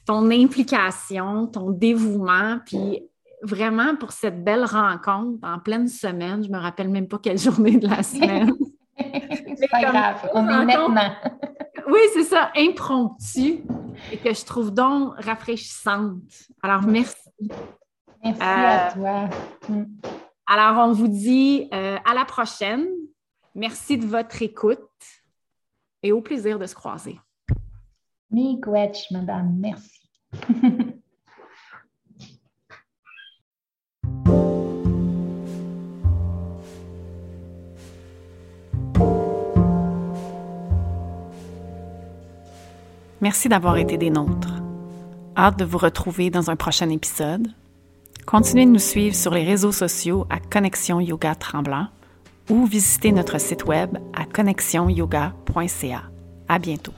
ton 0.07 0.31
implication, 0.31 1.47
ton 1.47 1.69
dévouement, 1.71 2.59
puis 2.65 3.03
vraiment 3.43 3.95
pour 3.95 4.13
cette 4.13 4.43
belle 4.43 4.63
rencontre 4.63 5.37
en 5.43 5.59
pleine 5.59 5.87
semaine. 5.87 6.43
Je 6.43 6.49
me 6.49 6.57
rappelle 6.57 6.89
même 6.89 7.07
pas 7.07 7.19
quelle 7.19 7.37
journée 7.47 7.77
de 7.77 7.87
la 7.87 8.01
semaine. 8.01 8.53
c'est 8.97 9.69
pas 9.69 9.81
grave, 9.81 10.29
on 10.33 10.47
est 10.47 10.65
maintenant. 10.65 11.11
oui, 11.87 11.99
c'est 12.13 12.23
ça, 12.23 12.51
impromptu 12.55 13.61
et 14.11 14.17
que 14.17 14.33
je 14.33 14.45
trouve 14.45 14.73
donc 14.73 15.13
rafraîchissante. 15.17 16.21
Alors, 16.63 16.81
merci. 16.83 17.29
Merci 18.23 18.41
à 18.41 18.87
euh, 18.87 18.93
toi. 18.93 19.29
Mm. 19.69 19.83
Alors, 20.47 20.87
on 20.87 20.93
vous 20.93 21.07
dit 21.07 21.67
euh, 21.73 21.97
à 22.09 22.13
la 22.13 22.25
prochaine. 22.25 22.87
Merci 23.53 23.97
de 23.97 24.05
votre 24.05 24.41
écoute 24.41 24.79
et 26.01 26.11
au 26.11 26.21
plaisir 26.21 26.57
de 26.59 26.65
se 26.65 26.75
croiser. 26.75 27.19
Miigwech, 28.31 29.11
madame, 29.11 29.55
merci. 29.59 29.96
Merci 43.19 43.49
d'avoir 43.49 43.77
été 43.77 43.97
des 43.97 44.09
nôtres. 44.11 44.61
Hâte 45.35 45.59
de 45.59 45.65
vous 45.65 45.77
retrouver 45.77 46.29
dans 46.29 46.49
un 46.49 46.55
prochain 46.55 46.89
épisode. 46.89 47.47
Continuez 48.25 48.65
de 48.65 48.71
nous 48.71 48.79
suivre 48.79 49.15
sur 49.15 49.33
les 49.33 49.43
réseaux 49.43 49.71
sociaux 49.71 50.27
à 50.29 50.39
Connexion 50.39 50.99
Yoga 50.99 51.33
Tremblant 51.35 51.87
ou 52.49 52.65
visitez 52.65 53.11
notre 53.11 53.39
site 53.39 53.65
web 53.65 53.97
à 54.13 54.25
connexionyoga.ca. 54.25 56.03
À 56.47 56.59
bientôt. 56.59 56.93